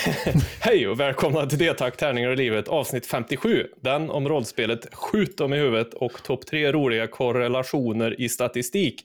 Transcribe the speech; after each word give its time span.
Hej 0.60 0.88
och 0.88 1.00
välkomna 1.00 1.46
till 1.46 1.58
det 1.58 1.74
tack, 1.74 1.96
Tärningar 1.96 2.30
i 2.30 2.36
livet 2.36 2.68
avsnitt 2.68 3.06
57. 3.06 3.66
Den 3.80 4.10
om 4.10 4.28
rollspelet 4.28 4.94
Skjut 4.94 5.36
dem 5.36 5.52
i 5.52 5.56
huvudet 5.56 5.94
och 5.94 6.22
topp 6.22 6.46
tre 6.46 6.72
roliga 6.72 7.06
korrelationer 7.06 8.20
i 8.20 8.28
statistik. 8.28 9.04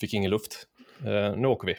Fick 0.00 0.14
ingen 0.14 0.30
luft. 0.30 0.66
Uh, 1.06 1.36
nu 1.36 1.48
åker 1.48 1.66
vi. 1.66 1.74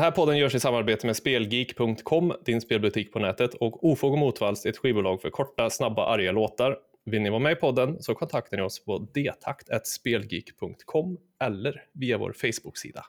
Den 0.00 0.04
här 0.04 0.10
podden 0.10 0.38
görs 0.38 0.54
i 0.54 0.60
samarbete 0.60 1.06
med 1.06 1.16
Spelgeek.com, 1.16 2.32
din 2.44 2.60
spelbutik 2.60 3.12
på 3.12 3.18
nätet, 3.18 3.54
och 3.54 3.84
Ofog 3.84 4.12
och 4.12 4.18
Motvalls, 4.18 4.66
ett 4.66 4.76
skivbolag 4.76 5.22
för 5.22 5.30
korta, 5.30 5.70
snabba, 5.70 6.06
arga 6.06 6.32
låtar. 6.32 6.76
Vill 7.04 7.22
ni 7.22 7.30
vara 7.30 7.40
med 7.40 7.52
i 7.52 7.54
podden 7.54 8.02
så 8.02 8.14
kontaktar 8.14 8.56
ni 8.56 8.62
oss 8.62 8.84
på 8.84 9.08
detakt.spelgeek.com 9.14 11.18
eller 11.40 11.82
via 11.92 12.18
vår 12.18 12.32
Facebook-sida. 12.32 13.04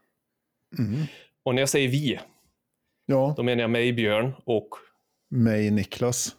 Mm. 0.79 1.01
Och 1.43 1.55
när 1.55 1.61
jag 1.61 1.69
säger 1.69 1.89
vi, 1.89 2.19
ja. 3.05 3.33
då 3.37 3.43
menar 3.43 3.61
jag 3.61 3.69
mig, 3.69 3.93
Björn, 3.93 4.33
och... 4.45 4.69
Mig, 5.29 5.71
Niklas. 5.71 6.35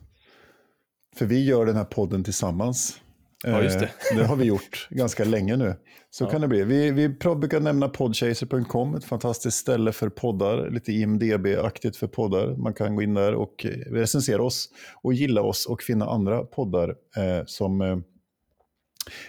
För 1.16 1.26
vi 1.26 1.44
gör 1.44 1.66
den 1.66 1.76
här 1.76 1.84
podden 1.84 2.24
tillsammans. 2.24 3.01
Ja, 3.42 3.62
just 3.62 3.78
det. 3.78 3.90
Eh, 4.10 4.16
det 4.16 4.24
har 4.24 4.36
vi 4.36 4.44
gjort 4.44 4.88
ganska 4.90 5.24
länge 5.24 5.56
nu. 5.56 5.74
Så 6.10 6.24
ja. 6.24 6.28
kan 6.30 6.40
det 6.40 6.48
bli. 6.48 6.64
Vi, 6.64 6.90
vi 6.90 7.08
brukar 7.08 7.60
nämna 7.60 7.88
podchaser.com, 7.88 8.94
ett 8.94 9.04
fantastiskt 9.04 9.56
ställe 9.56 9.92
för 9.92 10.08
poddar, 10.08 10.70
lite 10.70 10.92
IMDB-aktigt 10.92 11.96
för 11.96 12.06
poddar. 12.06 12.56
Man 12.56 12.74
kan 12.74 12.96
gå 12.96 13.02
in 13.02 13.14
där 13.14 13.34
och 13.34 13.66
eh, 13.66 13.70
recensera 13.70 14.42
oss 14.42 14.68
och 15.02 15.14
gilla 15.14 15.42
oss 15.42 15.66
och 15.66 15.82
finna 15.82 16.06
andra 16.06 16.44
poddar 16.44 16.88
eh, 17.16 17.44
som 17.46 17.80
eh, 17.80 17.96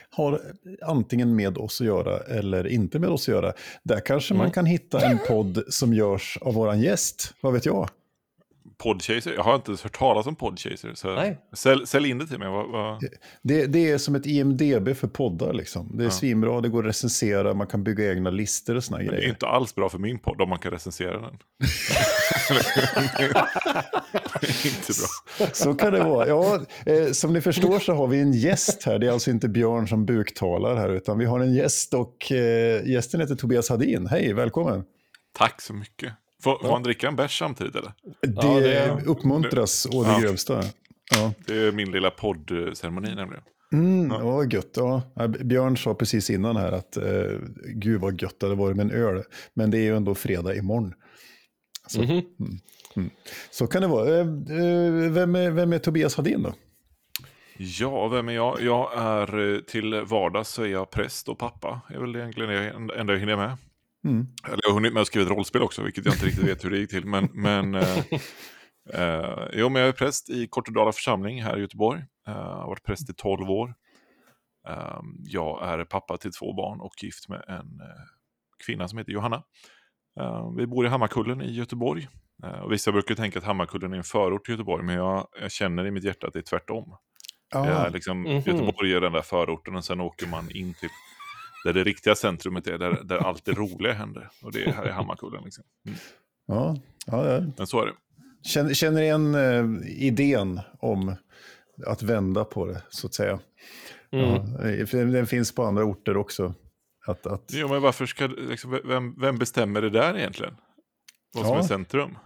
har 0.09 0.41
antingen 0.81 1.35
med 1.35 1.57
oss 1.57 1.81
att 1.81 1.87
göra 1.87 2.19
eller 2.19 2.67
inte 2.67 2.99
med 2.99 3.09
oss 3.09 3.29
att 3.29 3.35
göra. 3.35 3.53
Där 3.83 3.99
kanske 3.99 4.33
mm. 4.33 4.43
man 4.43 4.51
kan 4.51 4.65
hitta 4.65 5.05
en 5.05 5.19
podd 5.27 5.63
som 5.67 5.93
görs 5.93 6.37
av 6.41 6.53
våran 6.53 6.81
gäst, 6.81 7.33
vad 7.41 7.53
vet 7.53 7.65
jag? 7.65 7.89
Podchaser? 8.83 9.33
Jag 9.33 9.43
har 9.43 9.55
inte 9.55 9.71
ens 9.71 9.83
hört 9.83 9.97
talas 9.97 10.27
om 10.27 10.35
Podchaser. 10.35 10.93
Så 10.93 11.15
Nej. 11.15 11.37
Sälj, 11.53 11.87
sälj 11.87 12.09
in 12.09 12.17
det 12.17 12.27
till 12.27 12.39
mig. 12.39 12.49
Vad, 12.49 12.71
vad... 12.71 13.03
Det, 13.41 13.65
det, 13.65 13.91
är 13.91 13.97
som 13.97 14.15
ett 14.15 14.25
IMDB 14.25 14.95
för 14.95 15.07
poddar. 15.07 15.53
Liksom. 15.53 15.97
Det 15.97 16.03
är 16.03 16.05
ja. 16.05 16.11
svinbra, 16.11 16.61
det 16.61 16.69
går 16.69 16.83
att 16.83 16.89
recensera, 16.89 17.53
man 17.53 17.67
kan 17.67 17.83
bygga 17.83 18.11
egna 18.11 18.29
listor 18.29 18.75
och 18.75 18.83
såna 18.83 19.03
grejer. 19.03 19.11
Det 19.21 19.25
är 19.25 19.29
inte 19.29 19.47
alls 19.47 19.75
bra 19.75 19.89
för 19.89 19.97
min 19.97 20.19
podd 20.19 20.41
om 20.41 20.49
man 20.49 20.59
kan 20.59 20.71
recensera 20.71 21.21
den. 21.21 21.23
inte 24.65 24.93
bra. 24.99 25.47
Så 25.53 25.73
kan 25.73 25.93
det 25.93 26.03
vara. 26.03 26.27
Ja, 26.27 26.59
eh, 26.85 27.11
som 27.11 27.33
ni 27.33 27.41
förstår 27.41 27.79
så 27.79 27.93
har 27.93 28.07
vi 28.07 28.19
en 28.19 28.33
gäst 28.33 28.83
här. 28.83 28.99
Det 28.99 29.07
är 29.07 29.11
alltså 29.11 29.31
inte 29.31 29.49
Björn 29.49 29.87
som 29.87 30.05
buktalar 30.05 30.75
här, 30.75 30.89
utan 30.89 31.17
vi 31.17 31.25
har 31.25 31.39
en 31.39 31.53
gäst 31.53 31.93
och 31.93 32.31
eh, 32.31 32.87
gästen 32.87 33.21
heter 33.21 33.35
Tobias 33.35 33.69
Hadin. 33.69 34.07
Hej, 34.07 34.33
välkommen. 34.33 34.83
Tack 35.37 35.61
så 35.61 35.73
mycket. 35.73 36.13
Får, 36.43 36.59
får 36.61 36.69
man 36.69 36.83
dricka 36.83 37.07
en 37.07 37.15
bärs 37.15 37.39
samtidigt 37.39 37.75
eller? 37.75 37.93
Det, 38.21 38.33
ja, 38.35 38.59
det 38.59 39.03
uppmuntras 39.05 39.87
å 39.91 40.03
det 40.03 40.09
ja. 40.09 40.19
grövsta. 40.19 40.63
Ja. 41.11 41.33
Det 41.45 41.57
är 41.57 41.71
min 41.71 41.91
lilla 41.91 42.11
poddceremoni 42.11 43.15
nämligen. 43.15 43.43
Mm, 43.73 44.11
ja. 44.11 44.19
ja, 44.21 44.43
gött. 44.43 44.71
Ja. 44.75 45.01
Björn 45.27 45.77
sa 45.77 45.93
precis 45.93 46.29
innan 46.29 46.55
här 46.55 46.71
att 46.71 46.97
eh, 46.97 47.37
gud 47.67 48.01
vad 48.01 48.21
gött 48.21 48.39
det 48.39 48.45
hade 48.45 48.55
varit 48.55 48.77
med 48.77 48.85
en 48.85 48.91
öl. 48.91 49.23
Men 49.53 49.71
det 49.71 49.77
är 49.77 49.81
ju 49.81 49.97
ändå 49.97 50.15
fredag 50.15 50.55
imorgon. 50.55 50.93
Så, 51.87 52.01
mm 52.01 52.09
-hmm. 52.09 52.25
mm, 52.39 52.59
mm. 52.95 53.09
så 53.51 53.67
kan 53.67 53.81
det 53.81 53.87
vara. 53.87 54.09
Eh, 54.09 54.19
eh, 54.19 55.11
vem, 55.11 55.35
är, 55.35 55.51
vem 55.51 55.73
är 55.73 55.79
Tobias 55.79 56.15
Hadin 56.15 56.43
då? 56.43 56.53
Ja, 57.57 58.07
vem 58.07 58.29
är 58.29 58.33
jag? 58.33 58.61
Jag 58.61 58.91
är 58.97 59.53
eh, 59.53 59.59
till 59.59 60.01
vardags 60.01 60.49
så 60.49 60.63
är 60.63 60.67
jag 60.67 60.89
präst 60.89 61.29
och 61.29 61.37
pappa. 61.37 61.81
Det 61.89 61.95
är 61.95 61.99
väl 61.99 62.15
egentligen 62.15 62.49
det 62.87 62.93
enda 62.99 63.13
jag 63.13 63.19
hinner 63.19 63.37
med. 63.37 63.57
Mm. 64.05 64.27
Eller 64.47 64.59
jag 64.63 64.69
har 64.69 64.73
hunnit 64.73 64.93
med 64.93 65.01
att 65.01 65.07
skriva 65.07 65.23
ett 65.23 65.37
rollspel 65.37 65.61
också, 65.61 65.83
vilket 65.83 66.05
jag 66.05 66.15
inte 66.15 66.25
riktigt 66.25 66.47
vet 66.47 66.65
hur 66.65 66.69
det 66.69 66.77
gick 66.77 66.89
till. 66.89 67.05
Men, 67.05 67.29
men, 67.33 67.75
eh, 67.75 67.97
eh, 68.93 69.47
jo, 69.53 69.69
men 69.69 69.81
jag 69.81 69.89
är 69.89 69.93
präst 69.93 70.29
i 70.29 70.47
Kortedala 70.47 70.91
församling 70.91 71.43
här 71.43 71.57
i 71.57 71.61
Göteborg. 71.61 71.99
Eh, 71.99 72.33
jag 72.33 72.55
har 72.55 72.67
varit 72.67 72.83
präst 72.83 73.09
i 73.09 73.13
12 73.13 73.49
år. 73.49 73.73
Eh, 74.67 75.01
jag 75.19 75.67
är 75.67 75.85
pappa 75.85 76.17
till 76.17 76.31
två 76.31 76.53
barn 76.53 76.81
och 76.81 77.03
gift 77.03 77.29
med 77.29 77.43
en 77.47 77.81
eh, 77.81 78.03
kvinna 78.65 78.87
som 78.87 78.97
heter 78.97 79.11
Johanna. 79.11 79.43
Eh, 80.19 80.51
vi 80.57 80.67
bor 80.67 80.85
i 80.85 80.89
Hammarkullen 80.89 81.41
i 81.41 81.51
Göteborg. 81.51 82.07
och 82.63 82.71
vissa 82.71 82.91
brukar 82.91 83.15
tänka 83.15 83.39
att 83.39 83.45
Hammarkullen 83.45 83.93
är 83.93 83.97
en 83.97 84.03
förort 84.03 84.45
till 84.45 84.53
Göteborg, 84.53 84.83
men 84.83 84.95
jag, 84.95 85.27
jag 85.41 85.51
känner 85.51 85.85
i 85.85 85.91
mitt 85.91 86.03
hjärta 86.03 86.27
att 86.27 86.33
det 86.33 86.39
är 86.39 86.43
tvärtom. 86.43 86.97
Ah. 87.55 87.65
Jag 87.65 87.85
är 87.85 87.89
liksom, 87.89 88.25
mm 88.25 88.41
-hmm. 88.41 88.49
Göteborg 88.49 88.93
är 88.93 89.01
den 89.01 89.13
där 89.13 89.21
förorten 89.21 89.75
och 89.75 89.85
sen 89.85 90.01
åker 90.01 90.27
man 90.27 90.51
in 90.51 90.73
till 90.73 90.89
där 91.63 91.73
det 91.73 91.83
riktiga 91.83 92.15
centrumet 92.15 92.67
är, 92.67 92.77
där, 92.77 93.03
där 93.03 93.17
allt 93.17 93.45
det 93.45 93.51
roliga 93.51 93.93
händer. 93.93 94.29
Och 94.41 94.51
det 94.51 94.63
är 94.63 94.71
här 94.71 94.87
i 94.87 94.91
Hammarkullen. 94.91 95.43
Liksom. 95.43 95.63
Mm. 95.87 95.99
Ja, 96.47 96.77
ja, 97.05 97.31
ja. 97.31 97.45
Men 97.57 97.67
så 97.67 97.81
är 97.81 97.85
det. 97.85 97.93
Känner, 98.43 98.73
känner 98.73 99.01
igen 99.01 99.35
eh, 99.35 99.65
idén 100.03 100.59
om 100.79 101.15
att 101.87 102.03
vända 102.03 102.45
på 102.45 102.65
det, 102.65 102.81
så 102.89 103.07
att 103.07 103.13
säga. 103.13 103.39
Mm. 104.11 104.29
Ja, 104.91 105.05
den 105.05 105.27
finns 105.27 105.55
på 105.55 105.63
andra 105.63 105.83
orter 105.83 106.17
också. 106.17 106.53
Att, 107.05 107.27
att... 107.27 107.51
Jo, 107.53 107.67
men 107.67 107.81
varför 107.81 108.05
ska, 108.05 108.27
liksom, 108.27 108.79
vem, 108.85 109.15
vem 109.19 109.37
bestämmer 109.37 109.81
det 109.81 109.89
där 109.89 110.17
egentligen? 110.17 110.55
Vad 111.33 111.45
som 111.45 111.55
ja. 111.55 111.63
är 111.63 111.67
centrum? 111.67 112.17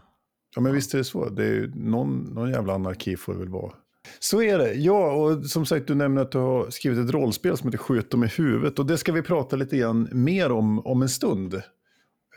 Ja, 0.55 0.61
men 0.61 0.73
visst 0.73 0.93
är 0.93 0.97
det 0.97 1.03
så. 1.03 1.29
Det 1.29 1.45
är, 1.45 1.71
någon, 1.75 2.19
någon 2.19 2.49
jävla 2.49 2.73
anarki 2.73 3.17
får 3.17 3.33
det 3.33 3.39
väl 3.39 3.49
vara. 3.49 3.73
Så 4.19 4.41
är 4.41 4.57
det. 4.57 4.73
Ja, 4.73 5.11
och 5.11 5.45
som 5.45 5.65
sagt, 5.65 5.87
du 5.87 5.95
nämner 5.95 6.21
att 6.21 6.31
du 6.31 6.37
har 6.37 6.69
skrivit 6.69 6.99
ett 6.99 7.13
rollspel 7.13 7.57
som 7.57 7.67
heter 7.67 7.77
Skjut 7.77 8.11
dem 8.11 8.23
i 8.23 8.27
huvudet. 8.27 8.79
Och 8.79 8.85
det 8.85 8.97
ska 8.97 9.11
vi 9.11 9.21
prata 9.21 9.55
lite 9.55 9.77
grann 9.77 10.09
mer 10.11 10.51
om 10.51 10.79
om 10.85 11.01
en 11.01 11.09
stund. 11.09 11.61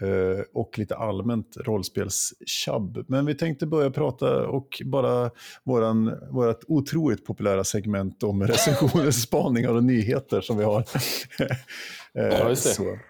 Eh, 0.00 0.44
och 0.52 0.78
lite 0.78 0.96
allmänt 0.96 1.56
rollspelstjabb. 1.56 3.04
Men 3.08 3.26
vi 3.26 3.34
tänkte 3.34 3.66
börja 3.66 3.90
prata 3.90 4.46
och 4.46 4.82
bara 4.84 5.30
våran, 5.64 6.12
vårat 6.30 6.64
otroligt 6.68 7.24
populära 7.24 7.64
segment 7.64 8.22
om 8.22 8.42
recensioner, 8.46 9.10
spaningar 9.10 9.74
och 9.74 9.84
nyheter 9.84 10.40
som 10.40 10.58
vi 10.58 10.64
har. 10.64 10.80
eh, 11.38 11.46
ja, 12.12 12.48
just 12.48 12.78
det. 12.78 13.00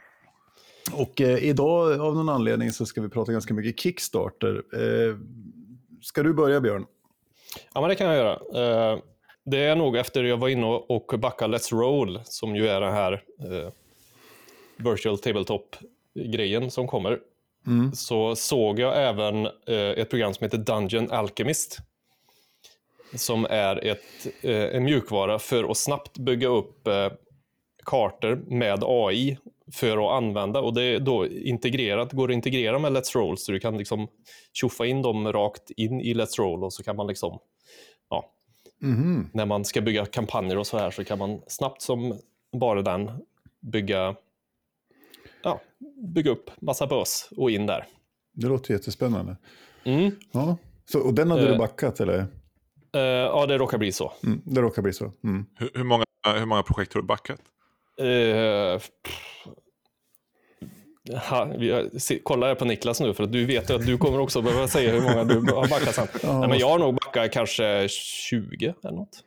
Och 0.92 1.20
eh, 1.20 1.44
idag 1.44 2.00
av 2.00 2.14
någon 2.14 2.28
anledning 2.28 2.72
så 2.72 2.86
ska 2.86 3.00
vi 3.00 3.08
prata 3.08 3.32
ganska 3.32 3.54
mycket 3.54 3.80
Kickstarter. 3.80 4.62
Eh, 4.72 5.16
ska 6.02 6.22
du 6.22 6.34
börja 6.34 6.60
Björn? 6.60 6.86
Ja, 7.74 7.80
men 7.80 7.90
det 7.90 7.94
kan 7.96 8.06
jag 8.06 8.16
göra. 8.16 8.32
Eh, 8.92 8.98
det 9.44 9.58
är 9.58 9.76
nog 9.76 9.96
efter 9.96 10.24
jag 10.24 10.36
var 10.36 10.48
inne 10.48 10.66
och 10.66 11.14
backade 11.18 11.56
Let's 11.56 11.74
Roll, 11.74 12.20
som 12.24 12.56
ju 12.56 12.68
är 12.68 12.80
den 12.80 12.92
här 12.92 13.12
eh, 13.40 13.72
virtual 14.76 15.18
tabletop-grejen 15.18 16.70
som 16.70 16.86
kommer. 16.86 17.18
Mm. 17.66 17.92
Så 17.92 18.36
såg 18.36 18.78
jag 18.78 19.08
även 19.08 19.46
eh, 19.46 19.90
ett 19.90 20.10
program 20.10 20.34
som 20.34 20.44
heter 20.44 20.58
Dungeon 20.58 21.10
Alchemist. 21.10 21.78
Som 23.14 23.46
är 23.50 23.86
ett, 23.86 24.44
en 24.44 24.84
mjukvara 24.84 25.38
för 25.38 25.70
att 25.70 25.76
snabbt 25.76 26.18
bygga 26.18 26.48
upp 26.48 26.88
kartor 27.84 28.42
med 28.46 28.84
AI 28.84 29.38
för 29.72 30.06
att 30.06 30.22
använda 30.22 30.60
och 30.60 30.74
det 30.74 30.82
är 30.82 31.00
då 31.00 31.26
integrerat, 31.26 32.12
går 32.12 32.28
att 32.28 32.34
integrera 32.34 32.78
med 32.78 32.92
Let's 32.92 33.14
Roll 33.14 33.38
så 33.38 33.52
du 33.52 33.60
kan 33.60 33.78
liksom 33.78 34.08
tjoffa 34.52 34.86
in 34.86 35.02
dem 35.02 35.32
rakt 35.32 35.70
in 35.70 36.00
i 36.00 36.14
Let's 36.14 36.38
Roll 36.38 36.64
och 36.64 36.72
så 36.72 36.82
kan 36.82 36.96
man 36.96 37.06
liksom, 37.06 37.38
ja, 38.10 38.32
mm. 38.82 39.28
när 39.32 39.46
man 39.46 39.64
ska 39.64 39.80
bygga 39.80 40.06
kampanjer 40.06 40.58
och 40.58 40.66
så 40.66 40.78
här 40.78 40.90
så 40.90 41.04
kan 41.04 41.18
man 41.18 41.42
snabbt 41.46 41.82
som 41.82 42.18
bara 42.52 42.82
den 42.82 43.10
bygga, 43.60 44.16
ja, 45.42 45.60
bygga 46.14 46.30
upp 46.30 46.50
massa 46.60 46.86
bös 46.86 47.28
och 47.36 47.50
in 47.50 47.66
där. 47.66 47.86
Det 48.32 48.46
låter 48.46 48.74
jättespännande. 48.74 49.36
Mm. 49.84 50.10
Ja. 50.32 50.56
Så, 50.84 51.00
och 51.00 51.14
den 51.14 51.30
hade 51.30 51.42
uh, 51.42 51.52
du 51.52 51.58
backat 51.58 52.00
eller? 52.00 52.18
Uh, 52.96 53.02
ja, 53.02 53.46
det 53.46 53.58
råkar 53.58 53.78
bli 53.78 53.92
så. 53.92 54.12
Mm, 54.24 54.40
det 54.44 54.60
råkar 54.60 54.82
bli 54.82 54.92
så. 54.92 55.12
Mm. 55.24 55.46
Hur, 55.54 55.70
hur, 55.74 55.84
många, 55.84 56.04
hur 56.38 56.46
många 56.46 56.62
projekt 56.62 56.94
har 56.94 57.00
du 57.00 57.06
backat? 57.06 57.40
Uh, 58.00 58.80
ha, 61.30 61.52
kolla 62.22 62.54
på 62.54 62.64
Niklas 62.64 63.00
nu, 63.00 63.14
för 63.14 63.24
att 63.24 63.32
du 63.32 63.46
vet 63.46 63.70
att 63.70 63.86
du 63.86 63.98
kommer 63.98 64.20
också 64.20 64.42
behöva 64.42 64.68
säga 64.68 64.92
hur 64.92 65.00
många 65.00 65.24
du 65.24 65.52
har 65.52 65.68
backat 65.68 65.94
sen. 65.94 66.06
Ja. 66.22 66.38
Nej, 66.38 66.48
men 66.48 66.58
jag 66.58 66.68
har 66.68 66.78
nog 66.78 66.94
backat 66.94 67.32
kanske 67.32 67.88
20 67.88 68.74
eller 68.84 68.96
något. 68.96 69.24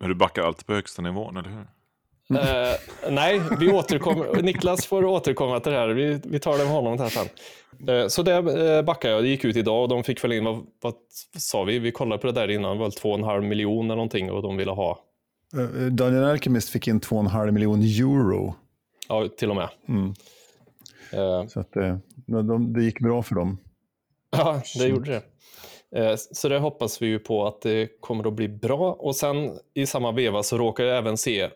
Men 0.00 0.08
du 0.08 0.14
backar 0.14 0.42
alltid 0.42 0.66
på 0.66 0.74
högsta 0.74 1.02
nivån, 1.02 1.36
eller 1.36 1.50
hur? 1.50 1.66
Uh, 2.30 2.74
nej, 3.10 3.40
vi 3.60 3.72
återkommer. 3.72 4.42
Niklas 4.42 4.86
får 4.86 5.04
återkomma 5.04 5.60
till 5.60 5.72
det 5.72 5.78
här. 5.78 5.88
Vi, 5.88 6.20
vi 6.24 6.38
tar 6.38 6.58
det 6.58 6.64
med 6.64 6.72
honom 6.72 6.98
här 6.98 7.08
sen. 7.08 7.28
Uh, 7.88 8.08
så 8.08 8.22
det 8.22 8.38
uh, 8.38 8.82
backade 8.82 9.14
jag. 9.14 9.22
Det 9.22 9.28
gick 9.28 9.44
ut 9.44 9.56
idag 9.56 9.82
och 9.82 9.88
de 9.88 10.04
fick 10.04 10.24
väl 10.24 10.32
in, 10.32 10.44
vad, 10.44 10.64
vad 10.80 10.94
sa 11.38 11.64
vi? 11.64 11.78
Vi 11.78 11.92
kollade 11.92 12.20
på 12.20 12.26
det 12.26 12.32
där 12.32 12.50
innan, 12.50 12.78
väl 12.78 12.90
2,5 12.90 13.40
miljoner 13.40 13.84
eller 13.84 13.96
någonting 13.96 14.30
och 14.30 14.42
de 14.42 14.56
ville 14.56 14.70
ha. 14.70 14.98
Daniel 15.90 16.24
Alchemist 16.24 16.70
fick 16.70 16.88
in 16.88 17.00
2,5 17.00 17.50
miljoner 17.50 18.00
euro. 18.00 18.54
Ja, 19.08 19.28
till 19.38 19.50
och 19.50 19.56
med. 19.56 19.68
Mm. 19.88 20.14
Uh, 21.14 21.46
så 21.46 21.60
att, 21.60 21.76
uh, 21.76 21.96
de, 22.26 22.72
det 22.72 22.84
gick 22.84 23.00
bra 23.00 23.22
för 23.22 23.34
dem. 23.34 23.58
Ja, 24.30 24.62
det 24.78 24.86
gjorde 24.86 25.10
det. 25.10 25.22
Uh, 26.00 26.16
så 26.16 26.48
det 26.48 26.58
hoppas 26.58 27.02
vi 27.02 27.06
ju 27.06 27.18
på 27.18 27.46
att 27.46 27.62
det 27.62 28.00
kommer 28.00 28.28
att 28.28 28.34
bli 28.34 28.48
bra. 28.48 28.92
Och 28.92 29.16
sen 29.16 29.52
i 29.74 29.86
samma 29.86 30.12
veva 30.12 30.42
så 30.42 30.58
råkar 30.58 30.84
jag 30.84 30.98
även 30.98 31.16
se 31.16 31.50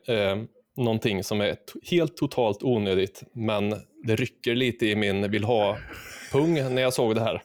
någonting 0.77 1.25
som 1.25 1.41
är 1.41 1.57
helt 1.91 2.17
totalt 2.17 2.63
onödigt, 2.63 3.23
men 3.33 3.75
det 4.03 4.17
rycker 4.17 4.55
lite 4.55 4.87
i 4.87 4.97
min 4.97 5.31
vill 5.31 5.45
ha-pung 5.45 6.55
när 6.55 6.83
jag 6.83 6.93
såg 6.93 7.15
det 7.15 7.21
här. 7.21 7.43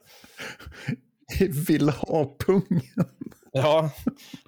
Vill 1.67 1.89
ha-pungen? 1.89 2.81
Ja, 3.51 3.89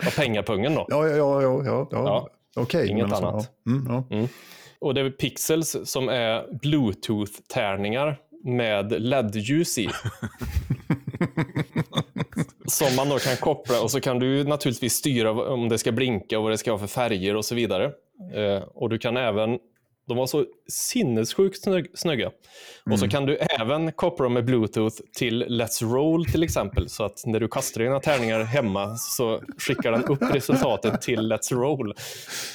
ja 0.01 0.11
pengapungen 0.15 0.75
då. 0.75 0.85
Ja, 0.89 1.07
ja, 1.07 1.15
ja. 1.15 1.41
ja, 1.41 1.63
ja. 1.65 1.87
ja. 1.91 2.29
Okej. 2.55 2.81
Okay, 2.81 2.91
Inget 2.91 3.05
annat. 3.05 3.33
Alltså, 3.33 3.51
ja. 3.63 3.71
Mm, 3.71 3.85
ja. 3.87 4.15
Mm. 4.15 4.27
Och 4.83 4.93
det 4.93 5.01
är 5.01 5.09
Pixels 5.09 5.77
som 5.83 6.09
är 6.09 6.53
bluetooth-tärningar 6.61 8.17
med 8.43 9.01
LED-ljus 9.01 9.77
i. 9.77 9.89
som 12.67 12.95
man 12.95 13.09
då 13.09 13.19
kan 13.19 13.37
koppla 13.37 13.81
och 13.81 13.91
så 13.91 14.01
kan 14.01 14.19
du 14.19 14.43
naturligtvis 14.43 14.93
styra 14.93 15.31
om 15.31 15.69
det 15.69 15.77
ska 15.77 15.91
blinka 15.91 16.37
och 16.37 16.43
vad 16.43 16.51
det 16.51 16.57
ska 16.57 16.71
vara 16.71 16.79
för 16.79 16.87
färger 16.87 17.35
och 17.35 17.45
så 17.45 17.55
vidare. 17.55 17.91
Eh, 18.35 18.63
och 18.63 18.89
du 18.89 18.97
kan 18.97 19.17
även 19.17 19.59
de 20.07 20.17
var 20.17 20.27
så 20.27 20.45
sinnessjukt 20.67 21.63
snygga. 21.93 22.25
Mm. 22.25 22.93
Och 22.93 22.99
så 22.99 23.05
mm. 23.05 23.09
kan 23.09 23.25
du 23.25 23.37
även 23.37 23.91
koppla 23.91 24.23
dem 24.23 24.33
med 24.33 24.45
bluetooth 24.45 24.95
till 25.13 25.43
Let's 25.43 25.93
Roll 25.93 26.25
till 26.25 26.43
exempel. 26.43 26.89
Så 26.89 27.03
att 27.03 27.23
när 27.25 27.39
du 27.39 27.47
kastar 27.47 27.81
dina 27.81 27.99
tärningar 27.99 28.43
hemma 28.43 28.95
så 28.95 29.41
skickar 29.57 29.91
den 29.91 30.03
upp 30.03 30.21
resultatet 30.21 31.01
till 31.01 31.19
Let's 31.19 31.53
Roll. 31.53 31.93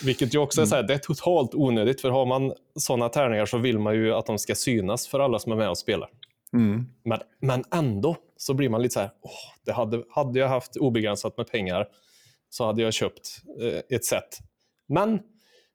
Vilket 0.05 0.35
ju 0.35 0.39
också 0.39 0.63
är, 0.63 0.67
så 0.67 0.75
här, 0.75 0.83
det 0.83 0.95
är 0.95 0.99
totalt 0.99 1.55
onödigt. 1.55 2.01
För 2.01 2.11
har 2.11 2.27
man 2.27 2.53
sådana 2.75 3.09
tärningar 3.09 3.47
så 3.47 3.59
vill 3.59 3.79
man 3.79 3.95
ju 3.95 4.15
att 4.15 4.27
de 4.27 4.39
ska 4.39 4.55
synas 4.55 5.09
för 5.09 5.21
alla 5.21 5.39
som 5.39 5.53
är 5.53 5.57
med 5.57 5.71
och 5.71 5.79
spelar. 5.79 6.09
Mm. 6.53 6.87
Men, 7.05 7.19
men 7.41 7.65
ändå 7.75 8.17
så 8.37 8.55
blir 8.55 8.69
man 8.69 8.83
lite 8.83 8.93
så 8.93 9.01
här, 9.01 9.11
åh, 9.23 9.31
det 9.65 9.73
hade, 9.73 10.03
hade 10.11 10.39
jag 10.39 10.49
haft 10.49 10.77
obegränsat 10.77 11.37
med 11.37 11.51
pengar 11.51 11.87
så 12.51 12.67
hade 12.67 12.83
jag 12.83 12.95
köpt 12.95 13.43
eh, 13.61 13.97
ett 13.97 14.05
set. 14.05 14.39
Men 14.89 15.21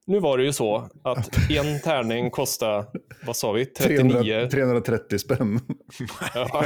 nu 0.05 0.19
var 0.19 0.37
det 0.37 0.43
ju 0.43 0.53
så 0.53 0.89
att 1.03 1.49
en 1.49 1.81
tärning 1.81 2.29
kostar, 2.29 2.85
vad 3.25 3.35
sa 3.35 3.51
vi, 3.51 3.65
39? 3.65 4.23
300, 4.23 4.49
330 4.49 5.17
spänn. 5.19 5.59
Ja. 6.35 6.65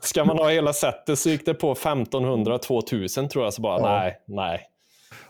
Ska 0.00 0.24
man 0.24 0.38
ha 0.38 0.50
hela 0.50 0.72
setet 0.72 1.18
så 1.18 1.30
gick 1.30 1.46
det 1.46 1.54
på 1.54 1.74
1500-2000 1.74 3.28
tror 3.28 3.44
jag. 3.44 3.54
Så 3.54 3.62
bara, 3.62 3.80
ja. 3.80 3.98
nej, 3.98 4.16
nej. 4.26 4.60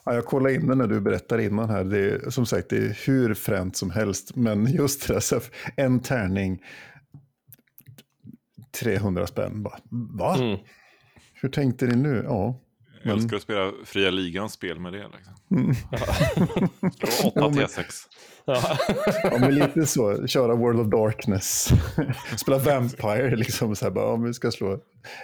Ja, 0.04 0.14
jag 0.14 0.24
kollade 0.24 0.54
in 0.54 0.66
det 0.66 0.74
när 0.74 0.86
du 0.86 1.00
berättade 1.00 1.44
innan 1.44 1.70
här. 1.70 1.84
Det 1.84 1.98
är, 1.98 2.30
som 2.30 2.46
sagt, 2.46 2.70
det 2.70 2.76
är 2.76 3.06
hur 3.06 3.34
fränt 3.34 3.76
som 3.76 3.90
helst. 3.90 4.36
Men 4.36 4.66
just 4.66 5.08
det, 5.08 5.20
så 5.20 5.40
en 5.76 6.00
tärning, 6.00 6.62
300 8.80 9.26
spänn. 9.26 9.62
Bara, 9.62 9.78
Va? 9.90 10.36
Mm. 10.36 10.58
Hur 11.34 11.48
tänkte 11.48 11.86
ni 11.86 11.96
nu? 11.96 12.22
Ja. 12.24 12.60
Jag 13.06 13.14
älskar 13.14 13.28
mm. 13.28 13.36
att 13.36 13.42
spela 13.42 13.72
fria 13.84 14.10
ligans 14.10 14.52
spel 14.52 14.80
med 14.80 14.92
det. 14.92 15.06
Liksom. 15.16 15.34
Mm. 15.50 15.74
Ja. 15.90 15.98
8 17.28 17.40
T6. 17.40 17.84
Ja. 18.44 18.78
ja, 19.22 19.38
men 19.38 19.54
lite 19.54 19.86
så. 19.86 20.26
Köra 20.26 20.54
World 20.54 20.80
of 20.80 20.86
Darkness. 20.86 21.68
Spela 22.36 22.58
Vampire, 22.58 23.36
liksom. 23.36 23.76
Så 23.76 23.84
här, 23.84 23.92
bara, 23.92 24.26
ja, 24.26 24.32
ska 24.32 24.50
slå 24.50 24.72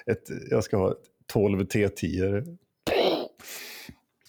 ett, 0.07 0.23
jag 0.51 0.65
ska 0.65 0.77
ha 0.77 0.95
12 1.33 1.61
T10. 1.61 2.57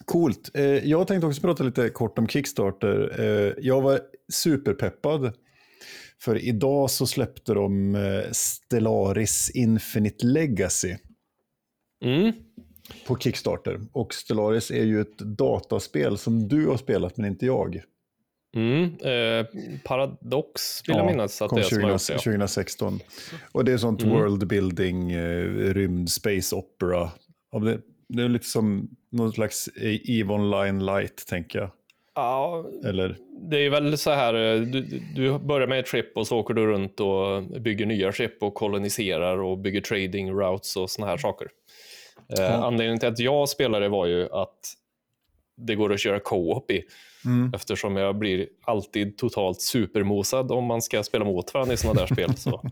Coolt. 0.04 0.50
Eh, 0.54 0.64
jag 0.64 1.06
tänkte 1.06 1.26
också 1.26 1.40
prata 1.40 1.64
lite 1.64 1.88
kort 1.88 2.18
om 2.18 2.28
Kickstarter. 2.28 3.20
Eh, 3.20 3.52
jag 3.58 3.80
var 3.82 4.00
superpeppad. 4.32 5.32
För 6.20 6.44
idag 6.44 6.90
så 6.90 7.06
släppte 7.06 7.54
de 7.54 7.94
eh, 7.94 8.30
Stellaris 8.32 9.50
Infinite 9.54 10.26
Legacy. 10.26 10.96
Mm 12.04 12.32
på 13.06 13.18
Kickstarter. 13.18 13.80
Och 13.92 14.14
Stellaris 14.14 14.70
är 14.70 14.84
ju 14.84 15.00
ett 15.00 15.18
dataspel 15.18 16.18
som 16.18 16.48
du 16.48 16.66
har 16.66 16.76
spelat 16.76 17.16
men 17.16 17.26
inte 17.26 17.46
jag. 17.46 17.82
Mm, 18.56 18.84
eh, 18.84 19.46
Paradox 19.84 20.82
vill 20.88 20.96
ja, 20.96 21.02
jag 21.02 21.06
minnas 21.06 21.42
att 21.42 21.50
det 21.50 21.60
är 21.60 21.62
20, 21.62 21.74
som 21.74 21.82
har 21.84 21.90
gjort 21.90 22.06
det. 22.06 22.18
2016. 22.18 23.00
Och 23.52 23.64
det 23.64 23.72
är 23.72 23.78
sånt 23.78 24.02
mm. 24.02 24.14
world 24.14 24.46
building, 24.46 25.12
eh, 25.12 25.44
rymd, 25.74 26.10
space 26.10 26.56
opera. 26.56 27.10
Det, 27.52 27.80
det 28.08 28.22
är 28.22 28.28
lite 28.28 28.46
som 28.46 28.88
någon 29.12 29.32
slags 29.32 29.68
EVE 30.04 30.32
Online 30.32 30.86
light, 30.86 31.26
tänker 31.26 31.58
jag. 31.58 31.70
Ja, 32.14 32.70
Eller? 32.84 33.16
det 33.50 33.66
är 33.66 33.70
väl 33.70 33.98
så 33.98 34.10
här, 34.10 34.34
eh, 34.34 34.60
du, 34.60 35.00
du 35.14 35.38
börjar 35.38 35.66
med 35.66 35.80
ett 35.80 35.88
skepp 35.88 36.16
och 36.16 36.26
så 36.26 36.38
åker 36.38 36.54
du 36.54 36.66
runt 36.66 37.00
och 37.00 37.42
bygger 37.60 37.86
nya 37.86 38.12
skepp 38.12 38.42
och 38.42 38.54
koloniserar 38.54 39.38
och 39.38 39.58
bygger 39.58 39.80
trading 39.80 40.30
routes 40.30 40.76
och 40.76 40.90
såna 40.90 41.06
här 41.06 41.16
saker. 41.16 41.48
Eh, 42.38 42.60
anledningen 42.60 43.00
till 43.00 43.08
att 43.08 43.18
jag 43.18 43.48
spelade 43.48 43.88
var 43.88 44.06
ju 44.06 44.28
att 44.32 44.58
det 45.56 45.74
går 45.74 45.92
att 45.92 46.00
köra 46.00 46.20
co-op 46.20 46.70
i. 46.70 46.82
Mm. 47.24 47.52
Eftersom 47.54 47.96
jag 47.96 48.18
blir 48.18 48.48
alltid 48.62 49.18
totalt 49.18 49.60
supermosad 49.60 50.52
om 50.52 50.64
man 50.64 50.82
ska 50.82 51.02
spela 51.02 51.24
mot 51.24 51.54
varandra 51.54 51.74
i 51.74 51.76
sådana 51.76 52.00
där 52.00 52.06
spel. 52.06 52.36
Så. 52.36 52.60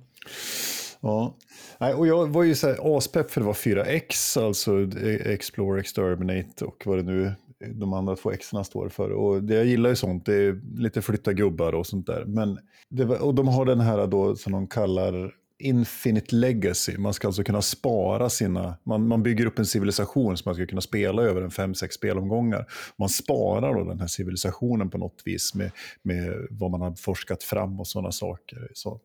Ja, 1.05 1.37
Nej, 1.79 1.95
och 1.95 2.07
jag 2.07 2.27
var 2.27 2.43
ju 2.43 2.55
så 2.55 2.67
här 2.67 2.97
aspepp 2.97 3.31
för 3.31 3.41
det 3.41 3.47
var 3.47 3.53
4X, 3.53 4.41
alltså 4.45 4.81
Explore, 5.25 5.81
Exterminate 5.81 6.65
och 6.65 6.83
vad 6.87 6.99
det 6.99 7.03
nu 7.03 7.33
de 7.75 7.93
andra 7.93 8.17
två 8.17 8.33
X 8.33 8.47
står 8.65 8.89
för. 8.89 9.11
Och 9.11 9.43
det, 9.43 9.55
jag 9.55 9.67
gillar 9.67 9.91
ju 9.91 9.97
sånt, 9.97 10.27
det 10.27 10.35
är 10.35 10.61
lite 10.77 11.03
flytta 11.03 11.33
gubbar 11.33 11.75
och 11.75 11.87
sånt 11.87 12.07
där. 12.07 12.25
Men 12.25 12.59
var, 12.89 13.23
och 13.23 13.35
de 13.35 13.49
har 13.49 13.65
den 13.65 13.81
här 13.81 14.07
då 14.07 14.37
som 14.37 14.53
de 14.53 14.67
kallar 14.67 15.35
Infinite 15.63 16.37
Legacy. 16.37 16.99
Man 16.99 17.15
ska 17.15 17.27
alltså 17.27 17.45
kunna 17.45 17.63
spara 17.63 18.31
sina... 18.31 18.77
Man, 18.85 19.09
man 19.09 19.23
bygger 19.23 19.47
upp 19.47 19.59
en 19.59 19.67
civilisation 19.67 20.37
som 20.37 20.49
man 20.49 20.55
ska 20.55 20.67
kunna 20.67 20.81
spela 20.81 21.23
över 21.23 21.43
en 21.43 21.51
fem, 21.51 21.75
sex 21.75 21.95
spelomgångar. 21.95 22.67
Man 22.99 23.09
sparar 23.09 23.75
då 23.75 23.85
den 23.85 24.01
här 24.01 24.07
civilisationen 24.07 24.91
på 24.91 24.99
något 24.99 25.23
vis 25.25 25.55
med, 25.55 25.71
med 26.03 26.47
vad 26.51 26.71
man 26.71 26.81
har 26.81 26.95
forskat 26.95 27.43
fram 27.43 27.81
och 27.81 27.87
sådana 27.87 28.13
saker. 28.13 28.69
Så. 28.75 29.01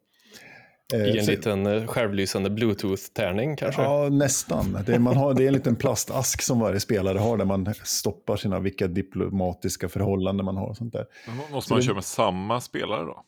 I 0.93 1.17
en 1.17 1.25
så, 1.25 1.31
liten 1.31 1.65
eh, 1.65 1.87
självlysande 1.87 2.49
bluetooth-tärning 2.49 3.55
kanske? 3.55 3.81
Ja, 3.81 4.09
nästan. 4.09 4.83
Det 4.85 4.93
är, 4.93 4.99
man 4.99 5.17
har, 5.17 5.33
det 5.33 5.43
är 5.43 5.47
en 5.47 5.53
liten 5.53 5.75
plastask 5.75 6.41
som 6.41 6.59
varje 6.59 6.79
spelare 6.79 7.17
har 7.17 7.37
där 7.37 7.45
man 7.45 7.73
stoppar 7.83 8.37
sina, 8.37 8.59
vilka 8.59 8.87
diplomatiska 8.87 9.89
förhållanden 9.89 10.45
man 10.45 10.57
har. 10.57 10.67
Och 10.67 10.77
sånt 10.77 10.93
där. 10.93 11.05
Men 11.27 11.35
måste 11.51 11.73
man 11.73 11.81
så 11.81 11.85
köra 11.85 11.95
med 11.95 12.03
samma 12.03 12.61
spelare 12.61 13.05
då? 13.05 13.23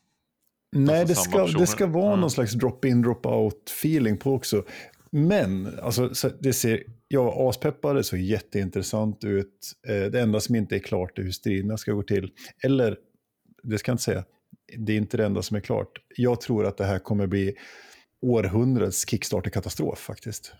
Nej, 0.72 1.06
det 1.06 1.16
ska, 1.16 1.46
det 1.46 1.68
ska 1.68 1.88
vara 1.88 2.08
mm. 2.08 2.20
någon 2.20 2.32
slags 2.32 2.54
drop-in, 2.54 3.06
drop-out 3.06 3.70
feeling 3.70 4.18
på 4.18 4.34
också. 4.34 4.64
Men, 5.12 5.80
alltså, 5.82 6.10
det 6.40 6.54
ser, 6.54 6.84
ja, 7.08 7.50
aspeppar, 7.50 7.96
det 7.96 8.04
såg 8.04 8.20
jätteintressant 8.20 9.24
ut. 9.24 9.72
Eh, 9.88 10.12
det 10.12 10.22
enda 10.22 10.40
som 10.40 10.56
inte 10.56 10.76
är 10.76 10.80
klart 10.80 11.20
är 11.20 11.24
hur 11.24 11.32
striderna 11.32 11.78
ska 11.78 11.92
gå 11.92 12.04
till. 12.04 12.32
Eller, 12.64 12.98
det 13.64 13.78
ska 13.78 13.90
jag 13.90 13.94
inte 13.94 14.04
säga, 14.04 14.24
det 14.78 14.94
är 14.94 14.98
inte 14.98 15.18
det 15.18 15.26
enda 15.26 15.42
som 15.42 15.58
är 15.58 15.62
klart. 15.62 16.02
Jag 16.16 16.42
tror 16.42 16.66
att 16.66 16.78
det 16.78 16.86
här 16.86 17.00
kommer 17.00 17.28
bli 17.28 17.56
århundradets 18.22 19.06
Kickstarter-katastrof 19.06 20.00
faktiskt. 20.00 20.54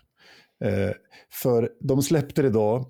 Eh, 0.64 0.90
för 1.32 1.70
de 1.80 2.02
släppte 2.02 2.42
det 2.42 2.48
idag. 2.48 2.86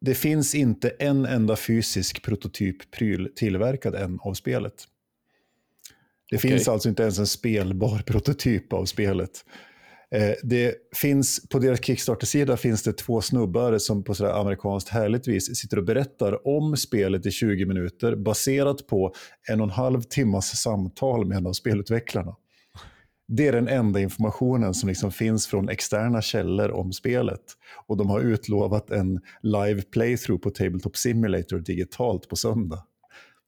Det 0.00 0.14
finns 0.14 0.54
inte 0.54 0.88
en 0.88 1.26
enda 1.26 1.56
fysisk 1.56 2.22
prototyp-pryl 2.22 3.32
tillverkad 3.36 3.94
än 3.94 4.18
av 4.20 4.34
spelet. 4.34 4.74
Det 6.34 6.38
okay. 6.38 6.50
finns 6.50 6.68
alltså 6.68 6.88
inte 6.88 7.02
ens 7.02 7.18
en 7.18 7.26
spelbar 7.26 7.98
prototyp 8.06 8.72
av 8.72 8.84
spelet. 8.84 9.44
Eh, 10.10 10.34
det 10.42 10.74
finns, 10.96 11.48
på 11.48 11.58
deras 11.58 11.80
Kickstarter-sida 11.84 12.56
finns 12.56 12.82
det 12.82 12.92
två 12.92 13.20
snubbar 13.20 13.78
som 13.78 14.04
på 14.04 14.14
sådär 14.14 14.40
amerikanskt 14.40 14.88
härligt 14.88 15.28
vis 15.28 15.56
sitter 15.56 15.76
och 15.76 15.84
berättar 15.84 16.48
om 16.48 16.76
spelet 16.76 17.26
i 17.26 17.30
20 17.30 17.66
minuter 17.66 18.16
baserat 18.16 18.86
på 18.86 19.14
en 19.50 19.60
och 19.60 19.64
en 19.64 19.70
halv 19.70 20.02
timmas 20.02 20.62
samtal 20.62 21.26
med 21.26 21.36
en 21.36 21.46
av 21.46 21.52
spelutvecklarna. 21.52 22.36
Det 23.28 23.46
är 23.46 23.52
den 23.52 23.68
enda 23.68 24.00
informationen 24.00 24.74
som 24.74 24.88
liksom 24.88 25.12
finns 25.12 25.46
från 25.46 25.68
externa 25.68 26.22
källor 26.22 26.70
om 26.70 26.92
spelet. 26.92 27.42
Och 27.86 27.96
de 27.96 28.10
har 28.10 28.20
utlovat 28.20 28.90
en 28.90 29.20
live 29.42 29.82
playthrough 29.82 30.42
på 30.42 30.50
Tabletop 30.50 30.96
Simulator 30.96 31.58
digitalt 31.58 32.28
på 32.28 32.36
söndag. 32.36 32.84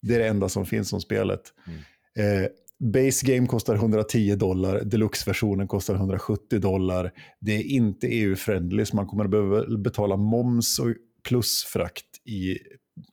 Det 0.02 0.14
är 0.14 0.18
det 0.18 0.26
enda 0.26 0.48
som 0.48 0.66
finns 0.66 0.92
om 0.92 1.00
spelet. 1.00 1.42
Mm. 1.66 1.80
Eh, 2.16 2.48
Base 2.78 3.26
Game 3.26 3.46
kostar 3.46 3.74
110 3.74 4.34
dollar, 4.34 4.80
Deluxe-versionen 4.84 5.68
kostar 5.68 5.94
170 5.94 6.58
dollar. 6.58 7.12
Det 7.40 7.52
är 7.52 7.62
inte 7.62 8.06
EU-friendly, 8.06 8.84
så 8.84 8.96
man 8.96 9.06
kommer 9.06 9.24
att 9.24 9.30
behöva 9.30 9.78
betala 9.78 10.16
moms 10.16 10.78
och 10.78 10.94
plus 11.28 11.64
frakt 11.64 12.06
i, 12.24 12.58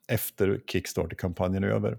efter 0.07 0.61
Kickstarter-kampanjen 0.67 1.63
är 1.63 1.67
över. 1.67 1.97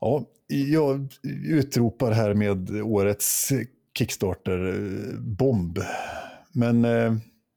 Ja, 0.00 0.24
jag 0.46 1.08
utropar 1.44 2.12
här 2.12 2.34
med 2.34 2.70
årets 2.70 3.52
Kickstarter-bomb. 3.98 5.78
Men 6.52 6.84
eh, 6.84 7.14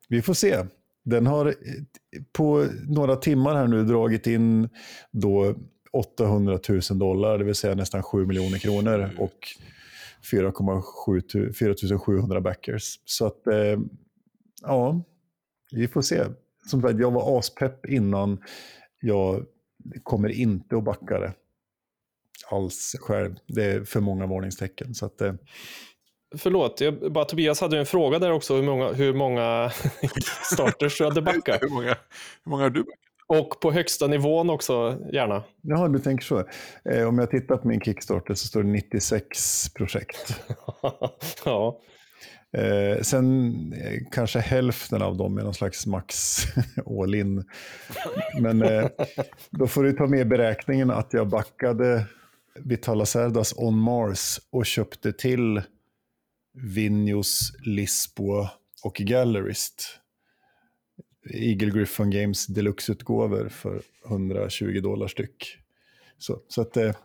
vi 0.09 0.21
får 0.21 0.33
se. 0.33 0.65
Den 1.05 1.27
har 1.27 1.55
på 2.31 2.67
några 2.87 3.15
timmar 3.15 3.55
här 3.55 3.67
nu 3.67 3.83
dragit 3.83 4.27
in 4.27 4.69
då 5.11 5.55
800 5.93 6.59
000 6.69 6.99
dollar, 6.99 7.37
det 7.37 7.43
vill 7.43 7.55
säga 7.55 7.75
nästan 7.75 8.03
7 8.03 8.25
miljoner 8.25 8.57
kronor. 8.57 9.09
Och 9.17 9.47
4 10.31 10.51
700 11.99 12.41
backers. 12.41 12.99
Så 13.05 13.25
att, 13.25 13.47
eh, 13.47 13.79
ja, 14.61 15.01
vi 15.71 15.87
får 15.87 16.01
se. 16.01 16.23
Som 16.65 16.81
sagt, 16.81 16.99
jag 16.99 17.11
var 17.11 17.39
aspepp 17.39 17.85
innan. 17.85 18.43
Jag 19.01 19.45
kommer 20.03 20.29
inte 20.29 20.77
att 20.77 20.83
backa 20.83 21.19
det 21.19 21.33
alls 22.49 22.95
själv. 22.99 23.35
Det 23.47 23.63
är 23.63 23.83
för 23.83 23.99
många 23.99 24.27
varningstecken. 24.27 24.93
Så 24.95 25.05
att, 25.05 25.21
eh, 25.21 25.33
Förlåt, 26.37 26.81
jag, 26.81 27.11
bara 27.11 27.25
Tobias 27.25 27.61
hade 27.61 27.79
en 27.79 27.85
fråga 27.85 28.19
där 28.19 28.31
också, 28.31 28.55
hur 28.55 28.63
många, 28.63 28.91
hur 28.91 29.13
många 29.13 29.71
starters 30.53 30.97
du 30.97 31.03
hade 31.03 31.21
backat. 31.21 31.61
hur, 31.61 31.69
många, 31.69 31.89
hur 32.43 32.49
många 32.49 32.63
har 32.63 32.69
du 32.69 32.83
backat? 32.83 33.02
Och 33.39 33.59
på 33.61 33.71
högsta 33.71 34.07
nivån 34.07 34.49
också, 34.49 34.97
gärna. 35.13 35.43
Jaha, 35.61 35.87
du 35.87 35.99
tänker 35.99 36.25
så. 36.25 36.43
Eh, 36.89 37.07
om 37.07 37.19
jag 37.19 37.29
tittar 37.29 37.57
på 37.57 37.67
min 37.67 37.81
Kickstarter 37.81 38.33
så 38.33 38.47
står 38.47 38.63
det 38.63 38.69
96 38.69 39.73
projekt. 39.73 40.41
ja. 41.45 41.79
Eh, 42.57 43.01
sen 43.01 43.53
eh, 43.73 43.99
kanske 44.11 44.39
hälften 44.39 45.01
av 45.01 45.17
dem 45.17 45.37
är 45.37 45.43
någon 45.43 45.53
slags 45.53 45.85
max 45.85 46.43
all 47.01 47.15
in. 47.15 47.43
Men 48.41 48.61
eh, 48.61 48.87
då 49.49 49.67
får 49.67 49.83
du 49.83 49.93
ta 49.93 50.07
med 50.07 50.27
beräkningen 50.27 50.91
att 50.91 51.13
jag 51.13 51.29
backade 51.29 52.05
Vitala 52.55 53.05
Cerdas 53.05 53.53
On 53.57 53.77
Mars 53.77 54.39
och 54.51 54.65
köpte 54.65 55.13
till 55.13 55.61
Vinjos, 56.53 57.53
Lisboa 57.65 58.49
och 58.83 58.93
Gallerist. 58.93 59.99
Eagle 61.25 61.69
Griffon 61.69 62.11
Games 62.11 62.47
deluxe-utgåvor 62.47 63.49
för 63.49 63.81
120 64.05 64.79
dollar 64.83 65.07
styck. 65.07 65.57
Så, 66.17 66.39
så 66.47 66.61
att, 66.61 66.77
eh, 66.77 66.95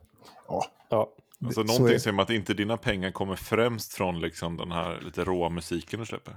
ja. 0.49 0.65
ja. 0.89 1.13
Alltså 1.45 1.63
någonting 1.63 1.95
är... 1.95 1.99
som 1.99 2.19
att 2.19 2.31
inte 2.31 2.55
dina 2.55 2.77
pengar 2.77 3.11
kommer 3.11 3.37
främst 3.37 3.95
från 3.95 4.21
liksom 4.21 4.57
den 4.57 4.73
här 4.73 5.01
lite 5.01 5.25
råa 5.25 5.49
musiken 5.49 6.01
du 6.01 6.07
släpper. 6.07 6.37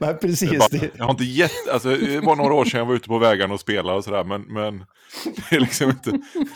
Nej, 0.00 0.14
precis. 0.14 0.50
Det 0.50 0.58
bara, 0.58 0.90
jag 0.96 1.04
har 1.04 1.10
inte 1.10 1.24
gett, 1.24 1.68
alltså, 1.72 1.88
det 1.88 2.20
var 2.20 2.36
några 2.36 2.54
år 2.54 2.64
sedan 2.64 2.78
jag 2.78 2.86
var 2.86 2.94
ute 2.94 3.08
på 3.08 3.18
vägarna 3.18 3.54
och 3.54 3.60
spelade 3.60 3.98
och 3.98 4.04
sådär, 4.04 4.24
men, 4.24 4.42
men 4.42 4.84
det 5.24 5.56
är 5.56 5.60
liksom 5.60 5.90
inte, 5.90 6.10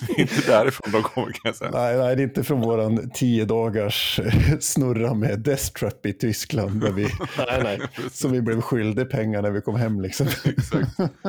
det 0.06 0.12
är 0.12 0.20
inte 0.20 0.46
därifrån 0.46 0.92
de 0.92 1.02
kommer 1.02 1.32
kan 1.32 1.40
jag 1.44 1.56
säga. 1.56 1.70
Nej, 1.70 1.96
nej 1.96 2.16
det 2.16 2.22
är 2.22 2.24
inte 2.24 2.44
från 2.44 2.60
våran 2.60 3.10
tio 3.10 3.44
dagars 3.44 4.20
snurra 4.60 5.14
med 5.14 5.40
Death 5.40 5.72
Trap 5.72 6.06
i 6.06 6.12
Tyskland, 6.12 6.80
där 6.80 6.92
vi, 6.92 7.02
nej, 7.38 7.60
nej. 7.62 7.80
som 8.10 8.32
vi 8.32 8.42
blev 8.42 8.60
skyldiga 8.60 9.04
pengar 9.04 9.42
när 9.42 9.50
vi 9.50 9.60
kom 9.60 9.76
hem. 9.76 10.00
Liksom. 10.00 10.26
Exakt. 10.26 10.98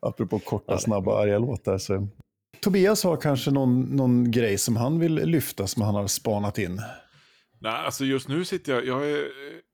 Apropå 0.00 0.38
korta, 0.38 0.78
snabba, 0.78 1.22
arga 1.22 1.38
låtar. 1.38 1.78
Så. 1.78 2.08
Tobias 2.64 3.04
har 3.04 3.16
kanske 3.16 3.50
någon, 3.50 3.80
någon 3.80 4.30
grej 4.30 4.58
som 4.58 4.76
han 4.76 4.98
vill 4.98 5.14
lyfta 5.14 5.66
som 5.66 5.82
han 5.82 5.94
har 5.94 6.06
spanat 6.06 6.58
in. 6.58 6.82
Nej, 7.58 7.72
alltså 7.72 8.04
just 8.04 8.28
nu 8.28 8.44
sitter 8.44 8.72
jag, 8.72 8.86
jag 8.86 9.10
är, 9.10 9.24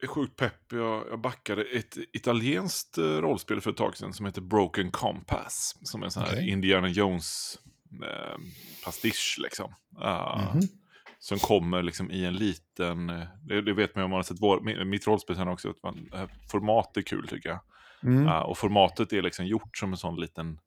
är 0.02 0.06
sjukt 0.06 0.36
pepp. 0.36 0.72
Jag, 0.72 1.04
jag 1.10 1.20
backade 1.20 1.62
ett 1.62 1.96
italienskt 2.12 2.98
eh, 2.98 3.04
rollspel 3.04 3.60
för 3.60 3.70
ett 3.70 3.76
tag 3.76 3.96
sedan 3.96 4.12
som 4.12 4.26
heter 4.26 4.40
Broken 4.40 4.90
Compass. 4.90 5.76
Som 5.82 6.02
är 6.02 6.04
en 6.04 6.10
sån 6.10 6.22
här 6.22 6.32
okay. 6.32 6.48
Indiana 6.48 6.88
Jones 6.88 7.58
eh, 8.02 8.38
pastisch 8.84 9.38
liksom. 9.42 9.74
Uh, 10.00 10.42
mm 10.42 10.60
-hmm. 10.60 10.68
Som 11.18 11.38
kommer 11.38 11.82
liksom 11.82 12.10
i 12.10 12.24
en 12.24 12.34
liten, 12.34 13.10
eh, 13.10 13.26
det, 13.42 13.62
det, 13.62 13.72
vet 13.72 13.94
man 13.94 14.04
om 14.04 14.10
man 14.10 14.18
har 14.18 14.22
sett 14.22 14.40
vår, 14.40 14.84
mitt 14.84 15.06
rollspel 15.06 15.36
sen 15.36 15.48
också, 15.48 15.70
att 15.70 15.82
man, 15.82 16.10
format 16.50 16.96
är 16.96 17.02
kul 17.02 17.28
tycker 17.28 17.48
jag. 17.48 17.60
Mm. 18.02 18.26
Uh, 18.26 18.38
och 18.38 18.58
formatet 18.58 19.12
är 19.12 19.22
liksom 19.22 19.46
gjort 19.46 19.76
som 19.76 19.92
en 19.92 19.98
sån 19.98 20.20
liten 20.20 20.58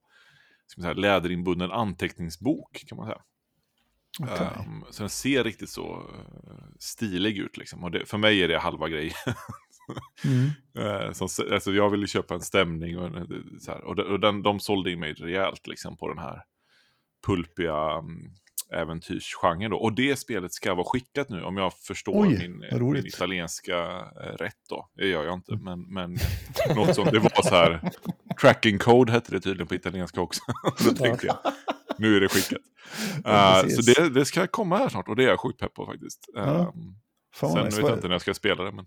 ska 0.68 0.82
man 0.82 0.84
säga, 0.84 1.02
läderinbunden 1.02 1.72
anteckningsbok 1.72 2.84
kan 2.88 2.96
man 2.96 3.06
säga. 3.06 3.22
Okay. 4.20 4.48
Um, 4.48 4.84
ehm, 4.84 4.84
så 4.90 5.04
den 5.04 5.10
ser 5.10 5.44
riktigt 5.44 5.70
så 5.70 5.98
uh, 5.98 6.54
stilig 6.80 7.38
ut 7.38 7.58
liksom. 7.58 7.84
Och 7.84 7.92
det, 7.92 8.06
för 8.06 8.18
mig 8.18 8.44
är 8.44 8.48
det 8.48 8.58
halva 8.60 8.90
grejen. 8.90 9.14
mm. 10.24 10.50
uh, 10.78 11.08
alltså, 11.22 11.72
jag 11.72 11.90
ville 11.90 12.08
köpa 12.08 12.34
en 12.34 12.42
stämning 12.42 12.98
och, 12.98 13.28
så 13.60 13.72
här, 13.72 13.84
och, 13.84 13.96
de, 13.96 14.04
och 14.04 14.20
den, 14.20 14.42
de 14.44 14.60
sålde 14.60 14.92
in 14.92 15.00
mig 15.00 15.14
rejält 15.14 15.68
liksom, 15.68 15.98
på 15.98 16.08
den 16.08 16.18
här 16.18 16.44
pulpiga 17.26 17.98
um, 17.98 18.36
äventyrsgenren. 18.74 19.72
Då. 19.72 19.78
Och 19.78 19.94
det 19.94 20.16
spelet 20.16 20.54
ska 20.54 20.74
vara 20.74 20.86
skickat 20.86 21.30
nu 21.30 21.44
om 21.44 21.58
jag 21.58 21.74
förstår 21.74 22.22
Oj, 22.22 22.28
min, 22.28 22.60
min, 22.92 23.06
italienska 23.06 23.78
eh, 24.24 24.38
rätt. 24.38 24.58
Då. 24.70 24.90
Det 24.96 25.08
gör 25.08 25.24
jag 25.24 25.34
inte, 25.34 25.56
men, 25.56 25.94
men 25.94 26.18
något 26.76 26.96
sånt. 26.96 27.12
Det 27.12 27.20
var 27.20 27.44
så 27.44 27.56
här, 27.56 27.92
tracking 28.42 28.80
code 28.80 29.12
hette 29.12 29.32
det 29.32 29.40
tydligen 29.40 29.68
på 29.68 29.76
italienska 29.76 30.22
också. 30.22 30.42
så 30.78 30.96
tänkte 30.96 31.28
jag, 31.28 31.38
nu 31.98 32.16
är 32.16 32.22
det 32.22 32.30
skickat. 32.30 32.62
Uh, 33.28 33.68
så 33.68 33.82
det, 33.82 34.10
det, 34.10 34.26
ska 34.26 34.48
komma 34.48 34.78
här 34.78 34.90
snart 34.90 35.08
och 35.08 35.16
det 35.16 35.24
är 35.24 35.28
jag 35.28 35.40
sjukt 35.40 35.60
pepp 35.60 35.74
på 35.74 35.86
faktiskt. 35.86 36.30
Ja. 36.34 36.42
Um, 36.42 36.96
Sen 37.36 37.50
nice. 37.50 37.82
vet 37.82 37.90
jag 37.90 37.98
inte 37.98 38.08
när 38.08 38.14
jag 38.14 38.22
ska 38.22 38.34
spela 38.34 38.64
det. 38.64 38.72
Men, 38.72 38.86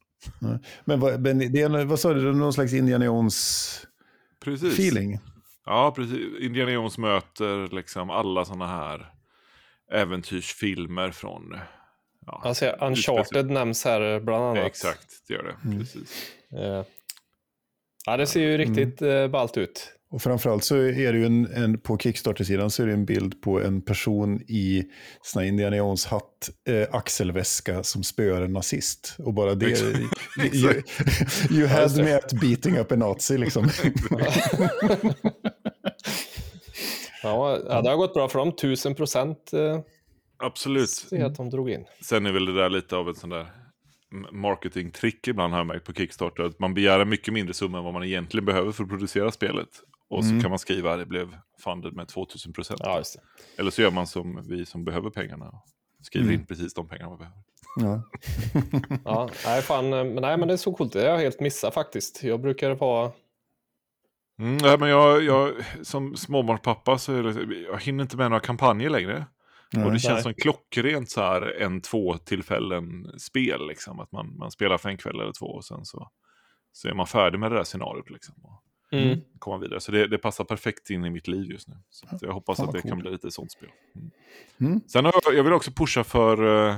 men, 0.85 1.01
vad, 1.01 1.21
men 1.21 1.39
det 1.39 1.63
är, 1.63 1.85
vad 1.85 2.01
sa 2.01 2.15
du, 2.15 2.35
någon 2.35 2.53
slags 2.53 2.73
Indiana 2.73 3.05
Jones-feeling? 3.05 5.19
Ja, 5.65 5.93
precis. 5.97 6.41
Indiana 6.41 6.71
Jones 6.71 6.99
möter 6.99 7.75
liksom 7.75 8.11
alla 8.11 8.45
sådana 8.45 8.67
här 8.67 9.13
äventyrsfilmer 9.93 11.11
från... 11.11 11.59
Ja, 12.27 12.43
alltså, 12.45 12.67
Uncharted 12.81 13.51
nämns 13.51 13.85
här 13.85 14.21
bland 14.21 14.45
annat. 14.45 14.67
Exakt, 14.67 15.23
det 15.29 15.35
gör 15.35 15.43
det. 15.43 15.57
Mm. 15.65 15.79
Precis. 15.79 16.33
Uh, 16.53 16.85
ja, 18.07 18.17
det 18.17 18.27
ser 18.27 18.41
ju 18.41 18.59
riktigt 18.59 19.03
mm. 19.03 19.17
Uh, 19.17 19.29
ballt 19.29 19.57
ut. 19.57 19.97
Och 20.11 20.23
framförallt 20.23 20.65
så 20.65 20.77
är 20.77 21.13
det 21.13 21.19
ju 21.19 21.27
en, 21.27 21.47
en 21.47 21.79
på 21.79 21.99
Kickstarter-sidan 21.99 22.71
så 22.71 22.83
är 22.83 22.87
det 22.87 22.93
en 22.93 23.05
bild 23.05 23.43
på 23.43 23.61
en 23.61 23.83
person 23.83 24.41
i 24.49 24.85
sån 25.23 25.43
här 25.43 25.49
Indiana 25.49 25.77
Jones-hatt, 25.77 26.51
eh, 26.69 26.87
axelväska 26.91 27.83
som 27.83 28.03
spöar 28.03 28.43
en 28.43 28.53
nazist. 28.53 29.17
Och 29.19 29.35
bara 29.35 29.55
det, 29.55 29.81
you, 30.53 30.83
you 31.51 31.67
had 31.69 31.97
me 31.97 32.15
at 32.15 32.33
beating 32.33 32.79
up 32.79 32.93
a 32.93 32.97
nazi 32.97 33.39
liksom. 33.39 33.65
Ja, 37.29 37.83
det 37.83 37.91
har 37.91 37.97
gått 37.97 38.15
bra 38.15 38.29
för 38.29 38.39
dem. 38.39 38.49
1000 38.49 38.95
procent. 38.95 39.53
Eh, 39.53 39.81
Absolut. 40.39 40.91
Se 40.91 41.23
att 41.23 41.35
de 41.35 41.51
drog 41.51 41.71
in. 41.71 41.85
Sen 42.03 42.27
är 42.27 42.33
väl 42.33 42.45
det 42.45 42.55
där 42.55 42.71
lite 42.71 42.97
av 42.97 43.09
ett 43.09 43.17
sånt 43.17 43.33
där 43.33 43.47
marketingtrick 44.33 45.29
ibland 45.29 45.53
har 45.53 45.61
jag 45.61 45.67
märkt 45.67 45.87
på 45.87 45.93
Kickstarter. 45.93 46.43
Att 46.43 46.59
man 46.59 46.75
begär 46.75 47.01
en 47.01 47.09
mycket 47.09 47.35
mindre 47.35 47.55
summa 47.55 47.79
än 47.79 47.85
vad 47.85 47.93
man 47.93 48.05
egentligen 48.05 48.45
behöver 48.45 48.73
för 48.73 48.83
att 48.85 48.91
producera 48.91 49.33
spelet. 49.33 49.69
Och 50.09 50.25
så 50.25 50.31
mm. 50.31 50.43
kan 50.43 50.51
man 50.51 50.59
skriva 50.59 50.93
att 50.93 50.99
det 50.99 51.07
blev 51.07 51.37
funded 51.59 51.93
med 51.93 52.09
2000 52.09 52.53
procent. 52.53 52.81
Ja, 52.85 53.03
Eller 53.59 53.71
så 53.71 53.83
gör 53.83 53.91
man 53.91 54.07
som 54.07 54.47
vi 54.49 54.67
som 54.67 54.85
behöver 54.85 55.11
pengarna. 55.11 55.53
Skriver 56.03 56.27
mm. 56.27 56.41
in 56.41 56.47
precis 56.47 56.75
de 56.75 56.89
pengarna 56.89 57.09
man 57.09 57.19
behöver. 57.19 57.39
Ja. 57.77 58.03
ja, 59.05 59.29
nej, 59.45 59.63
fan, 59.63 59.89
men, 59.89 60.15
nej, 60.15 60.37
men 60.37 60.49
det 60.49 60.55
är 60.55 60.59
så 60.59 60.73
coolt. 60.73 60.93
Det 60.93 61.01
har 61.01 61.07
jag 61.07 61.19
helt 61.19 61.41
missat 61.41 61.75
faktiskt. 61.75 62.23
Jag 62.23 62.41
brukar 62.41 62.75
vara 62.75 63.13
Mm, 64.39 64.57
nej, 64.57 64.79
men 64.79 64.89
jag, 64.89 65.23
jag, 65.23 65.55
som 65.83 66.17
småbarnspappa 66.17 66.99
så 66.99 67.13
är 67.13 67.23
det, 67.23 67.61
jag 67.61 67.81
hinner 67.81 68.03
inte 68.03 68.17
med 68.17 68.31
några 68.31 68.41
kampanjer 68.41 68.91
längre. 68.91 69.27
Mm, 69.75 69.87
och 69.87 69.93
det 69.93 69.99
känns 69.99 70.15
nej. 70.15 70.23
som 70.23 70.35
klockrent 70.35 71.11
så 71.11 71.21
här 71.21 71.63
en, 71.63 71.81
två 71.81 72.19
tillfällen 72.19 73.19
spel. 73.19 73.69
Liksom. 73.69 74.01
Att 74.01 74.13
man, 74.13 74.37
man 74.39 74.51
spelar 74.51 74.79
för 74.79 74.89
en 74.89 74.97
kväll 74.97 75.21
eller 75.21 75.33
två 75.33 75.47
och 75.47 75.65
sen 75.65 75.85
så, 75.85 76.11
så 76.73 76.89
är 76.89 76.95
man 76.95 77.07
färdig 77.07 77.39
med 77.39 77.51
det 77.51 77.57
där 77.57 77.65
scenariot. 77.65 78.11
Liksom, 78.11 78.35
och 78.43 78.63
mm. 78.93 79.21
komma 79.39 79.59
vidare. 79.59 79.81
Så 79.81 79.93
det, 79.93 80.07
det, 80.07 80.19
passar 80.19 80.45
perfekt 80.45 80.91
in 80.91 81.05
i 81.05 81.11
mitt 81.11 81.29
liv 81.29 81.51
just 81.51 81.69
nu. 81.69 81.75
Så 81.91 82.07
jag 82.21 82.33
hoppas 82.33 82.61
att 82.61 82.73
det 82.73 82.83
cool. 82.83 82.91
kan 82.91 82.99
bli 82.99 83.11
lite 83.11 83.31
sånt 83.31 83.53
spel. 83.53 83.71
Mm. 83.95 84.11
Mm. 84.61 84.81
Sen 84.89 85.05
har 85.05 85.15
jag, 85.25 85.35
jag 85.35 85.45
vill 85.45 85.53
också 85.53 85.71
pusha 85.71 86.05
för, 86.05 86.69
eh, 86.69 86.77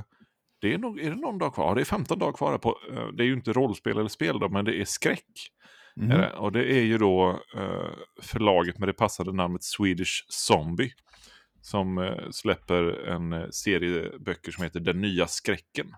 det 0.61 0.75
är, 0.75 0.79
nog, 0.79 1.00
är 1.00 1.11
det 1.11 1.17
någon 1.17 1.38
dag 1.38 1.55
kvar? 1.55 1.69
Ja, 1.69 1.75
det 1.75 1.81
är 1.81 1.85
15 1.85 2.19
dagar 2.19 2.33
kvar. 2.33 2.59
På, 2.59 2.79
eh, 2.93 3.09
det 3.09 3.23
är 3.23 3.27
ju 3.27 3.35
inte 3.35 3.53
rollspel 3.53 3.99
eller 3.99 4.09
spel 4.09 4.38
då, 4.38 4.49
men 4.49 4.65
det 4.65 4.81
är 4.81 4.85
skräck. 4.85 5.53
Mm. 5.99 6.09
Det, 6.09 6.33
och 6.33 6.52
det 6.52 6.73
är 6.73 6.83
ju 6.83 6.99
då 6.99 7.43
eh, 7.55 7.90
förlaget 8.23 8.78
med 8.78 8.88
det 8.88 8.93
passade 8.93 9.33
namnet 9.33 9.62
Swedish 9.62 10.25
Zombie. 10.28 10.93
Som 11.61 11.99
eh, 11.99 12.31
släpper 12.31 13.09
en 13.09 13.33
eh, 13.33 13.49
serie 13.50 14.19
böcker 14.19 14.52
som 14.52 14.64
heter 14.64 14.81
Den 14.81 15.00
nya 15.00 15.26
skräcken. 15.26 15.95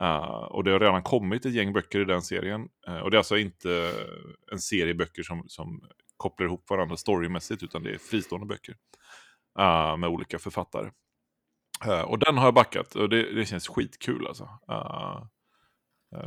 Uh, 0.00 0.44
och 0.50 0.64
det 0.64 0.70
har 0.70 0.80
redan 0.80 1.02
kommit 1.02 1.46
ett 1.46 1.52
gäng 1.52 1.72
böcker 1.72 2.00
i 2.00 2.04
den 2.04 2.22
serien. 2.22 2.68
Uh, 2.88 2.98
och 2.98 3.10
det 3.10 3.14
är 3.14 3.18
alltså 3.18 3.38
inte 3.38 3.92
en 4.52 4.58
serie 4.58 4.94
böcker 4.94 5.22
som, 5.22 5.44
som 5.46 5.82
kopplar 6.16 6.46
ihop 6.46 6.70
varandra 6.70 6.96
storymässigt, 6.96 7.62
utan 7.62 7.82
det 7.82 7.90
är 7.90 7.98
fristående 7.98 8.46
böcker. 8.46 8.74
Uh, 9.58 9.96
med 9.96 10.10
olika 10.10 10.38
författare. 10.38 10.90
och 12.04 12.18
den 12.18 12.38
har 12.38 12.44
jag 12.44 12.54
backat 12.54 12.94
och 12.94 13.08
det, 13.08 13.34
det 13.34 13.44
känns 13.44 13.68
skitkul 13.68 14.26
alltså. 14.26 14.48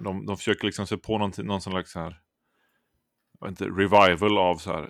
de, 0.04 0.26
de 0.26 0.38
försöker 0.38 0.66
liksom 0.66 0.88
se 0.88 0.98
på 0.98 1.18
någon, 1.18 1.32
någon 1.38 1.62
slags 1.62 1.96
här 1.96 2.22
inte, 3.48 3.66
revival 3.66 4.38
av 4.38 4.56
så 4.56 4.72
här 4.72 4.90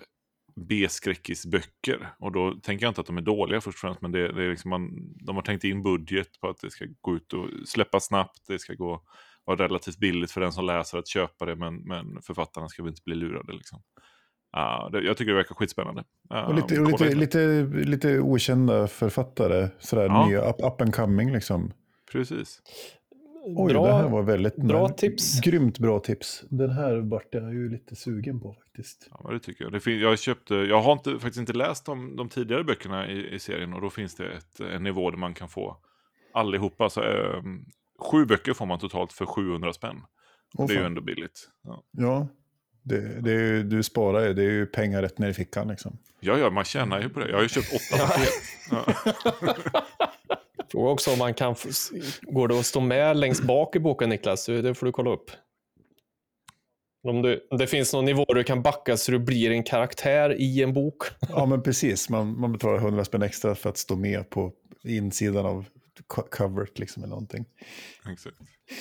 B-skräckisböcker. 0.56 2.14
Och 2.18 2.32
då 2.32 2.54
tänker 2.62 2.84
jag 2.86 2.90
inte 2.90 3.00
att 3.00 3.06
de 3.06 3.18
är 3.18 3.22
dåliga 3.22 3.60
först 3.60 3.76
och 3.76 3.80
främst, 3.80 4.00
men 4.00 4.12
det, 4.12 4.32
det 4.32 4.44
är 4.44 4.50
liksom 4.50 4.70
man, 4.70 4.90
de 5.26 5.36
har 5.36 5.42
tänkt 5.42 5.64
in 5.64 5.82
budget 5.82 6.40
på 6.40 6.48
att 6.48 6.60
det 6.60 6.70
ska 6.70 6.84
gå 7.00 7.16
ut 7.16 7.32
och 7.32 7.48
släppa 7.66 8.00
snabbt, 8.00 8.46
det 8.48 8.58
ska 8.58 8.74
gå 8.74 9.02
vara 9.44 9.64
relativt 9.64 9.98
billigt 9.98 10.30
för 10.30 10.40
den 10.40 10.52
som 10.52 10.64
läser 10.64 10.98
att 10.98 11.08
köpa 11.08 11.46
det, 11.46 11.56
men, 11.56 11.76
men 11.76 12.22
författarna 12.22 12.68
ska 12.68 12.82
väl 12.82 12.90
inte 12.90 13.02
bli 13.04 13.14
lurade. 13.14 13.52
Liksom. 13.52 13.82
Uh, 14.56 14.90
det, 14.90 15.00
jag 15.00 15.16
tycker 15.16 15.30
det 15.30 15.36
verkar 15.36 15.54
skitspännande. 15.54 16.04
Uh, 16.34 16.40
och 16.40 16.54
lite, 16.54 16.80
och 16.80 16.88
lite, 16.88 17.14
lite, 17.14 17.62
lite 17.84 18.20
okända 18.20 18.88
författare, 18.88 19.68
sådär 19.78 20.04
ja. 20.04 20.26
nya, 20.26 20.50
up, 20.50 20.56
up 20.58 20.80
and 20.80 20.94
coming 20.94 21.32
liksom. 21.32 21.72
Precis. 22.12 22.62
Oj, 23.44 23.72
bra, 23.72 23.86
det 23.86 23.92
här 23.92 24.08
var 24.08 24.22
väldigt 24.22 24.56
bra 24.56 24.88
tips. 24.88 25.40
Grymt 25.40 25.78
bra 25.78 26.00
tips. 26.00 26.44
Den 26.48 26.70
här 26.70 26.96
vart 26.96 27.34
jag 27.34 27.54
ju 27.54 27.68
lite 27.68 27.96
sugen 27.96 28.40
på 28.40 28.54
faktiskt. 28.54 29.08
Ja, 29.10 29.30
det 29.32 29.40
tycker 29.40 29.64
jag. 29.64 29.72
Det 29.72 29.80
fin- 29.80 30.00
jag, 30.00 30.18
köpte, 30.18 30.54
jag 30.54 30.82
har 30.82 30.92
inte, 30.92 31.10
faktiskt 31.12 31.36
inte 31.36 31.52
läst 31.52 31.86
de, 31.86 32.16
de 32.16 32.28
tidigare 32.28 32.64
böckerna 32.64 33.08
i, 33.08 33.34
i, 33.34 33.38
serien 33.38 33.72
och 33.72 33.80
då 33.80 33.90
finns 33.90 34.14
det 34.14 34.24
ett, 34.32 34.60
en 34.60 34.82
nivå 34.82 35.10
där 35.10 35.18
man 35.18 35.34
kan 35.34 35.48
få 35.48 35.76
allihopa. 36.32 36.90
Så, 36.90 37.02
eh, 37.02 37.42
sju 37.98 38.24
böcker 38.24 38.52
får 38.52 38.66
man 38.66 38.78
totalt 38.78 39.12
för 39.12 39.26
700 39.26 39.72
spänn. 39.72 39.96
Oh, 40.54 40.66
det 40.66 40.74
är 40.74 40.78
ju 40.78 40.86
ändå 40.86 41.00
billigt. 41.00 41.48
Ja, 41.62 41.82
ja 41.90 42.28
det, 42.82 43.20
det 43.20 43.32
är, 43.32 43.62
du 43.62 43.82
sparar 43.82 44.26
ju, 44.26 44.34
det 44.34 44.42
är 44.42 44.50
ju 44.50 44.66
pengar 44.66 45.02
rätt 45.02 45.18
ner 45.18 45.28
i 45.28 45.34
fickan 45.34 45.68
liksom. 45.68 45.98
Ja, 46.20 46.38
ja, 46.38 46.50
man 46.50 46.64
tjänar 46.64 47.00
ju 47.00 47.08
på 47.08 47.20
det. 47.20 47.28
Jag 47.28 47.36
har 47.36 47.42
ju 47.42 47.48
köpt 47.48 47.72
åtta 47.72 48.06
paket. 48.06 48.32
Fråga 50.72 50.90
också 50.90 51.12
om 51.12 51.18
man 51.18 51.34
kan, 51.34 51.54
går 52.22 52.48
det 52.48 52.58
att 52.58 52.66
stå 52.66 52.80
med 52.80 53.16
längst 53.16 53.42
bak 53.42 53.76
i 53.76 53.78
boken 53.80 54.08
Niklas? 54.08 54.46
Det 54.46 54.74
får 54.74 54.86
du 54.86 54.92
kolla 54.92 55.10
upp. 55.10 55.30
Om, 57.08 57.22
du, 57.22 57.46
om 57.50 57.58
det 57.58 57.66
finns 57.66 57.92
någon 57.92 58.04
nivå 58.04 58.24
du 58.28 58.44
kan 58.44 58.62
backa 58.62 58.96
så 58.96 59.12
du 59.12 59.18
blir 59.18 59.50
en 59.50 59.62
karaktär 59.62 60.40
i 60.40 60.62
en 60.62 60.72
bok. 60.72 61.02
Ja 61.28 61.46
men 61.46 61.62
precis, 61.62 62.08
man, 62.08 62.40
man 62.40 62.52
betalar 62.52 62.76
100 62.76 63.04
spänn 63.04 63.22
extra 63.22 63.54
för 63.54 63.70
att 63.70 63.76
stå 63.76 63.96
med 63.96 64.30
på 64.30 64.52
insidan 64.84 65.46
av 65.46 65.64
coveret 66.30 66.78
liksom 66.78 67.02
eller 67.02 67.10
någonting. 67.10 67.44
Exakt. 68.12 68.36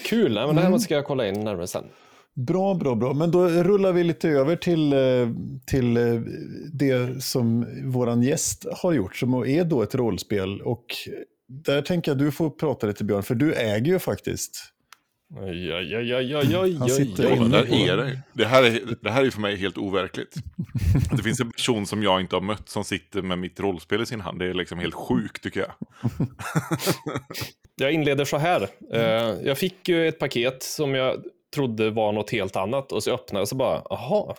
Kul, 0.06 0.34
Nej, 0.34 0.46
men 0.46 0.56
det 0.56 0.62
här 0.62 0.68
mm. 0.68 0.80
ska 0.80 0.94
jag 0.94 1.06
kolla 1.06 1.28
in 1.28 1.40
närmare 1.40 1.68
sen. 1.68 1.86
Bra, 2.34 2.74
bra, 2.74 2.96
bra. 2.96 3.14
Men 3.14 3.32
då 3.32 3.48
rullar 3.48 3.92
vi 3.92 4.04
lite 4.04 4.30
över 4.30 4.56
till, 4.56 4.94
eh, 4.94 5.30
till 5.66 5.98
eh, 5.98 6.22
det 6.74 7.24
som 7.24 7.68
vår 7.84 8.24
gäst 8.24 8.66
har 8.74 8.94
gjort, 8.94 9.16
som 9.16 9.34
är 9.34 9.64
då 9.64 9.82
ett 9.82 9.96
rollspel. 9.96 10.62
Och 10.62 10.86
där 11.52 11.82
tänker 11.82 12.12
jag 12.12 12.16
att 12.16 12.20
du 12.20 12.32
får 12.32 12.50
prata 12.50 12.88
lite 12.88 13.04
Björn, 13.04 13.24
för 13.24 13.36
du 13.36 13.54
äger 13.54 13.92
ju 13.92 14.00
faktiskt. 14.00 14.74
Ja, 15.36 15.54
ja, 15.54 16.02
ja, 16.02 16.22
ja, 16.22 16.44
ja, 16.44 16.78
Han 16.80 16.90
sitter 16.90 17.24
ja, 17.24 17.44
där 17.44 17.74
är 17.74 17.98
det. 17.98 18.22
Det 18.34 18.46
här 18.46 18.64
är, 18.64 18.82
det 19.02 19.10
här 19.10 19.26
är 19.26 19.30
för 19.30 19.42
mig 19.42 19.56
helt 19.56 19.78
overkligt. 19.78 20.36
Det 21.18 21.24
finns 21.24 21.40
en 21.40 21.52
person 21.52 21.86
som 21.86 22.04
jag 22.04 22.22
inte 22.22 22.36
har 22.36 22.42
mött 22.42 22.70
som 22.70 22.84
sitter 22.84 23.22
med 23.22 23.40
mitt 23.40 23.60
rollspel 23.60 24.02
i 24.02 24.06
sin 24.06 24.22
hand. 24.22 24.40
Det 24.40 24.46
är 24.46 24.54
liksom 24.54 24.80
helt 24.80 24.94
sjukt 24.94 25.44
tycker 25.44 25.60
jag. 25.60 25.72
Jag 27.76 27.92
inleder 27.92 28.26
så 28.26 28.38
här. 28.38 28.68
Eh, 28.94 29.02
jag 29.44 29.58
fick 29.58 29.90
ju 29.90 30.08
ett 30.08 30.20
paket 30.20 30.64
som 30.64 30.96
jag 30.96 31.24
trodde 31.56 31.90
var 31.90 32.12
något 32.12 32.30
helt 32.32 32.56
annat 32.56 32.92
och 32.92 33.04
så 33.04 33.14
öppnade 33.14 33.40
jag 33.40 33.42
och 33.42 33.50
så 33.50 33.56
bara, 33.56 33.80
aha, 33.80 34.36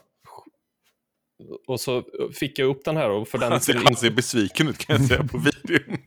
och 1.67 1.81
så 1.81 2.05
fick 2.35 2.59
jag 2.59 2.69
upp 2.69 2.85
den 2.85 2.97
här. 2.97 3.11
Och 3.11 3.29
för 3.29 3.39
den 3.39 3.53
han, 3.53 3.61
ser, 3.61 3.75
han 3.75 3.97
ser 3.97 4.11
besviken 4.11 4.69
ut 4.69 4.79
kan 4.79 4.97
jag 4.97 5.09
säga 5.09 5.25
på 5.25 5.39
videon. 5.39 5.99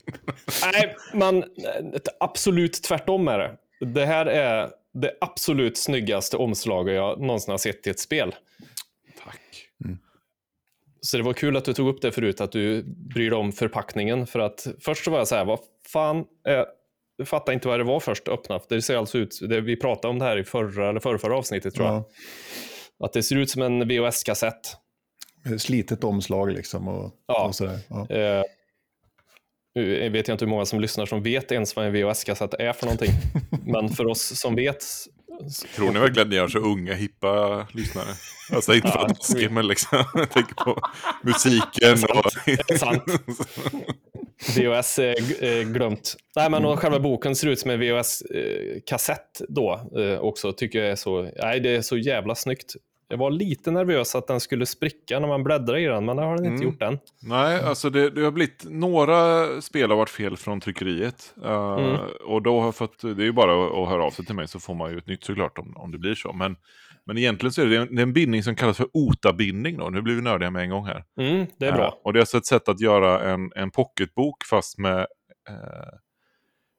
Nej, 0.73 0.95
man, 1.13 1.43
absolut 2.19 2.83
tvärtom 2.83 3.27
är 3.27 3.39
det. 3.39 3.57
Det 3.85 4.05
här 4.05 4.25
är 4.25 4.69
det 4.93 5.17
absolut 5.21 5.77
snyggaste 5.77 6.37
omslaget 6.37 6.95
jag 6.95 7.19
någonsin 7.21 7.51
har 7.51 7.57
sett 7.57 7.87
i 7.87 7.89
ett 7.89 7.99
spel. 7.99 8.35
Tack. 9.23 9.69
Mm. 9.85 9.97
Så 11.01 11.17
det 11.17 11.23
var 11.23 11.33
kul 11.33 11.57
att 11.57 11.65
du 11.65 11.73
tog 11.73 11.87
upp 11.87 12.01
det 12.01 12.11
förut, 12.11 12.41
att 12.41 12.51
du 12.51 12.83
bryr 12.85 13.29
dig 13.29 13.39
om 13.39 13.51
förpackningen. 13.51 14.27
För 14.27 14.39
att 14.39 14.67
först 14.79 15.05
så 15.05 15.11
var 15.11 15.17
jag 15.17 15.27
så 15.27 15.35
här, 15.35 15.45
vad 15.45 15.59
fan, 15.87 16.17
eh, 16.47 16.63
jag 17.17 17.27
fattar 17.27 17.53
inte 17.53 17.67
vad 17.67 17.79
det 17.79 17.83
var 17.83 17.99
först, 17.99 18.27
öppna. 18.27 18.59
Det 18.69 18.81
ser 18.81 18.97
alltså 18.97 19.17
ut, 19.17 19.39
det, 19.41 19.61
vi 19.61 19.75
pratade 19.75 20.07
om 20.07 20.19
det 20.19 20.25
här 20.25 20.37
i 20.37 20.43
förra 20.43 20.89
eller 20.89 20.99
förra, 20.99 21.17
förra 21.17 21.37
avsnittet 21.37 21.75
tror 21.75 21.87
jag. 21.87 22.03
Att 22.99 23.13
det 23.13 23.23
ser 23.23 23.35
ut 23.35 23.49
som 23.49 23.61
en 23.61 23.91
VHS-kassett. 23.91 24.77
Slitet 25.57 26.03
omslag 26.03 26.51
liksom 26.51 26.87
och, 26.87 27.11
ja. 27.27 27.47
och 27.47 27.55
sådär. 27.55 27.79
Ja. 27.87 28.09
Eh, 28.09 28.43
nu 29.75 30.09
vet 30.09 30.27
jag 30.27 30.35
inte 30.35 30.45
hur 30.45 30.49
många 30.49 30.65
som 30.65 30.79
lyssnar 30.79 31.05
som 31.05 31.23
vet 31.23 31.51
ens 31.51 31.75
vad 31.75 31.85
en 31.85 31.93
VHS-kassett 31.93 32.53
är 32.53 32.73
för 32.73 32.85
någonting. 32.85 33.11
Men 33.65 33.89
för 33.89 34.07
oss 34.07 34.39
som 34.39 34.55
vet. 34.55 34.83
Tror 35.75 35.91
ni 35.91 35.99
verkligen 35.99 36.27
att 36.27 36.31
ni 36.31 36.37
har 36.37 36.47
så 36.47 36.59
unga, 36.59 36.93
hippa 36.93 37.67
lyssnare? 37.71 38.07
Alltså 38.51 38.73
inte 38.73 38.87
för 38.87 38.99
att 38.99 39.41
ja, 39.41 39.49
men 39.49 39.67
liksom. 39.67 40.03
Jag 40.13 40.31
tänker 40.31 40.55
på 40.55 40.79
musiken. 41.23 41.91
Är 42.67 42.77
sant. 42.77 43.03
VHS 44.55 44.99
är 44.99 45.63
glömt. 45.63 46.15
Nej, 46.35 46.49
men 46.49 46.65
och 46.65 46.79
själva 46.79 46.99
boken 46.99 47.35
ser 47.35 47.47
ut 47.47 47.59
som 47.59 47.71
en 47.71 47.79
VHS-kassett 47.79 49.41
då 49.49 49.91
eh, 49.97 50.19
också. 50.19 50.53
Tycker 50.53 50.79
jag 50.79 50.91
är 50.91 50.95
så, 50.95 51.31
nej, 51.41 51.59
det 51.59 51.69
är 51.69 51.81
så 51.81 51.97
jävla 51.97 52.35
snyggt. 52.35 52.75
Jag 53.07 53.17
var 53.17 53.31
lite 53.31 53.71
nervös 53.71 54.15
att 54.15 54.27
den 54.27 54.39
skulle 54.39 54.65
spricka 54.65 55.19
när 55.19 55.27
man 55.27 55.43
bläddrar 55.43 55.77
i 55.77 55.85
den, 55.85 56.05
men 56.05 56.17
det 56.17 56.23
har 56.23 56.35
den 56.35 56.45
inte 56.45 56.63
mm. 56.63 56.73
gjort 56.73 56.81
än. 56.81 56.99
Nej, 57.21 57.63
alltså 57.63 57.89
det, 57.89 58.09
det, 58.09 58.21
har 58.21 58.31
blivit 58.31 58.65
några 58.69 59.47
spel 59.61 59.89
har 59.89 59.97
varit 59.97 60.09
fel 60.09 60.37
från 60.37 60.59
tryckeriet. 60.59 61.33
Uh, 61.45 61.51
mm. 61.51 61.99
Och 62.25 62.41
då 62.41 62.59
har 62.59 62.65
jag 62.65 62.75
fått, 62.75 63.01
det 63.01 63.09
är 63.09 63.25
ju 63.25 63.31
bara 63.31 63.83
att 63.83 63.89
höra 63.89 64.03
av 64.03 64.11
sig 64.11 64.25
till 64.25 64.35
mig 64.35 64.47
så 64.47 64.59
får 64.59 64.73
man 64.73 64.91
ju 64.91 64.97
ett 64.97 65.07
nytt 65.07 65.23
såklart 65.23 65.57
om, 65.57 65.77
om 65.77 65.91
det 65.91 65.97
blir 65.97 66.15
så. 66.15 66.33
Men, 66.33 66.55
men 67.05 67.17
egentligen 67.17 67.53
så 67.53 67.61
är 67.61 67.65
det 67.65 67.77
en, 67.77 67.95
det 67.95 68.01
är 68.01 68.03
en 68.03 68.13
bindning 68.13 68.43
som 68.43 68.55
kallas 68.55 68.77
för 68.77 68.87
OTA-bindning 68.93 69.77
då. 69.77 69.89
Nu 69.89 70.01
blir 70.01 70.15
vi 70.15 70.21
nördiga 70.21 70.51
med 70.51 70.63
en 70.63 70.69
gång 70.69 70.85
här. 70.85 71.03
Mm, 71.19 71.45
det 71.59 71.65
är 71.65 71.71
bra. 71.71 71.87
Uh, 71.87 71.93
och 72.03 72.13
det 72.13 72.19
är 72.19 72.21
alltså 72.21 72.37
ett 72.37 72.45
sätt 72.45 72.69
att 72.69 72.79
göra 72.79 73.33
en, 73.33 73.51
en 73.55 73.71
pocketbok 73.71 74.45
fast 74.45 74.77
med 74.77 74.99
uh, 75.49 75.97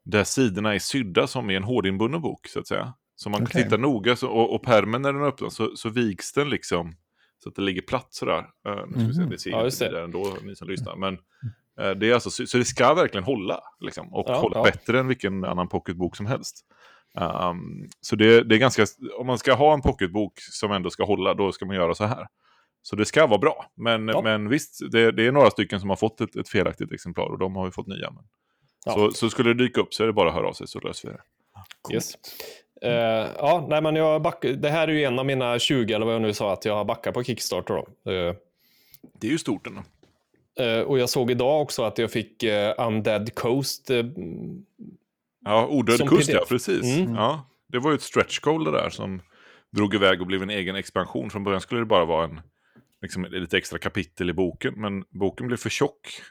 där 0.04 0.24
sidorna 0.24 0.74
är 0.74 0.78
sydda 0.78 1.26
som 1.26 1.50
i 1.50 1.56
en 1.56 1.64
hårdinbunden 1.64 2.20
bok 2.20 2.46
så 2.46 2.60
att 2.60 2.66
säga. 2.66 2.94
Så 3.16 3.30
man 3.30 3.42
okay. 3.42 3.62
tittar 3.62 3.78
noga 3.78 4.16
så, 4.16 4.28
och, 4.28 4.54
och 4.54 4.62
pärmen 4.62 5.02
när 5.02 5.12
den 5.12 5.22
öppnas 5.22 5.54
så, 5.54 5.76
så 5.76 5.88
viks 5.88 6.32
den 6.32 6.50
liksom 6.50 6.94
så 7.38 7.48
att 7.48 7.54
det 7.54 7.62
ligger 7.62 7.82
platt 7.82 8.08
sådär. 8.10 8.46
Uh, 8.68 8.84
nu 8.96 9.12
ska 9.12 9.24
vi 9.24 9.38
se, 9.38 9.50
mm. 9.52 9.64
det 9.64 9.70
ser 9.70 9.84
ja, 9.84 9.86
inte 9.86 9.88
där 9.88 10.04
ändå, 10.04 10.36
ni 10.42 10.56
som 10.56 10.68
lyssnar. 10.68 10.96
Men 10.96 11.14
uh, 11.14 11.90
det 11.98 12.10
är 12.10 12.14
alltså, 12.14 12.30
så, 12.30 12.46
så, 12.46 12.58
det 12.58 12.64
ska 12.64 12.94
verkligen 12.94 13.24
hålla. 13.24 13.60
Liksom, 13.80 14.14
och 14.14 14.24
ja, 14.28 14.40
hålla 14.40 14.58
ja. 14.58 14.62
bättre 14.62 15.00
än 15.00 15.08
vilken 15.08 15.44
annan 15.44 15.68
pocketbok 15.68 16.16
som 16.16 16.26
helst. 16.26 16.66
Um, 17.20 17.88
så 18.00 18.16
det, 18.16 18.42
det, 18.42 18.54
är 18.54 18.58
ganska, 18.58 18.86
om 19.18 19.26
man 19.26 19.38
ska 19.38 19.54
ha 19.54 19.74
en 19.74 19.82
pocketbok 19.82 20.32
som 20.40 20.72
ändå 20.72 20.90
ska 20.90 21.04
hålla, 21.04 21.34
då 21.34 21.52
ska 21.52 21.66
man 21.66 21.76
göra 21.76 21.94
så 21.94 22.04
här. 22.04 22.26
Så 22.82 22.96
det 22.96 23.04
ska 23.04 23.26
vara 23.26 23.38
bra. 23.38 23.66
Men, 23.74 24.08
ja. 24.08 24.22
men 24.22 24.48
visst, 24.48 24.90
det, 24.90 25.12
det, 25.12 25.26
är 25.26 25.32
några 25.32 25.50
stycken 25.50 25.80
som 25.80 25.88
har 25.88 25.96
fått 25.96 26.20
ett, 26.20 26.36
ett 26.36 26.48
felaktigt 26.48 26.92
exemplar 26.92 27.24
och 27.24 27.38
de 27.38 27.56
har 27.56 27.64
ju 27.64 27.70
fått 27.70 27.86
nya. 27.86 28.10
Men... 28.10 28.24
Så, 28.94 29.10
så 29.10 29.30
skulle 29.30 29.54
det 29.54 29.64
dyka 29.64 29.80
upp 29.80 29.94
så 29.94 30.02
är 30.02 30.06
det 30.06 30.12
bara 30.12 30.28
att 30.28 30.34
höra 30.34 30.48
av 30.48 30.52
sig 30.52 30.68
så 30.68 30.80
löser 30.80 31.08
vi 31.08 31.14
det. 31.14 31.94
Yes. 31.94 32.14
Uh, 32.84 32.90
ja, 33.38 33.66
nej, 33.68 33.82
men 33.82 33.96
jag 33.96 34.22
back, 34.22 34.44
det 34.56 34.70
här 34.70 34.88
är 34.88 34.92
ju 34.92 35.04
en 35.04 35.18
av 35.18 35.26
mina 35.26 35.58
20, 35.58 35.94
eller 35.94 36.06
vad 36.06 36.14
jag 36.14 36.22
nu 36.22 36.32
sa, 36.32 36.52
att 36.52 36.64
jag 36.64 36.74
har 36.74 36.84
backat 36.84 37.14
på 37.14 37.24
Kickstarter. 37.24 37.74
Då. 37.74 38.10
Uh, 38.12 38.34
det 39.20 39.26
är 39.26 39.30
ju 39.30 39.38
stort 39.38 39.66
ändå. 39.66 39.82
Uh, 40.60 40.80
och 40.80 40.98
jag 40.98 41.08
såg 41.08 41.30
idag 41.30 41.62
också 41.62 41.82
att 41.82 41.98
jag 41.98 42.10
fick 42.10 42.44
Undead 42.78 43.34
Coast. 43.34 43.90
ja, 45.44 45.66
Odöd 45.66 46.08
kust, 46.08 46.28
ja, 46.28 46.44
precis. 46.48 46.96
Mm. 46.96 47.14
Ja, 47.14 47.48
det 47.68 47.78
var 47.78 47.90
ju 47.90 47.94
ett 47.94 48.02
stretch 48.02 48.40
goal 48.40 48.64
det 48.64 48.70
där 48.70 48.90
som 48.90 49.22
drog 49.70 49.94
iväg 49.94 50.20
och 50.20 50.26
blev 50.26 50.42
en 50.42 50.50
egen 50.50 50.76
expansion. 50.76 51.30
Från 51.30 51.44
början 51.44 51.60
skulle 51.60 51.80
det 51.80 51.86
bara 51.86 52.04
vara 52.04 52.24
en 52.24 52.40
liksom, 53.06 53.24
lite 53.30 53.58
extra 53.58 53.78
kapitel 53.78 54.30
i 54.30 54.32
boken, 54.32 54.74
men 54.76 55.04
boken 55.20 55.46
blev 55.46 55.56
för 55.56 55.70
tjock. 55.70 56.22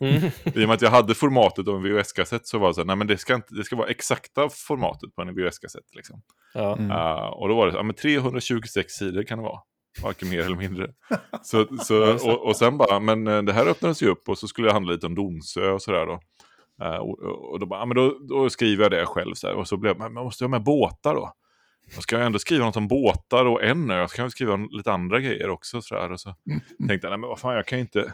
Mm. 0.00 0.14
I 0.44 0.64
och 0.64 0.68
med 0.68 0.70
att 0.70 0.82
jag 0.82 0.90
hade 0.90 1.14
formatet 1.14 1.68
av 1.68 1.76
en 1.76 1.82
VHS-kassett 1.82 2.46
så 2.46 2.58
var 2.58 2.68
det 2.68 2.74
så 2.74 2.80
här, 2.80 2.86
nej 2.86 2.96
men 2.96 3.06
det 3.06 3.18
ska, 3.18 3.34
inte, 3.34 3.54
det 3.54 3.64
ska 3.64 3.76
vara 3.76 3.88
exakta 3.88 4.48
formatet 4.48 5.14
på 5.14 5.22
en 5.22 5.34
VHS-kassett. 5.34 5.94
Liksom. 5.96 6.22
Ja. 6.54 6.76
Mm. 6.76 6.90
Uh, 6.90 7.26
och 7.26 7.48
då 7.48 7.56
var 7.56 7.66
det 7.66 7.72
så, 7.72 7.78
ja, 7.78 7.82
men 7.82 7.94
326 7.94 8.92
sidor 8.92 9.22
kan 9.22 9.38
det 9.38 9.44
vara. 9.44 9.60
Varken 10.02 10.28
mer 10.28 10.40
eller 10.40 10.56
mindre. 10.56 10.90
så, 11.42 11.66
så, 11.80 12.14
och, 12.30 12.46
och 12.46 12.56
sen 12.56 12.78
bara, 12.78 13.00
men 13.00 13.26
eh, 13.26 13.42
det 13.42 13.52
här 13.52 13.66
öppnades 13.66 14.02
ju 14.02 14.08
upp 14.08 14.28
och 14.28 14.38
så 14.38 14.48
skulle 14.48 14.68
det 14.68 14.72
handla 14.72 14.92
lite 14.92 15.06
om 15.06 15.14
Donsö 15.14 15.70
och 15.70 15.82
sådär 15.82 16.06
då. 16.06 16.20
Uh, 16.84 16.96
och, 16.96 17.18
och, 17.52 17.60
då, 17.60 17.66
bara, 17.66 17.80
ja, 17.80 17.86
men 17.86 17.96
då, 17.96 18.18
då 18.28 18.50
skriver 18.50 18.82
jag 18.82 18.90
det 18.92 19.06
själv 19.06 19.34
så 19.34 19.46
här, 19.46 19.54
och 19.54 19.68
så 19.68 19.76
blev 19.76 19.98
men 19.98 20.12
man 20.12 20.24
måste 20.24 20.44
ha 20.44 20.48
med 20.48 20.64
båtar 20.64 21.14
då. 21.14 21.32
Jag 21.94 22.02
ska 22.02 22.18
ändå 22.18 22.38
skriva 22.38 22.64
något 22.64 22.76
om 22.76 22.88
båtar 22.88 23.44
och 23.44 23.64
en 23.64 23.90
ö, 23.90 23.98
jag 23.98 24.10
ska 24.10 24.30
skriva 24.30 24.54
om 24.54 24.68
lite 24.72 24.92
andra 24.92 25.20
grejer 25.20 25.50
också. 25.50 25.82
Så 25.82 25.94
där. 25.94 26.12
Och 26.12 26.20
så 26.20 26.34
mm. 26.50 26.60
tänkte 26.88 27.06
jag, 27.06 27.12
nej 27.12 27.18
men 27.18 27.28
vad 27.28 27.38
fan, 27.38 27.54
jag 27.54 27.66
kan 27.66 27.78
inte, 27.78 28.12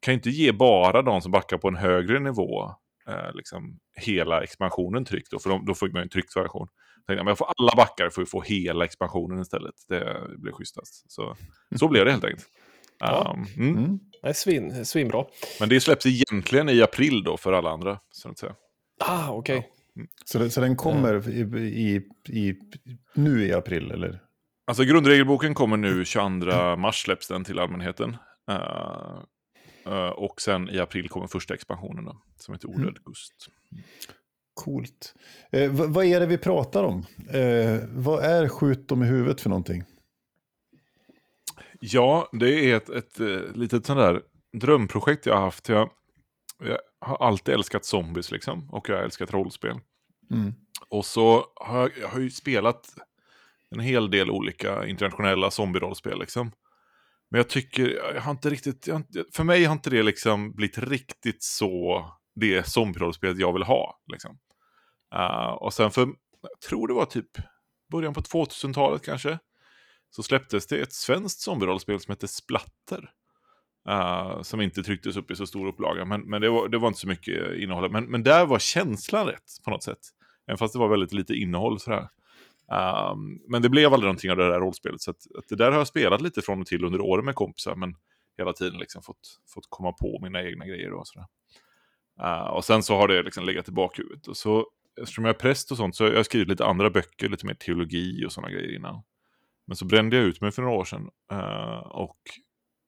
kan 0.00 0.14
inte 0.14 0.30
ge 0.30 0.52
bara 0.52 1.02
de 1.02 1.20
som 1.20 1.32
backar 1.32 1.58
på 1.58 1.68
en 1.68 1.76
högre 1.76 2.18
nivå 2.18 2.74
eh, 3.08 3.34
liksom, 3.34 3.78
hela 3.96 4.42
expansionen 4.42 5.04
tryckt, 5.04 5.30
då, 5.30 5.38
för 5.38 5.50
de, 5.50 5.66
då 5.66 5.74
får 5.74 5.88
man 5.88 6.00
ju 6.00 6.02
en 6.02 6.08
tryckt 6.08 6.36
version. 6.36 6.68
Jag 6.96 7.06
tänkte, 7.06 7.24
men 7.24 7.30
jag 7.30 7.38
får 7.38 7.52
alla 7.58 7.72
backar 7.76 8.10
för 8.10 8.22
att 8.22 8.30
få 8.30 8.42
hela 8.42 8.84
expansionen 8.84 9.40
istället. 9.40 9.74
Det 9.88 10.20
blir 10.38 10.52
schysstast. 10.52 11.12
Så, 11.12 11.36
så 11.76 11.88
blev 11.88 12.04
det 12.04 12.10
helt 12.10 12.24
enkelt. 12.24 12.46
Ja. 12.98 13.34
Um, 13.36 13.46
mm. 13.56 13.84
Mm. 13.84 14.00
Det 14.22 14.28
är 14.28 14.32
svin, 14.32 14.86
svinbra. 14.86 15.24
Men 15.60 15.68
det 15.68 15.80
släpps 15.80 16.06
egentligen 16.06 16.68
i 16.68 16.82
april 16.82 17.22
då 17.24 17.36
för 17.36 17.52
alla 17.52 17.70
andra. 17.70 17.98
Så 18.10 18.28
att 18.28 18.38
säga. 18.38 18.54
Ah, 19.00 19.30
okej. 19.30 19.58
Okay. 19.58 19.70
Så, 20.24 20.50
så 20.50 20.60
den 20.60 20.76
kommer 20.76 21.28
i, 21.28 21.40
i, 21.58 22.02
i, 22.28 22.54
nu 23.14 23.46
i 23.46 23.52
april, 23.52 23.90
eller? 23.90 24.20
Alltså 24.66 24.84
grundregelboken 24.84 25.54
kommer 25.54 25.76
nu 25.76 26.04
22 26.04 26.76
mars 26.76 27.02
släpps 27.02 27.28
den 27.28 27.44
till 27.44 27.58
allmänheten. 27.58 28.16
Uh, 28.50 29.22
uh, 29.86 30.08
och 30.08 30.40
sen 30.40 30.70
i 30.70 30.78
april 30.78 31.08
kommer 31.08 31.26
första 31.26 31.54
expansionen 31.54 32.04
då, 32.04 32.22
som 32.36 32.54
heter 32.54 32.68
Odöd 32.68 32.82
mm. 32.82 33.02
Gust. 33.04 33.48
Coolt. 34.54 35.14
Eh, 35.52 35.70
vad 35.70 36.04
är 36.04 36.20
det 36.20 36.26
vi 36.26 36.38
pratar 36.38 36.84
om? 36.84 37.06
Eh, 37.30 37.78
vad 37.88 38.24
är 38.24 38.48
Skjut 38.48 38.88
dem 38.88 39.02
i 39.02 39.06
huvudet 39.06 39.40
för 39.40 39.48
någonting? 39.48 39.84
Ja, 41.80 42.28
det 42.32 42.70
är 42.70 42.76
ett, 42.76 42.88
ett, 42.88 43.20
ett 43.20 43.56
litet 43.56 43.86
sånt 43.86 43.98
där 43.98 44.22
drömprojekt 44.52 45.26
jag 45.26 45.34
har 45.34 45.40
haft. 45.40 45.68
Jag, 45.68 45.90
jag 46.58 46.78
har 47.00 47.26
alltid 47.26 47.54
älskat 47.54 47.84
zombies 47.84 48.30
liksom, 48.30 48.70
och 48.70 48.88
jag 48.88 48.96
har 48.96 49.02
älskat 49.02 49.32
rollspel. 49.32 49.80
Mm. 50.30 50.52
Och 50.88 51.06
så 51.06 51.44
har 51.56 51.80
jag, 51.80 51.90
jag 52.00 52.08
har 52.08 52.20
ju 52.20 52.30
spelat 52.30 52.94
en 53.70 53.80
hel 53.80 54.10
del 54.10 54.30
olika 54.30 54.86
internationella 54.86 55.50
zombie-rollspel 55.50 56.18
liksom. 56.18 56.52
Men 57.30 57.38
jag 57.38 57.48
tycker, 57.48 57.88
jag 58.14 58.20
har 58.20 58.30
inte 58.30 58.50
riktigt, 58.50 58.88
har 58.88 59.04
för 59.34 59.44
mig 59.44 59.64
har 59.64 59.72
inte 59.72 59.90
det 59.90 60.02
liksom 60.02 60.52
blivit 60.54 60.78
riktigt 60.78 61.42
så 61.42 62.04
det 62.34 62.68
zombie-rollspel 62.68 63.40
jag 63.40 63.52
vill 63.52 63.62
ha. 63.62 64.00
Liksom. 64.12 64.38
Uh, 65.14 65.52
och 65.52 65.74
sen 65.74 65.90
för, 65.90 66.00
jag 66.42 66.60
tror 66.68 66.88
det 66.88 66.94
var 66.94 67.06
typ 67.06 67.30
början 67.92 68.14
på 68.14 68.20
2000-talet 68.20 69.04
kanske, 69.04 69.38
så 70.10 70.22
släpptes 70.22 70.66
det 70.66 70.80
ett 70.80 70.92
svenskt 70.92 71.40
zombie-rollspel 71.40 72.00
som 72.00 72.12
hette 72.12 72.28
Splatter. 72.28 73.10
Uh, 73.88 74.42
som 74.42 74.60
inte 74.60 74.82
trycktes 74.82 75.16
upp 75.16 75.30
i 75.30 75.36
så 75.36 75.46
stor 75.46 75.66
upplaga, 75.66 76.04
men, 76.04 76.20
men 76.20 76.40
det, 76.40 76.50
var, 76.50 76.68
det 76.68 76.78
var 76.78 76.88
inte 76.88 77.00
så 77.00 77.08
mycket 77.08 77.56
innehåll. 77.56 77.90
Men, 77.90 78.04
men 78.04 78.22
där 78.22 78.46
var 78.46 78.58
känslan 78.58 79.26
rätt 79.26 79.64
på 79.64 79.70
något 79.70 79.82
sätt. 79.82 79.98
Även 80.48 80.58
fast 80.58 80.72
det 80.72 80.78
var 80.78 80.88
väldigt 80.88 81.12
lite 81.12 81.34
innehåll 81.34 81.80
sådär. 81.80 82.08
Um, 83.12 83.40
men 83.48 83.62
det 83.62 83.68
blev 83.68 83.92
aldrig 83.94 84.06
någonting 84.06 84.30
av 84.30 84.36
det 84.36 84.48
där 84.48 84.60
rollspelet. 84.60 85.00
Så 85.00 85.10
att, 85.10 85.16
att 85.38 85.48
det 85.48 85.56
där 85.56 85.70
har 85.70 85.78
jag 85.78 85.86
spelat 85.86 86.20
lite 86.20 86.42
från 86.42 86.60
och 86.60 86.66
till 86.66 86.84
under 86.84 87.00
åren 87.00 87.24
med 87.24 87.34
kompisar. 87.34 87.74
Men 87.74 87.94
hela 88.38 88.52
tiden 88.52 88.78
liksom 88.78 89.02
fått, 89.02 89.40
fått 89.54 89.66
komma 89.68 89.92
på 89.92 90.18
mina 90.22 90.42
egna 90.42 90.66
grejer. 90.66 90.92
Och, 90.92 91.06
sådär. 91.06 91.26
Uh, 92.22 92.48
och 92.48 92.64
sen 92.64 92.82
så 92.82 92.96
har 92.96 93.08
det 93.08 93.22
liksom 93.22 93.44
legat 93.44 93.68
i 93.68 93.72
bakhuvudet. 93.72 94.26
Och 94.26 94.36
så, 94.36 94.66
eftersom 95.00 95.24
jag 95.24 95.34
är 95.34 95.38
präst 95.38 95.70
och 95.70 95.76
sånt 95.76 95.96
så 95.96 96.04
har 96.04 96.12
jag 96.12 96.26
skrivit 96.26 96.48
lite 96.48 96.66
andra 96.66 96.90
böcker, 96.90 97.28
lite 97.28 97.46
mer 97.46 97.54
teologi 97.54 98.24
och 98.26 98.32
sådana 98.32 98.52
grejer 98.52 98.76
innan. 98.76 99.02
Men 99.66 99.76
så 99.76 99.84
brände 99.84 100.16
jag 100.16 100.24
ut 100.24 100.40
mig 100.40 100.50
för 100.50 100.62
några 100.62 100.76
år 100.76 100.84
sedan. 100.84 101.10
Uh, 101.32 101.78
och 101.78 102.18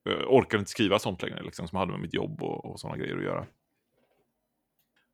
uh, 0.09 0.27
orkade 0.27 0.61
inte 0.61 0.71
skriva 0.71 0.99
sånt 0.99 1.23
längre, 1.23 1.43
liksom, 1.43 1.69
som 1.69 1.79
hade 1.79 1.93
med 1.93 2.01
mitt 2.01 2.15
jobb 2.15 2.43
och, 2.43 2.65
och 2.65 2.81
sådana 2.81 2.99
grejer 2.99 3.17
att 3.17 3.25
göra. 3.25 3.47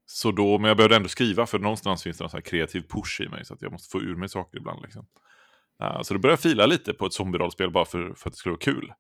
Så 0.07 0.33
då, 0.33 0.59
men 0.59 0.69
jag 0.69 0.77
behövde 0.77 0.97
ändå 0.97 1.09
skriva 1.09 1.47
för 1.47 1.59
någonstans 1.59 2.03
finns 2.03 2.19
det 2.19 2.25
någon 2.25 2.31
sån 2.31 2.43
kreativ 2.43 2.81
push 2.89 3.21
i 3.21 3.29
mig 3.29 3.45
så 3.45 3.55
att 3.55 3.63
jag 3.63 3.73
måste 3.73 3.91
få 3.91 4.01
ur 4.01 4.17
mig 4.17 4.29
saker 4.29 4.59
ibland. 4.59 4.83
Liksom. 4.83 5.07
Uh, 5.83 6.03
så 6.03 6.15
då 6.15 6.21
började 6.21 6.33
jag 6.33 6.41
fila 6.41 6.67
lite 6.67 6.93
på 6.93 7.07
ett 7.07 7.13
zombie-rollspel 7.13 7.71
bara 7.71 7.85
för, 7.85 8.15
för 8.17 8.29
att 8.29 8.33
det 8.33 8.39
skulle 8.39 8.53
vara 8.53 8.61
kul. 8.61 8.93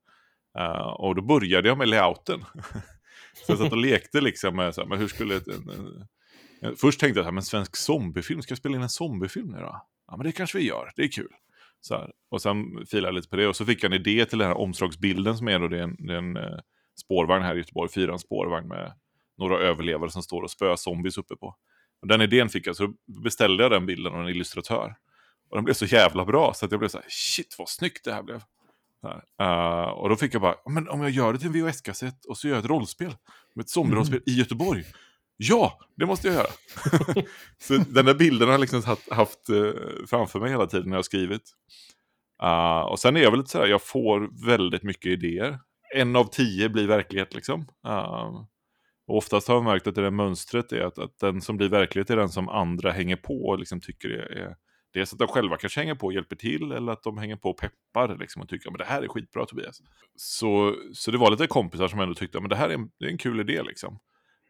Uh, 0.58 0.86
och 0.86 1.14
då 1.14 1.22
började 1.22 1.68
jag 1.68 1.78
med 1.78 1.88
layouten. 1.88 2.40
så 3.46 3.52
jag 3.52 3.58
satt 3.58 3.72
och 3.72 3.78
lekte 3.78 4.20
liksom 4.20 4.56
med, 4.56 4.74
så 4.74 4.80
här, 4.80 4.88
men 4.88 4.98
hur 4.98 5.08
skulle 5.08 5.36
ett, 5.36 5.48
en, 5.48 5.70
en, 5.70 6.06
en, 6.60 6.76
Först 6.76 7.00
tänkte 7.00 7.18
jag, 7.18 7.24
så 7.24 7.28
här, 7.28 7.32
men 7.32 7.42
svensk 7.42 7.76
zombiefilm, 7.76 8.42
ska 8.42 8.52
jag 8.52 8.58
spela 8.58 8.76
in 8.76 8.82
en 8.82 8.88
zombiefilm 8.88 9.50
nu 9.50 9.58
då? 9.58 9.86
Ja 10.06 10.16
men 10.16 10.26
det 10.26 10.32
kanske 10.32 10.58
vi 10.58 10.64
gör, 10.64 10.92
det 10.96 11.02
är 11.02 11.08
kul. 11.08 11.32
Så 11.80 11.94
här. 11.94 12.12
Och 12.30 12.42
sen 12.42 12.86
filade 12.90 13.08
jag 13.08 13.14
lite 13.14 13.28
på 13.28 13.36
det 13.36 13.46
och 13.46 13.56
så 13.56 13.64
fick 13.64 13.84
jag 13.84 13.92
en 13.92 14.00
idé 14.00 14.24
till 14.24 14.38
den 14.38 14.48
här 14.48 14.56
omslagsbilden 14.56 15.36
som 15.36 15.48
är 15.48 15.58
då 15.58 15.68
det 15.68 15.78
är 15.78 15.82
en, 15.82 15.96
det 15.98 16.12
är 16.12 16.18
en 16.18 16.36
eh, 16.36 16.58
spårvagn 17.00 17.44
här 17.44 17.54
i 17.54 17.58
Göteborg, 17.58 17.90
fyra 17.92 18.18
spårvagn 18.18 18.68
med 18.68 18.92
några 19.38 19.58
överlevare 19.58 20.10
som 20.10 20.22
står 20.22 20.42
och 20.42 20.50
spöar 20.50 20.76
zombies 20.76 21.18
uppe 21.18 21.36
på. 21.36 21.56
Och 22.02 22.08
den 22.08 22.20
idén 22.20 22.48
fick 22.48 22.66
jag, 22.66 22.76
så 22.76 22.94
beställde 23.22 23.62
jag 23.62 23.72
den 23.72 23.86
bilden 23.86 24.14
av 24.14 24.20
en 24.20 24.28
illustratör. 24.28 24.94
Och 25.50 25.56
den 25.56 25.64
blev 25.64 25.74
så 25.74 25.84
jävla 25.84 26.24
bra 26.24 26.54
så 26.54 26.64
att 26.64 26.70
jag 26.70 26.78
blev 26.78 26.88
så 26.88 26.98
här, 26.98 27.06
shit 27.08 27.54
vad 27.58 27.68
snyggt 27.68 28.04
det 28.04 28.12
här 28.12 28.22
blev. 28.22 28.42
Uh, 29.42 29.88
och 29.88 30.08
då 30.08 30.16
fick 30.16 30.34
jag 30.34 30.42
bara, 30.42 30.54
men 30.70 30.88
om 30.88 31.02
jag 31.02 31.10
gör 31.10 31.32
det 31.32 31.38
till 31.38 31.46
en 31.48 31.52
VHS-kassett 31.52 32.24
och 32.24 32.38
så 32.38 32.48
gör 32.48 32.54
jag 32.54 32.64
ett 32.64 32.70
rollspel, 32.70 33.16
ett 33.60 33.68
zombie-rollspel 33.68 34.16
mm. 34.16 34.22
i 34.26 34.38
Göteborg. 34.38 34.84
Ja, 35.36 35.78
det 35.96 36.06
måste 36.06 36.28
jag 36.28 36.36
göra. 36.36 36.50
så 37.58 37.76
den 37.76 38.04
där 38.04 38.14
bilden 38.14 38.48
har 38.48 38.54
jag 38.54 38.60
liksom 38.60 38.82
haft, 38.82 39.12
haft 39.12 39.50
uh, 39.50 39.72
framför 40.06 40.40
mig 40.40 40.50
hela 40.50 40.66
tiden 40.66 40.84
när 40.84 40.92
jag 40.92 40.98
har 40.98 41.02
skrivit. 41.02 41.42
Uh, 42.42 42.80
och 42.80 42.98
sen 42.98 43.16
är 43.16 43.20
jag 43.20 43.30
väl 43.30 43.40
lite 43.40 43.50
sådär, 43.50 43.66
jag 43.66 43.82
får 43.82 44.46
väldigt 44.46 44.82
mycket 44.82 45.06
idéer. 45.06 45.58
En 45.94 46.16
av 46.16 46.24
tio 46.24 46.68
blir 46.68 46.86
verklighet 46.86 47.34
liksom. 47.34 47.60
Uh, 47.86 48.44
och 49.06 49.16
oftast 49.16 49.48
har 49.48 49.54
jag 49.54 49.64
märkt 49.64 49.86
att 49.86 49.94
det 49.94 50.02
där 50.02 50.10
mönstret 50.10 50.72
är 50.72 50.80
att, 50.80 50.98
att 50.98 51.18
den 51.18 51.40
som 51.40 51.56
blir 51.56 51.68
verklighet 51.68 52.10
är 52.10 52.16
den 52.16 52.28
som 52.28 52.48
andra 52.48 52.92
hänger 52.92 53.16
på 53.16 53.46
och 53.46 53.58
liksom 53.58 53.80
tycker 53.80 54.08
är, 54.08 54.36
är 54.36 54.56
Dels 54.96 55.12
att 55.12 55.18
de 55.18 55.28
själva 55.28 55.56
kanske 55.56 55.80
hänger 55.80 55.94
på 55.94 56.06
och 56.06 56.12
hjälper 56.12 56.36
till 56.36 56.72
eller 56.72 56.92
att 56.92 57.02
de 57.02 57.18
hänger 57.18 57.36
på 57.36 57.50
och 57.50 57.58
peppar 57.58 58.16
liksom, 58.18 58.42
och 58.42 58.48
tycker 58.48 58.70
att 58.70 58.78
det 58.78 58.84
här 58.84 59.02
är 59.02 59.08
skitbra 59.08 59.46
Tobias. 59.46 59.82
Så, 60.16 60.76
så 60.92 61.10
det 61.10 61.18
var 61.18 61.30
lite 61.30 61.46
kompisar 61.46 61.88
som 61.88 62.00
ändå 62.00 62.14
tyckte 62.14 62.38
att 62.38 62.48
det 62.48 62.56
här 62.56 62.68
är 62.68 62.74
en, 62.74 62.90
det 62.98 63.06
är 63.06 63.10
en 63.10 63.18
kul 63.18 63.40
idé. 63.40 63.62
Liksom. 63.62 63.98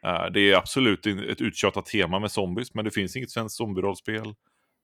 Uh, 0.06 0.32
det 0.32 0.40
är 0.40 0.56
absolut 0.56 1.06
ett 1.06 1.40
uttjatat 1.40 1.86
tema 1.86 2.18
med 2.18 2.32
zombies, 2.32 2.74
men 2.74 2.84
det 2.84 2.90
finns 2.90 3.16
inget 3.16 3.30
svenskt 3.30 3.56
zombierollspel. 3.56 4.26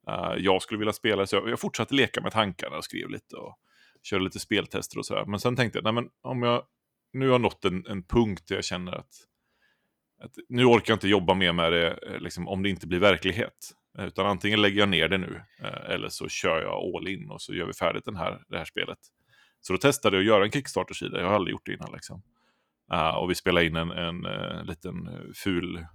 Uh, 0.08 0.34
jag 0.38 0.62
skulle 0.62 0.78
vilja 0.78 0.92
spela, 0.92 1.26
så 1.26 1.36
jag, 1.36 1.48
jag 1.48 1.60
fortsatte 1.60 1.94
leka 1.94 2.20
med 2.20 2.32
tankarna 2.32 2.76
och 2.76 2.84
skrev 2.84 3.10
lite 3.10 3.36
och 3.36 3.58
körde 4.02 4.24
lite 4.24 4.38
speltester 4.38 4.98
och 4.98 5.06
sådär. 5.06 5.24
Men 5.24 5.40
sen 5.40 5.56
tänkte 5.56 5.78
jag, 5.78 5.84
nej 5.84 5.92
men 5.92 6.08
om 6.22 6.42
jag 6.42 6.62
nu 7.12 7.28
har 7.28 7.38
nått 7.38 7.64
en, 7.64 7.86
en 7.86 8.02
punkt 8.02 8.44
där 8.48 8.54
jag 8.54 8.64
känner 8.64 8.92
att 8.92 9.12
att 10.24 10.36
nu 10.48 10.64
orkar 10.64 10.92
jag 10.92 10.96
inte 10.96 11.08
jobba 11.08 11.34
mer 11.34 11.52
med 11.52 11.72
det 11.72 11.90
eh, 11.90 12.18
liksom, 12.20 12.48
om 12.48 12.62
det 12.62 12.68
inte 12.68 12.86
blir 12.86 12.98
verklighet. 12.98 13.72
Utan 13.98 14.26
antingen 14.26 14.62
lägger 14.62 14.78
jag 14.78 14.88
ner 14.88 15.08
det 15.08 15.18
nu 15.18 15.42
eh, 15.62 15.90
eller 15.94 16.08
så 16.08 16.28
kör 16.28 16.62
jag 16.62 16.96
all 16.96 17.08
in 17.08 17.30
och 17.30 17.42
så 17.42 17.54
gör 17.54 17.66
vi 17.66 17.72
färdigt 17.72 18.04
den 18.04 18.16
här, 18.16 18.42
det 18.48 18.58
här 18.58 18.64
spelet. 18.64 18.98
Så 19.60 19.72
då 19.72 19.78
testade 19.78 20.16
jag 20.16 20.20
att 20.20 20.26
göra 20.26 20.44
en 20.44 20.50
Kickstarter-sida, 20.50 21.20
jag 21.20 21.26
har 21.26 21.34
aldrig 21.34 21.52
gjort 21.52 21.66
det 21.66 21.72
innan. 21.72 21.92
Liksom. 21.92 22.22
Uh, 22.92 23.16
och 23.16 23.30
vi 23.30 23.34
spelade 23.34 23.66
in 23.66 23.76
en, 23.76 23.90
en 23.90 24.26
uh, 24.26 24.64
liten 24.64 24.94
ful, 25.34 25.86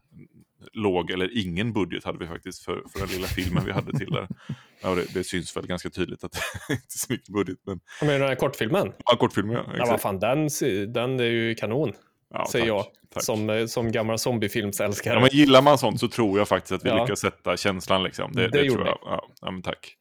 låg 0.74 1.12
eller 1.12 1.38
ingen 1.38 1.74
budget 1.74 2.04
hade 2.04 2.18
vi 2.18 2.28
faktiskt 2.28 2.66
för, 2.66 2.84
för 2.92 3.00
den 3.00 3.10
lilla 3.10 3.28
filmen 3.28 3.66
vi 3.66 3.72
hade 3.72 3.98
till 3.98 4.12
där. 4.12 4.28
Ja, 4.82 4.96
det, 4.96 5.14
det 5.14 5.24
syns 5.24 5.58
väl 5.58 5.68
ganska 5.68 5.90
tydligt 5.90 6.24
att 6.24 6.32
det 6.68 6.74
inte 6.74 6.86
är 6.86 6.98
så 6.98 7.14
mycket 7.14 7.34
budget. 7.34 7.58
Men... 7.66 7.80
Men 8.02 8.10
den 8.10 8.22
här 8.22 8.36
kortfilmen? 8.36 8.94
Ja, 9.06 9.18
kortfilmen 9.18 9.54
ja. 9.56 9.62
Exakt. 9.62 9.80
Ja, 9.80 9.86
vad 9.86 10.02
fan, 10.02 10.20
den, 10.20 10.50
den 10.94 11.20
är 11.20 11.24
ju 11.24 11.56
kanon. 11.56 11.94
Ja, 12.34 12.48
säger 12.52 12.66
tack, 12.66 12.76
jag, 12.76 12.86
tack. 13.14 13.24
Som, 13.24 13.50
eh, 13.50 13.66
som 13.66 13.92
gammal 13.92 14.20
zombiefilmsälskare. 14.20 15.14
Ja, 15.14 15.20
men 15.20 15.30
gillar 15.32 15.62
man 15.62 15.78
sånt 15.78 16.00
så 16.00 16.08
tror 16.08 16.38
jag 16.38 16.48
faktiskt 16.48 16.72
att 16.72 16.86
vi 16.86 16.90
ja. 16.90 17.04
lyckas 17.04 17.20
sätta 17.20 17.58
känslan. 17.58 18.04
Liksom. 18.04 18.32
Det, 18.32 18.48
det, 18.48 18.62
det 18.62 18.70
tror 18.70 18.86
jag. 18.86 18.98
Ja, 19.02 19.30
ja, 19.42 19.52
men 19.52 19.62
tack. 19.62 19.98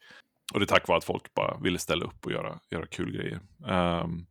Och 0.55 0.61
det 0.61 0.65
är 0.65 0.67
tack 0.67 0.89
vare 0.89 0.99
att 0.99 1.05
folk 1.05 1.35
bara 1.35 1.59
ville 1.63 1.79
ställa 1.79 2.05
upp 2.05 2.27
och 2.27 2.33
göra, 2.33 2.59
göra 2.71 2.87
kul 2.87 3.13
grejer. 3.13 3.41
Um, 4.03 4.27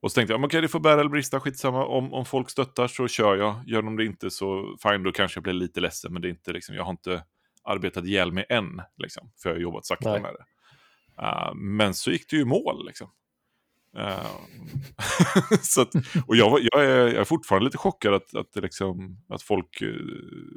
och 0.00 0.10
så 0.10 0.14
tänkte 0.14 0.32
jag, 0.32 0.38
okej 0.38 0.46
okay, 0.46 0.60
det 0.60 0.68
får 0.68 0.80
bära 0.80 1.00
eller 1.00 1.10
brista, 1.10 1.40
skitsamma. 1.40 1.86
Om, 1.86 2.14
om 2.14 2.24
folk 2.24 2.50
stöttar 2.50 2.86
så 2.86 3.08
kör 3.08 3.36
jag. 3.36 3.62
Gör 3.66 3.82
de 3.82 3.96
det 3.96 4.04
inte 4.04 4.30
så 4.30 4.76
fine, 4.82 5.02
då 5.02 5.12
kanske 5.12 5.38
jag 5.38 5.42
blir 5.42 5.52
lite 5.52 5.80
ledsen. 5.80 6.12
Men 6.12 6.22
det 6.22 6.28
är 6.28 6.30
inte, 6.30 6.52
liksom, 6.52 6.74
jag 6.74 6.84
har 6.84 6.90
inte 6.90 7.24
arbetat 7.64 8.04
ihjäl 8.04 8.32
mig 8.32 8.46
än, 8.48 8.82
liksom, 8.96 9.30
för 9.42 9.50
jag 9.50 9.56
har 9.56 9.60
jobbat 9.60 9.86
sakta 9.86 10.12
Nej. 10.12 10.20
med 10.20 10.30
det. 10.32 10.44
Uh, 11.22 11.54
men 11.54 11.94
så 11.94 12.10
gick 12.10 12.30
det 12.30 12.36
ju 12.36 12.44
mål. 12.44 12.86
Liksom. 12.86 13.10
Uh, 13.98 14.36
så 15.62 15.80
att, 15.80 15.94
och 16.26 16.36
jag, 16.36 16.58
jag, 16.72 16.84
är, 16.84 17.06
jag 17.06 17.14
är 17.14 17.24
fortfarande 17.24 17.64
lite 17.64 17.78
chockad 17.78 18.14
att, 18.14 18.34
att, 18.34 18.56
liksom, 18.56 19.16
att 19.28 19.42
folk 19.42 19.82
uh, 19.82 19.96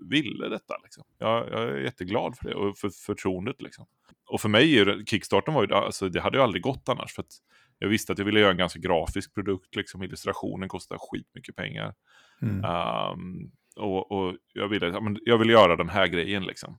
ville 0.09 0.49
detta. 0.49 0.77
Liksom. 0.83 1.03
Jag, 1.17 1.49
jag, 1.51 1.61
är 1.61 1.77
jätteglad 1.77 2.37
för 2.37 2.45
det 2.45 2.55
och 2.55 2.77
för 2.77 2.89
förtroendet. 2.89 3.61
Liksom. 3.61 3.85
Och 4.29 4.41
för 4.41 4.49
mig, 4.49 4.85
Kickstarten 5.05 5.53
var 5.53 5.67
ju, 5.67 5.73
alltså, 5.73 6.09
det 6.09 6.21
hade 6.21 6.37
ju 6.37 6.43
aldrig 6.43 6.63
gått 6.63 6.89
annars. 6.89 7.13
För 7.13 7.21
att 7.21 7.33
jag 7.79 7.89
visste 7.89 8.13
att 8.13 8.17
jag 8.17 8.25
ville 8.25 8.39
göra 8.39 8.51
en 8.51 8.57
ganska 8.57 8.79
grafisk 8.79 9.33
produkt. 9.33 9.75
Liksom. 9.75 10.03
Illustrationen 10.03 10.69
kostar 10.69 10.97
skitmycket 10.99 11.55
pengar. 11.55 11.93
Mm. 12.41 12.65
Um, 12.65 13.51
och, 13.75 14.11
och, 14.11 14.35
jag, 14.53 14.67
ville, 14.67 15.17
jag 15.25 15.37
ville 15.37 15.53
göra 15.53 15.75
den 15.75 15.89
här 15.89 16.07
grejen. 16.07 16.43
Liksom. 16.43 16.77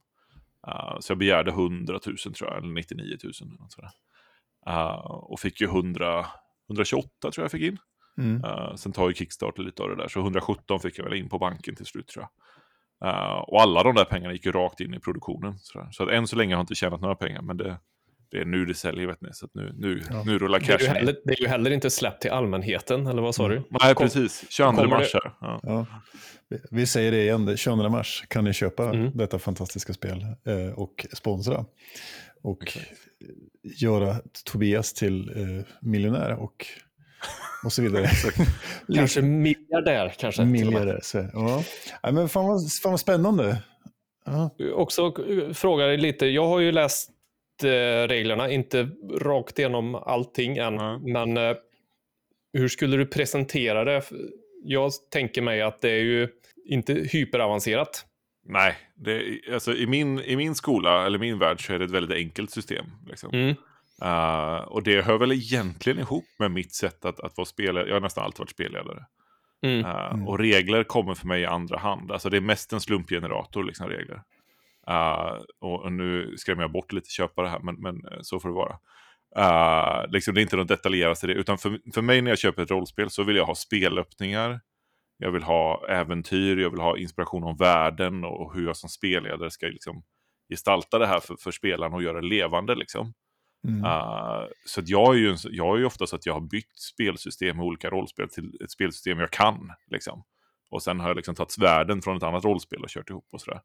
Uh, 0.69 0.97
så 1.01 1.11
jag 1.11 1.19
begärde 1.19 1.51
100 1.51 2.01
000 2.07 2.17
tror 2.17 2.51
jag, 2.51 2.59
eller 2.59 2.73
99 2.73 3.17
000. 3.25 3.33
Sådär. 3.69 3.91
Uh, 4.69 5.07
och 5.07 5.41
fick 5.41 5.61
ju 5.61 5.67
100, 5.67 6.27
128 6.69 7.09
tror 7.21 7.45
jag 7.45 7.51
fick 7.51 7.63
in. 7.63 7.79
Mm. 8.19 8.45
Uh, 8.45 8.75
sen 8.75 8.93
tar 8.93 9.09
ju 9.09 9.15
Kickstarter 9.15 9.63
lite 9.63 9.83
av 9.83 9.89
det 9.89 9.97
där, 9.97 10.09
så 10.09 10.21
117 10.21 10.81
fick 10.81 10.99
jag 10.99 11.05
väl 11.05 11.15
in 11.15 11.29
på 11.29 11.39
banken 11.39 11.77
till 11.77 11.87
slut 11.87 12.07
tror 12.07 12.23
jag. 12.23 12.31
Uh, 13.09 13.39
och 13.39 13.63
alla 13.63 13.83
de 13.83 13.95
där 13.95 14.05
pengarna 14.05 14.33
gick 14.33 14.47
ju 14.47 14.53
rakt 14.53 14.81
in 14.81 14.95
i 14.95 15.01
produktionen. 15.01 15.59
Sådär. 15.59 15.89
Så 15.91 16.03
att 16.03 16.11
än 16.11 16.27
så 16.27 16.37
länge 16.37 16.55
har 16.55 16.59
jag 16.59 16.63
inte 16.63 16.75
tjänat 16.75 17.01
några 17.01 17.15
pengar, 17.15 17.43
men 17.43 17.57
det, 17.57 17.79
det 18.31 18.41
är 18.41 18.45
nu 18.45 18.65
det 18.65 18.75
säljer, 18.75 19.07
vet 19.07 19.21
ni. 19.21 19.29
Så 19.33 19.49
nu, 19.55 19.73
nu, 19.79 20.03
ja. 20.11 20.23
nu 20.25 20.39
rullar 20.39 20.61
cashen 20.61 20.79
det 20.79 20.87
är, 20.87 20.95
heller, 20.95 21.17
det 21.25 21.33
är 21.33 21.41
ju 21.41 21.49
heller 21.49 21.71
inte 21.71 21.91
släppt 21.91 22.23
till 22.23 22.31
allmänheten, 22.31 23.07
eller 23.07 23.23
vad 23.23 23.35
sa 23.35 23.49
du? 23.49 23.63
Nej, 23.71 23.95
Kom, 23.95 24.05
precis. 24.05 24.45
22 24.51 24.87
mars 24.87 25.15
här. 25.15 25.33
Ja. 25.41 25.61
Ja. 25.63 25.87
Vi 26.71 26.87
säger 26.87 27.13
det 27.13 27.23
igen, 27.23 27.57
22 27.57 27.89
mars 27.89 28.25
kan 28.29 28.45
ni 28.45 28.53
köpa 28.53 28.85
mm. 28.85 29.11
detta 29.15 29.39
fantastiska 29.39 29.93
spel 29.93 30.27
eh, 30.47 30.79
och 30.79 31.07
sponsra. 31.13 31.65
Och 32.43 32.63
okay. 32.63 32.83
Göra 33.63 34.17
Tobias 34.45 34.93
till 34.93 35.29
eh, 35.29 35.67
miljonär 35.81 36.33
och, 36.33 36.67
och 37.65 37.73
så 37.73 37.83
vidare. 37.83 38.11
kanske 38.95 39.23
miljardär. 39.23 40.15
Kanske, 40.19 40.45
miljardär, 40.45 41.01
så, 41.03 41.19
ja. 41.33 41.65
ja. 42.03 42.13
men 42.13 42.29
fan 42.29 42.47
vad, 42.47 42.73
fan 42.83 42.93
vad 42.93 43.01
spännande. 43.01 43.63
Ja. 44.25 44.51
Också 44.75 45.15
eh, 45.29 45.53
fråga 45.53 45.87
dig 45.87 45.97
lite, 45.97 46.27
jag 46.27 46.47
har 46.47 46.61
ju 46.61 46.73
läst 46.73 47.11
eh, 47.63 48.09
reglerna, 48.09 48.51
inte 48.51 48.89
rakt 49.21 49.59
igenom 49.59 49.95
allting 49.95 50.57
än, 50.57 50.79
mm. 50.79 51.13
men 51.13 51.37
eh, 51.37 51.57
hur 52.53 52.69
skulle 52.69 52.97
du 52.97 53.07
presentera 53.07 53.85
det? 53.85 54.03
Jag 54.65 54.93
tänker 55.11 55.43
mig 55.43 55.63
att 55.63 55.81
det 55.81 55.91
är 55.91 56.03
ju 56.03 56.29
inte 56.65 56.93
hyperavancerat. 56.93 58.07
Nej, 58.47 58.77
det, 58.95 59.41
alltså 59.53 59.75
i, 59.75 59.87
min, 59.87 60.21
i 60.21 60.37
min 60.37 60.55
skola, 60.55 61.07
eller 61.07 61.19
min 61.19 61.39
värld, 61.39 61.67
så 61.67 61.73
är 61.73 61.79
det 61.79 61.85
ett 61.85 61.91
väldigt 61.91 62.17
enkelt 62.17 62.51
system. 62.51 62.87
Liksom. 63.07 63.31
Mm. 63.33 63.57
Uh, 64.03 64.57
och 64.57 64.83
det 64.83 65.03
hör 65.03 65.19
väl 65.19 65.33
egentligen 65.33 65.99
ihop 65.99 66.25
med 66.39 66.51
mitt 66.51 66.75
sätt 66.75 67.05
att, 67.05 67.21
att 67.21 67.37
vara 67.37 67.45
spelare. 67.47 67.89
Jag 67.89 67.95
har 67.95 68.01
nästan 68.01 68.25
alltid 68.25 68.39
varit 68.39 68.51
spelledare. 68.51 69.05
Mm. 69.63 69.85
Uh. 69.85 70.29
Och 70.29 70.39
regler 70.39 70.85
kommer 70.85 71.15
för 71.15 71.27
mig 71.27 71.43
i 71.43 71.47
andra 71.47 71.79
hand. 71.79 72.13
Alltså 72.13 72.31
det 72.31 72.37
är 72.37 72.41
mest 72.41 72.73
en 72.73 72.81
slumpgenerator, 72.81 73.65
liksom 73.65 73.89
regler. 73.89 74.23
Uh, 74.91 75.43
och, 75.61 75.83
och, 75.85 75.93
nu 75.93 76.35
skrämmer 76.37 76.63
jag 76.63 76.73
bort 76.73 76.93
lite 76.93 77.11
köpare 77.11 77.49
här, 77.49 77.59
men, 77.59 77.75
men 77.75 78.03
så 78.23 78.41
får 78.41 78.49
det 78.49 78.55
vara. 78.55 78.79
Uh, 79.39 80.11
liksom 80.13 80.35
det 80.35 80.41
är 80.41 80.43
inte 80.43 80.57
något 80.57 80.69
detaljerat 80.69 81.25
i 81.25 81.27
det, 81.27 81.33
utan 81.33 81.59
för, 81.59 81.79
för 81.95 82.03
mig 82.03 82.23
när 82.23 82.31
jag 82.31 82.39
köper 82.39 82.63
ett 82.63 82.71
rollspel 82.71 83.11
så 83.11 83.23
vill 83.23 83.37
jag 83.37 83.47
ha 83.47 83.55
spelöppningar, 83.55 84.61
jag 85.19 85.31
vill 85.31 85.43
ha 85.43 85.87
äventyr, 85.89 86.57
jag 86.57 86.71
vill 86.71 86.81
ha 86.81 86.99
inspiration 86.99 87.45
om 87.45 87.57
världen 87.57 88.25
och 88.25 88.55
hur 88.55 88.67
jag 88.67 88.77
som 88.77 88.89
spelledare 88.89 89.51
ska 89.51 89.67
liksom 89.67 90.03
gestalta 90.49 90.99
det 90.99 91.07
här 91.07 91.21
för, 91.21 91.37
för 91.37 91.51
spelarna 91.51 91.97
och 91.97 92.03
göra 92.03 92.21
det 92.21 92.27
levande. 92.27 92.75
Liksom. 92.75 93.15
Mm. 93.69 93.85
Uh, 93.85 94.47
så 94.67 94.83
jag 94.85 95.15
är, 95.15 95.19
ju, 95.19 95.37
jag 95.51 95.75
är 95.75 95.79
ju 95.79 95.85
ofta 95.85 96.07
så 96.07 96.17
att 96.17 96.27
jag 96.27 96.35
har 96.35 96.41
bytt 96.41 96.79
spelsystem 96.79 97.57
med 97.57 97.67
olika 97.67 97.91
rollspel 97.91 98.29
till 98.29 98.61
ett 98.65 98.71
spelsystem 98.71 99.19
jag 99.19 99.31
kan. 99.31 99.71
Liksom. 99.91 100.25
Och 100.71 100.83
sen 100.83 101.01
har 101.01 101.09
jag 101.09 101.17
liksom 101.17 101.35
tagit 101.35 101.59
världen 101.59 102.03
från 102.03 102.17
ett 102.17 102.23
annat 102.23 102.45
rollspel 102.45 102.83
och 102.83 102.89
kört 102.89 103.11
ihop 103.11 103.29
och 103.33 103.41
sådär. 103.41 103.61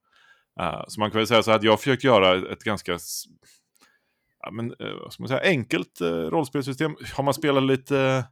Uh, 0.62 0.84
så 0.88 1.00
man 1.00 1.12
kan 1.12 1.18
väl 1.18 1.28
säga 1.28 1.44
så 1.44 1.52
att 1.52 1.64
jag 1.64 1.72
har 1.72 1.78
försökt 1.78 2.04
göra 2.04 2.52
ett 2.52 2.64
ganska 2.64 2.98
ja, 4.40 4.52
men, 4.52 4.66
uh, 4.82 5.10
man 5.20 5.28
säga, 5.28 5.42
enkelt 5.42 6.02
rollspelsystem. 6.02 6.96
Har 7.16 7.24
man 7.24 7.34
spelat 7.34 7.64
lite 7.64 8.26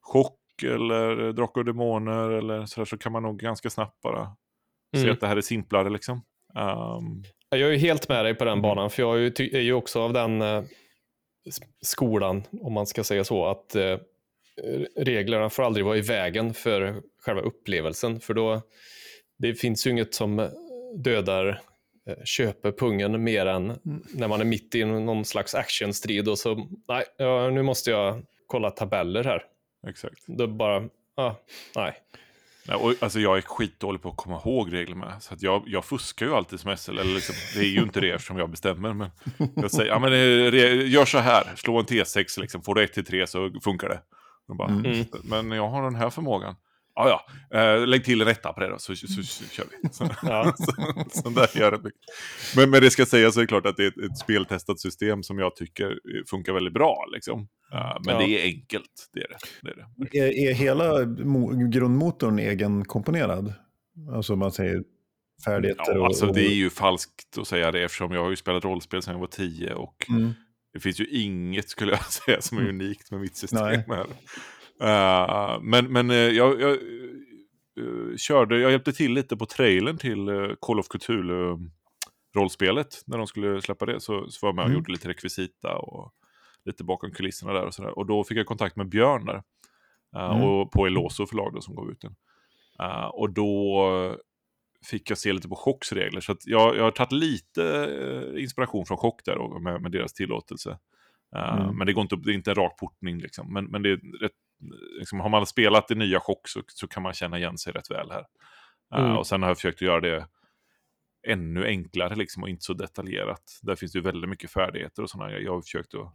chock 0.00 0.37
eller 0.62 1.32
Drakar 1.32 1.60
och 1.60 1.64
Demoner 1.64 2.30
eller 2.30 2.66
så, 2.66 2.86
så 2.86 2.98
kan 2.98 3.12
man 3.12 3.22
nog 3.22 3.38
ganska 3.38 3.70
snabbt 3.70 4.00
bara 4.02 4.20
mm. 4.96 5.04
se 5.06 5.10
att 5.10 5.20
det 5.20 5.26
här 5.26 5.36
är 5.36 5.40
simplare 5.40 5.90
liksom. 5.90 6.22
Um... 6.54 7.24
Jag 7.50 7.60
är 7.60 7.72
ju 7.72 7.76
helt 7.76 8.08
med 8.08 8.24
dig 8.24 8.34
på 8.34 8.44
den 8.44 8.52
mm. 8.52 8.62
banan, 8.62 8.90
för 8.90 9.02
jag 9.02 9.16
är 9.16 9.18
ju, 9.18 9.56
är 9.56 9.60
ju 9.60 9.72
också 9.72 10.00
av 10.00 10.12
den 10.12 10.42
uh, 10.42 10.64
skolan, 11.82 12.42
om 12.60 12.72
man 12.72 12.86
ska 12.86 13.04
säga 13.04 13.24
så, 13.24 13.46
att 13.46 13.76
uh, 13.76 13.98
reglerna 14.96 15.50
får 15.50 15.62
aldrig 15.62 15.84
vara 15.84 15.96
i 15.96 16.00
vägen 16.00 16.54
för 16.54 17.02
själva 17.22 17.42
upplevelsen, 17.42 18.20
för 18.20 18.34
då 18.34 18.62
det 19.38 19.54
finns 19.54 19.86
ju 19.86 19.90
inget 19.90 20.14
som 20.14 20.50
dödar 20.96 21.48
uh, 22.08 22.24
köpepungen 22.24 23.24
mer 23.24 23.46
än 23.46 23.64
mm. 23.64 24.02
när 24.14 24.28
man 24.28 24.40
är 24.40 24.44
mitt 24.44 24.74
i 24.74 24.84
någon 24.84 25.24
slags 25.24 25.54
actionstrid 25.54 26.28
och 26.28 26.38
så, 26.38 26.68
nej, 26.88 27.04
ja, 27.18 27.50
nu 27.50 27.62
måste 27.62 27.90
jag 27.90 28.22
kolla 28.46 28.70
tabeller 28.70 29.24
här. 29.24 29.42
Exakt. 29.88 30.26
Då 30.26 30.46
bara, 30.46 30.88
ah, 31.16 31.34
nej. 31.76 31.94
Nej, 32.68 32.76
och, 32.76 32.94
alltså 33.00 33.20
jag 33.20 33.36
är 33.36 33.42
skitdålig 33.42 34.02
på 34.02 34.08
att 34.08 34.16
komma 34.16 34.40
ihåg 34.44 34.72
regler 34.72 34.96
med. 34.96 35.22
Så 35.22 35.34
att 35.34 35.42
jag, 35.42 35.62
jag 35.66 35.84
fuskar 35.84 36.26
ju 36.26 36.34
alltid 36.34 36.60
som 36.60 36.76
SL. 36.76 36.98
Eller 36.98 37.14
liksom, 37.14 37.34
det 37.54 37.60
är 37.60 37.70
ju 37.70 37.82
inte 37.82 38.00
det 38.00 38.10
eftersom 38.10 38.38
jag 38.38 38.50
bestämmer. 38.50 38.94
Men 38.94 39.10
jag 39.56 39.70
säger, 39.70 39.90
ja 39.90 39.98
men 39.98 40.12
eh, 40.12 40.90
gör 40.90 41.04
så 41.04 41.18
här. 41.18 41.52
Slå 41.56 41.78
en 41.78 41.86
T6 41.86 42.40
liksom. 42.40 42.62
Får 42.62 42.74
du 42.74 42.84
1 42.84 42.92
till 42.92 43.04
3 43.04 43.26
så 43.26 43.50
funkar 43.62 43.88
det. 43.88 44.00
Bara, 44.54 44.68
mm. 44.68 45.06
Men 45.22 45.50
jag 45.50 45.68
har 45.68 45.82
den 45.82 45.94
här 45.94 46.10
förmågan 46.10 46.56
ja, 46.98 47.26
ja, 47.50 47.58
eh, 47.58 47.86
lägg 47.86 48.04
till 48.04 48.20
en 48.20 48.28
etta 48.28 48.52
på 48.52 48.60
det 48.60 48.68
då, 48.68 48.78
så, 48.78 48.96
så, 48.96 49.06
så, 49.06 49.22
så 49.22 49.44
kör 49.44 49.64
vi. 49.70 49.88
Så, 49.92 50.10
ja. 50.22 50.54
så, 50.58 51.22
så 51.22 51.28
där 51.28 51.58
gör 51.60 51.70
det 51.70 51.90
Men, 52.56 52.70
men 52.70 52.82
det 52.82 52.90
ska 52.90 53.06
sägas 53.06 53.34
så 53.34 53.40
är 53.40 53.42
det 53.42 53.48
klart 53.48 53.66
att 53.66 53.76
det 53.76 53.84
är 53.84 53.88
ett, 53.88 54.10
ett 54.10 54.18
speltestat 54.18 54.80
system 54.80 55.22
som 55.22 55.38
jag 55.38 55.56
tycker 55.56 55.98
funkar 56.30 56.52
väldigt 56.52 56.74
bra. 56.74 57.04
Liksom. 57.12 57.48
Uh, 57.74 57.96
men 58.04 58.14
ja. 58.14 58.20
det 58.20 58.28
är 58.28 58.44
enkelt, 58.44 59.10
det 59.12 59.20
är 59.20 59.28
det. 59.28 59.36
det, 59.62 59.70
är, 59.70 59.86
det. 60.10 60.18
Är, 60.18 60.50
är 60.50 60.54
hela 60.54 61.04
grundmotorn 61.70 62.38
egenkomponerad? 62.38 63.52
Alltså 64.12 64.36
man 64.36 64.52
säger 64.52 64.82
färdigheter 65.44 65.84
ja, 65.86 65.98
och, 65.98 66.06
alltså 66.06 66.26
det 66.26 66.46
är 66.46 66.54
ju 66.54 66.70
falskt 66.70 67.38
att 67.38 67.48
säga 67.48 67.72
det 67.72 67.84
eftersom 67.84 68.12
jag 68.12 68.22
har 68.22 68.30
ju 68.30 68.36
spelat 68.36 68.64
rollspel 68.64 69.02
sedan 69.02 69.14
jag 69.14 69.20
var 69.20 69.26
tio 69.26 69.74
och 69.74 70.06
mm. 70.08 70.32
det 70.72 70.80
finns 70.80 71.00
ju 71.00 71.06
inget 71.06 71.68
skulle 71.68 71.92
jag 71.92 72.04
säga 72.04 72.40
som 72.40 72.58
är 72.58 72.62
mm. 72.62 72.74
unikt 72.74 73.10
med 73.10 73.20
mitt 73.20 73.36
system. 73.36 73.82
Nej. 73.86 74.04
Uh, 74.82 75.58
men 75.62 75.92
men 75.92 76.10
uh, 76.10 76.16
jag, 76.16 76.60
jag 76.60 76.78
uh, 77.80 78.16
körde, 78.16 78.58
jag 78.58 78.70
hjälpte 78.70 78.92
till 78.92 79.12
lite 79.12 79.36
på 79.36 79.46
trailern 79.46 79.98
till 79.98 80.26
Call 80.60 80.78
of 80.78 80.88
Cthulhu-rollspelet. 80.88 83.02
När 83.06 83.18
de 83.18 83.26
skulle 83.26 83.62
släppa 83.62 83.86
det 83.86 84.00
så, 84.00 84.28
så 84.28 84.46
var 84.46 84.48
jag 84.48 84.56
med 84.56 84.62
och 84.62 84.68
mm. 84.68 84.78
gjorde 84.78 84.92
lite 84.92 85.08
rekvisita 85.08 85.76
och 85.76 86.14
lite 86.68 86.84
bakom 86.84 87.10
kulisserna 87.10 87.52
där 87.52 87.66
och 87.66 87.74
sådär. 87.74 87.98
Och 87.98 88.06
då 88.06 88.24
fick 88.24 88.38
jag 88.38 88.46
kontakt 88.46 88.76
med 88.76 88.88
Björn 88.88 89.24
där. 89.24 89.42
Mm. 90.16 90.42
Och 90.42 90.72
på 90.72 90.86
Eloso 90.86 91.26
förlag 91.26 91.54
då, 91.54 91.60
som 91.60 91.74
gav 91.74 91.90
ut 91.90 92.00
den. 92.00 92.14
och 93.12 93.30
då 93.30 94.16
fick 94.86 95.10
jag 95.10 95.18
se 95.18 95.32
lite 95.32 95.48
på 95.48 95.56
Chocks 95.56 95.92
regler. 95.92 96.20
Så 96.20 96.36
jag, 96.44 96.76
jag 96.76 96.82
har 96.82 96.90
tagit 96.90 97.12
lite 97.12 97.92
inspiration 98.36 98.86
från 98.86 98.96
Chock 98.96 99.24
där 99.24 99.38
och 99.38 99.62
med, 99.62 99.82
med 99.82 99.92
deras 99.92 100.12
tillåtelse. 100.12 100.78
Mm. 101.36 101.76
Men 101.76 101.86
det, 101.86 101.92
går 101.92 102.02
inte, 102.02 102.16
det 102.16 102.32
är 102.32 102.34
inte 102.34 102.50
en 102.50 102.54
rak 102.54 102.78
portning 102.78 103.18
liksom. 103.18 103.52
Men, 103.52 103.64
men 103.64 103.82
det 103.82 103.90
är 103.90 104.20
rätt 104.20 104.32
liksom, 104.98 105.20
har 105.20 105.28
man 105.28 105.46
spelat 105.46 105.90
i 105.90 105.94
nya 105.94 106.20
chock 106.20 106.48
så, 106.48 106.62
så 106.66 106.88
kan 106.88 107.02
man 107.02 107.12
känna 107.12 107.38
igen 107.38 107.58
sig 107.58 107.72
rätt 107.72 107.90
väl 107.90 108.10
här. 108.10 108.26
Eh, 108.94 108.98
mm. 108.98 109.10
Uh, 109.10 109.16
och 109.16 109.26
sen 109.26 109.42
har 109.42 109.50
jag 109.50 109.56
försökt 109.56 109.80
göra 109.80 110.00
det 110.00 110.26
ännu 111.26 111.66
enklare 111.66 112.14
liksom, 112.14 112.42
och 112.42 112.48
inte 112.48 112.64
så 112.64 112.72
detaljerat. 112.72 113.58
Där 113.62 113.76
finns 113.76 113.92
det 113.92 113.98
ju 113.98 114.02
väldigt 114.02 114.30
mycket 114.30 114.50
färdigheter 114.50 115.02
och 115.02 115.10
sådana. 115.10 115.38
Jag 115.38 115.52
har 115.52 115.62
försökt 115.62 115.94
att... 115.94 116.14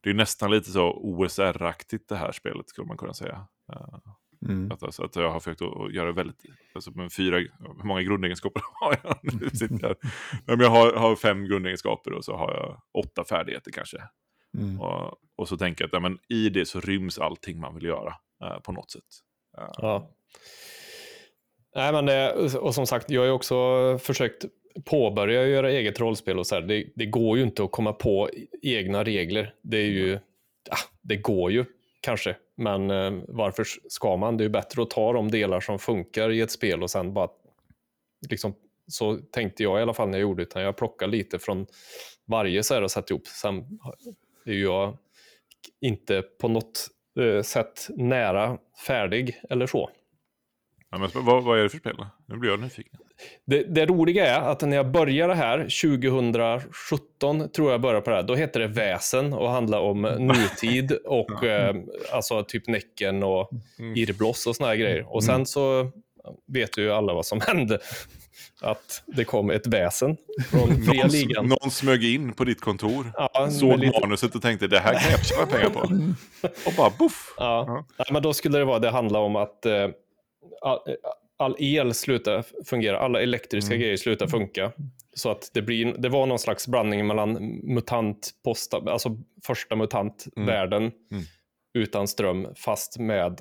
Det 0.00 0.10
är 0.10 0.14
nästan 0.14 0.50
lite 0.50 0.70
så 0.70 0.92
OSR-aktigt 0.92 2.08
det 2.08 2.16
här 2.16 2.32
spelet 2.32 2.68
skulle 2.68 2.86
man 2.86 2.96
kunna 2.96 3.14
säga. 3.14 3.46
Uh, 3.72 3.98
mm. 4.50 4.72
att, 4.72 4.82
alltså, 4.82 5.04
att 5.04 5.16
jag 5.16 5.30
har 5.30 5.40
försökt 5.40 5.62
att 5.62 5.94
göra 5.94 6.12
väldigt, 6.12 6.42
alltså 6.74 6.90
med 6.90 7.12
fyra, 7.12 7.36
hur 7.38 7.84
många 7.84 8.02
grundegenskaper 8.02 8.62
har 8.74 8.96
jag? 9.02 9.18
nu 9.22 9.50
sitter 9.54 9.96
jag. 10.46 10.60
jag 10.60 10.70
har, 10.70 10.92
har 10.92 11.16
fem 11.16 11.44
grundegenskaper 11.44 12.12
och 12.12 12.24
så 12.24 12.36
har 12.36 12.54
jag 12.54 12.82
åtta 13.04 13.24
färdigheter 13.24 13.70
kanske. 13.70 13.98
Mm. 14.58 14.80
Och, 14.80 15.14
och, 15.36 15.48
så 15.48 15.56
tänker 15.56 15.84
jag 15.84 15.88
att 15.88 15.92
ja, 15.92 16.00
men 16.00 16.18
i 16.28 16.48
det 16.48 16.66
så 16.66 16.80
ryms 16.80 17.18
allting 17.18 17.60
man 17.60 17.74
vill 17.74 17.84
göra 17.84 18.14
eh, 18.44 18.60
på 18.60 18.72
något 18.72 18.90
sätt. 18.90 19.02
Eh. 19.58 19.70
Ja. 19.76 20.10
Nej, 21.74 21.92
men 21.92 22.06
det, 22.06 22.32
och 22.56 22.74
som 22.74 22.86
sagt, 22.86 23.10
jag 23.10 23.20
har 23.20 23.26
ju 23.26 23.32
också 23.32 23.54
försökt 23.98 24.44
påbörja 24.84 25.46
göra 25.46 25.70
eget 25.70 26.00
rollspel 26.00 26.38
och 26.38 26.46
så 26.46 26.54
här. 26.54 26.62
Det, 26.62 26.84
det, 26.94 27.06
går 27.06 27.38
ju 27.38 27.44
inte 27.44 27.64
att 27.64 27.72
komma 27.72 27.92
på 27.92 28.30
egna 28.62 29.04
regler. 29.04 29.54
Det 29.62 29.76
är 29.76 29.90
ju, 29.90 30.18
ja, 30.70 30.76
det 31.02 31.16
går 31.16 31.52
ju 31.52 31.64
kanske, 32.00 32.36
men 32.56 32.90
eh, 32.90 33.12
varför 33.28 33.64
ska 33.88 34.16
man? 34.16 34.36
Det 34.36 34.42
är 34.42 34.46
ju 34.46 34.52
bättre 34.52 34.82
att 34.82 34.90
ta 34.90 35.12
de 35.12 35.30
delar 35.30 35.60
som 35.60 35.78
funkar 35.78 36.30
i 36.30 36.40
ett 36.40 36.50
spel 36.50 36.82
och 36.82 36.90
sen 36.90 37.12
bara 37.12 37.28
liksom 38.28 38.54
så 38.86 39.16
tänkte 39.16 39.62
jag 39.62 39.78
i 39.78 39.82
alla 39.82 39.94
fall 39.94 40.08
när 40.08 40.18
jag 40.18 40.22
gjorde 40.22 40.42
det, 40.42 40.46
utan 40.46 40.62
jag 40.62 40.76
plockade 40.76 41.12
lite 41.12 41.38
från 41.38 41.66
varje 42.26 42.62
så 42.62 42.74
här 42.74 42.82
och 42.82 42.90
satt 42.90 43.10
ihop. 43.10 43.26
Sen 43.26 43.80
är 44.44 44.52
jag 44.52 44.96
inte 45.80 46.22
på 46.22 46.48
något 46.48 46.88
eh, 47.20 47.42
sätt 47.42 47.88
nära 47.96 48.58
färdig 48.86 49.40
eller 49.50 49.66
så. 49.66 49.90
Ja, 50.90 50.98
men 50.98 51.10
vad, 51.14 51.44
vad 51.44 51.58
är 51.58 51.62
det 51.62 51.68
för 51.68 51.78
spel? 51.78 52.06
Nu 52.26 52.36
blir 52.36 52.50
jag 52.50 52.60
nyfiken. 52.60 52.98
Det, 53.46 53.62
det, 53.62 53.86
roliga 53.86 54.26
är 54.26 54.40
att 54.40 54.62
när 54.62 54.76
jag 54.76 54.90
började 54.90 55.34
här, 55.34 55.58
2017 55.58 57.48
tror 57.50 57.70
jag 57.70 57.80
började 57.80 58.00
på 58.00 58.10
det 58.10 58.16
här, 58.16 58.22
då 58.22 58.34
hette 58.34 58.58
det 58.58 58.66
Väsen 58.66 59.32
och 59.32 59.50
handlade 59.50 59.82
om 59.82 60.02
nutid 60.02 60.92
och 61.04 61.44
eh, 61.44 61.76
alltså 62.12 62.44
typ 62.44 62.68
Näcken 62.68 63.22
och 63.22 63.50
mm. 63.78 63.96
Irbloss 63.96 64.46
och 64.46 64.56
såna 64.56 64.68
här 64.68 64.76
grejer. 64.76 65.14
Och 65.14 65.24
sen 65.24 65.34
mm. 65.34 65.46
så 65.46 65.90
vet 66.46 66.78
ju 66.78 66.92
alla 66.92 67.14
vad 67.14 67.26
som 67.26 67.40
hände. 67.46 67.78
Att 68.60 69.02
det 69.06 69.24
kom 69.24 69.50
ett 69.50 69.66
väsen 69.66 70.16
från 70.50 70.68
fria 70.86 71.02
någon, 71.02 71.12
ligan. 71.12 71.46
Någon 71.46 71.70
smög 71.70 72.04
in 72.04 72.32
på 72.32 72.44
ditt 72.44 72.60
kontor, 72.60 73.12
ja, 73.14 73.50
såg 73.50 73.78
lite... 73.78 74.00
manuset 74.00 74.34
och 74.34 74.42
tänkte 74.42 74.66
det 74.66 74.78
här 74.78 74.94
kan 74.94 75.10
jag 75.10 75.26
tjäna 75.26 75.46
pengar 75.46 75.70
på. 75.70 75.80
och 76.66 76.72
bara 76.76 76.90
boff. 76.98 77.34
Ja. 77.36 77.84
ja. 77.96 78.04
men 78.10 78.22
då 78.22 78.32
skulle 78.32 78.58
det 78.58 78.64
vara, 78.64 78.78
det 78.78 78.90
handla 78.90 79.18
om 79.18 79.36
att 79.36 79.66
eh, 79.66 79.88
all, 81.38 81.56
el 81.58 81.94
slutar 81.94 82.44
fungera, 82.64 82.98
alla 82.98 83.22
elektriska 83.22 83.74
mm. 83.74 83.82
grejer 83.82 83.96
slutar 83.96 84.26
funka. 84.26 84.72
Så 85.14 85.30
att 85.30 85.50
det, 85.54 85.62
blir, 85.62 85.94
det 85.98 86.08
var 86.08 86.26
någon 86.26 86.38
slags 86.38 86.68
blandning 86.68 87.06
mellan 87.06 87.32
mutant, 87.62 88.30
posta, 88.44 88.76
alltså 88.76 89.16
första 89.46 89.76
mutantvärlden 89.76 90.82
mm. 90.82 90.94
mm. 91.12 91.24
utan 91.74 92.08
ström, 92.08 92.48
fast 92.56 92.98
med 92.98 93.40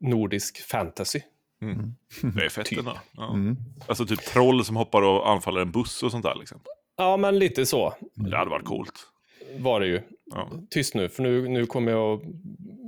nordisk 0.00 0.62
fantasy. 0.62 1.20
Mm. 1.62 1.74
mm. 1.74 1.94
Det 2.36 2.44
är 2.44 2.48
fett 2.48 2.66
typ. 2.66 2.86
ja. 3.12 3.32
mm. 3.34 3.56
Alltså 3.86 4.06
typ 4.06 4.20
troll 4.20 4.64
som 4.64 4.76
hoppar 4.76 5.02
och 5.02 5.30
anfaller 5.30 5.60
en 5.60 5.70
buss 5.70 6.02
och 6.02 6.10
sånt 6.10 6.24
där 6.24 6.34
liksom. 6.34 6.60
Ja, 6.96 7.16
men 7.16 7.38
lite 7.38 7.66
så. 7.66 7.94
Det 8.14 8.36
hade 8.36 8.50
varit 8.50 8.64
coolt. 8.64 9.11
Var 9.58 9.80
det 9.80 9.86
ju. 9.86 10.00
Ja. 10.30 10.50
Tyst 10.70 10.94
nu, 10.94 11.08
för 11.08 11.22
nu, 11.22 11.48
nu 11.48 11.66
kommer 11.66 11.92
jag 11.92 12.20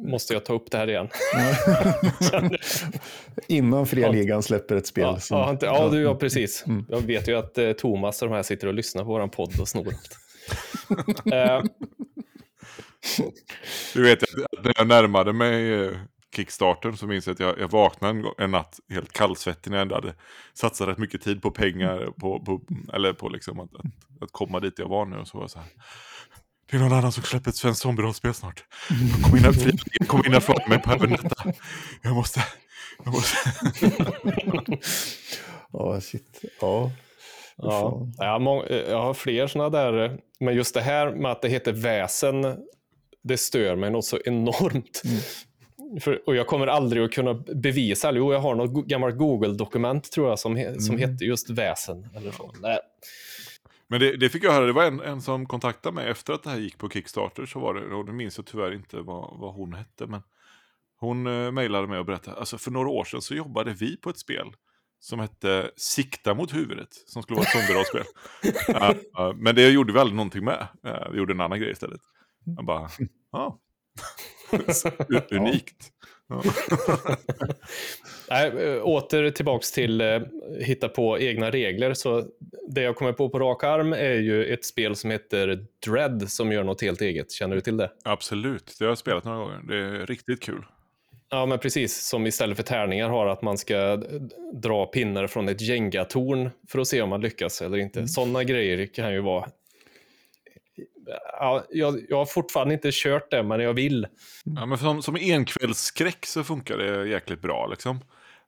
måste 0.04 0.32
jag 0.34 0.44
ta 0.44 0.52
upp 0.52 0.70
det 0.70 0.78
här 0.78 0.90
igen. 0.90 1.08
Innan 3.48 3.86
fria 3.86 4.10
ligan 4.10 4.42
släpper 4.42 4.76
ett 4.76 4.86
spel. 4.86 5.04
Ja, 5.04 5.20
som... 5.20 5.38
ja, 5.38 5.50
inte, 5.50 5.66
ja, 5.66 5.88
du, 5.88 6.00
ja 6.00 6.14
precis. 6.14 6.64
Mm. 6.66 6.86
Jag 6.88 7.00
vet 7.00 7.28
ju 7.28 7.38
att 7.38 7.58
eh, 7.58 7.72
Thomas 7.72 8.22
och 8.22 8.28
de 8.28 8.34
här 8.34 8.42
sitter 8.42 8.66
och 8.66 8.74
lyssnar 8.74 9.04
på 9.04 9.08
vår 9.08 9.28
podd 9.28 9.60
och 9.60 9.68
snor 9.68 9.86
allt. 9.86 10.18
Eh. 11.32 11.62
Du 13.94 14.02
vet, 14.02 14.24
när 14.62 14.72
jag 14.76 14.86
närmade 14.86 15.32
mig 15.32 15.72
eh, 15.72 15.90
Kickstarten 16.36 16.96
så 16.96 17.06
minns 17.06 17.26
jag 17.26 17.34
att 17.34 17.40
jag, 17.40 17.58
jag 17.58 17.70
vaknade 17.70 18.18
en, 18.18 18.26
en 18.38 18.50
natt 18.50 18.80
helt 18.88 19.12
kallsvettig 19.12 19.70
när 19.70 19.78
jag 19.78 19.82
ändå 19.82 19.94
hade 19.94 20.14
satsat 20.54 20.88
rätt 20.88 20.98
mycket 20.98 21.22
tid 21.22 21.42
på 21.42 21.50
pengar, 21.50 22.12
på, 22.20 22.44
på, 22.44 22.60
eller 22.92 23.12
på 23.12 23.28
liksom 23.28 23.60
att, 23.60 23.74
att, 23.74 24.22
att, 24.22 24.32
komma 24.32 24.60
dit 24.60 24.78
jag 24.78 24.88
var 24.88 25.06
nu. 25.06 25.16
Och 25.16 25.28
så 25.28 25.38
var 25.38 25.48
så 25.48 25.58
här, 25.58 25.68
det 26.70 26.76
är 26.76 26.80
någon 26.80 26.92
annan 26.92 27.12
som 27.12 27.22
släpper 27.22 27.50
ett 27.50 27.56
svenskt 27.56 27.82
zombierollspel 27.82 28.34
snart. 28.34 28.64
Kom 29.22 29.36
in 29.36 29.44
här, 29.44 30.06
kom 30.06 30.26
in 30.26 30.32
här 30.32 30.40
för 30.40 30.68
mig 30.68 30.78
på 30.78 30.92
även 30.92 31.10
detta. 31.10 31.52
Jag 32.02 32.14
måste... 32.14 32.44
Jag 33.04 33.12
måste. 33.12 33.36
Ja, 35.76 36.00
shit. 36.00 36.44
Ja. 36.60 36.90
Ja, 37.56 38.06
jag 38.16 38.40
har, 38.40 38.72
jag 38.72 39.02
har 39.02 39.14
fler 39.14 39.46
sådana 39.46 39.70
där, 39.70 40.18
men 40.40 40.54
just 40.54 40.74
det 40.74 40.80
här 40.80 41.10
med 41.10 41.32
att 41.32 41.42
det 41.42 41.48
heter 41.48 41.72
väsen, 41.72 42.56
det 43.22 43.36
stör 43.36 43.76
mig 43.76 43.90
något 43.90 44.04
så 44.04 44.18
enormt. 44.24 45.02
Mm. 45.04 45.20
För, 46.00 46.28
och 46.28 46.36
jag 46.36 46.46
kommer 46.46 46.66
aldrig 46.66 47.04
att 47.04 47.12
kunna 47.12 47.34
bevisa, 47.34 48.12
jo 48.12 48.32
jag 48.32 48.40
har 48.40 48.54
något 48.54 48.86
gammalt 48.86 49.18
Google-dokument 49.18 50.12
tror 50.12 50.28
jag 50.28 50.38
som, 50.38 50.56
he, 50.56 50.80
som 50.80 50.96
mm. 50.96 51.10
hette 51.10 51.24
just 51.24 51.50
väsen. 51.50 52.08
Eller 52.16 52.32
så. 52.32 52.54
Nej. 52.60 52.78
Men 53.88 54.00
det, 54.00 54.16
det, 54.16 54.28
fick 54.28 54.44
jag 54.44 54.52
höra, 54.52 54.66
det 54.66 54.72
var 54.72 54.84
en, 54.84 55.00
en 55.00 55.22
som 55.22 55.46
kontaktade 55.46 55.94
mig 55.94 56.08
efter 56.08 56.32
att 56.32 56.42
det 56.42 56.50
här 56.50 56.58
gick 56.58 56.78
på 56.78 56.88
Kickstarter, 56.88 57.46
så 57.46 57.60
var 57.60 57.74
det, 57.74 57.94
och 57.94 58.04
det 58.04 58.12
minns 58.12 58.36
jag 58.36 58.46
tyvärr 58.46 58.74
inte 58.74 59.00
vad, 59.00 59.38
vad 59.38 59.54
hon 59.54 59.74
hette, 59.74 60.06
men 60.06 60.22
hon 60.96 61.26
uh, 61.26 61.50
mejlade 61.50 61.86
mig 61.86 61.98
och 61.98 62.04
berättade, 62.04 62.36
alltså 62.36 62.58
för 62.58 62.70
några 62.70 62.88
år 62.88 63.04
sedan 63.04 63.22
så 63.22 63.34
jobbade 63.34 63.72
vi 63.72 63.96
på 63.96 64.10
ett 64.10 64.18
spel 64.18 64.52
som 65.00 65.20
hette 65.20 65.70
Sikta 65.76 66.34
mot 66.34 66.54
huvudet, 66.54 66.88
som 67.06 67.22
skulle 67.22 67.36
vara 67.36 67.46
ett 67.46 67.52
zombierollspel. 67.52 68.04
uh, 68.82 69.26
uh, 69.26 69.34
men 69.36 69.54
det 69.54 69.70
gjorde 69.70 69.92
vi 69.92 69.98
aldrig 69.98 70.16
någonting 70.16 70.44
med, 70.44 70.66
uh, 70.86 71.10
vi 71.12 71.18
gjorde 71.18 71.32
en 71.32 71.40
annan 71.40 71.60
grej 71.60 71.70
istället. 71.70 72.00
Jag 72.44 72.64
bara, 72.64 72.88
ja. 73.32 73.60
Unikt. 75.30 75.90
Nej, 78.30 78.80
åter 78.80 79.30
tillbaks 79.30 79.72
till 79.72 80.00
eh, 80.00 80.20
hitta 80.60 80.88
på 80.88 81.18
egna 81.18 81.50
regler. 81.50 81.94
Så 81.94 82.24
det 82.68 82.82
jag 82.82 82.96
kommer 82.96 83.12
på 83.12 83.28
på 83.28 83.38
rak 83.38 83.64
arm 83.64 83.92
är 83.92 84.14
ju 84.14 84.44
ett 84.44 84.64
spel 84.64 84.96
som 84.96 85.10
heter 85.10 85.66
Dread 85.86 86.30
som 86.30 86.52
gör 86.52 86.64
något 86.64 86.82
helt 86.82 87.00
eget. 87.00 87.32
Känner 87.32 87.54
du 87.54 87.60
till 87.60 87.76
det? 87.76 87.90
Absolut, 88.04 88.76
det 88.78 88.84
har 88.84 88.90
jag 88.90 88.98
spelat 88.98 89.24
några 89.24 89.38
gånger. 89.38 89.60
Det 89.68 89.76
är 89.76 90.06
riktigt 90.06 90.42
kul. 90.42 90.64
Ja, 91.34 91.46
men 91.46 91.58
precis. 91.58 92.06
Som 92.06 92.26
istället 92.26 92.56
för 92.56 92.64
tärningar 92.64 93.08
har 93.08 93.26
att 93.26 93.42
man 93.42 93.58
ska 93.58 93.96
dra 94.52 94.86
pinnar 94.86 95.26
från 95.26 95.48
ett 95.48 95.60
Jenga-torn 95.60 96.50
för 96.68 96.78
att 96.78 96.88
se 96.88 97.02
om 97.02 97.08
man 97.08 97.20
lyckas 97.20 97.62
eller 97.62 97.78
inte. 97.78 97.98
Mm. 97.98 98.08
Sådana 98.08 98.44
grejer 98.44 98.86
kan 98.86 99.12
ju 99.12 99.20
vara... 99.20 99.48
Ja, 101.32 101.64
jag, 101.70 102.00
jag 102.08 102.16
har 102.16 102.26
fortfarande 102.26 102.74
inte 102.74 102.90
kört 102.92 103.30
det, 103.30 103.42
men 103.42 103.60
jag 103.60 103.74
vill. 103.74 104.06
Ja, 104.44 104.66
men 104.66 104.78
som, 104.78 105.02
som 105.02 105.16
enkvällsskräck 105.16 106.26
så 106.26 106.44
funkar 106.44 106.78
det 106.78 107.08
jäkligt 107.08 107.42
bra. 107.42 107.66
Liksom. 107.66 108.00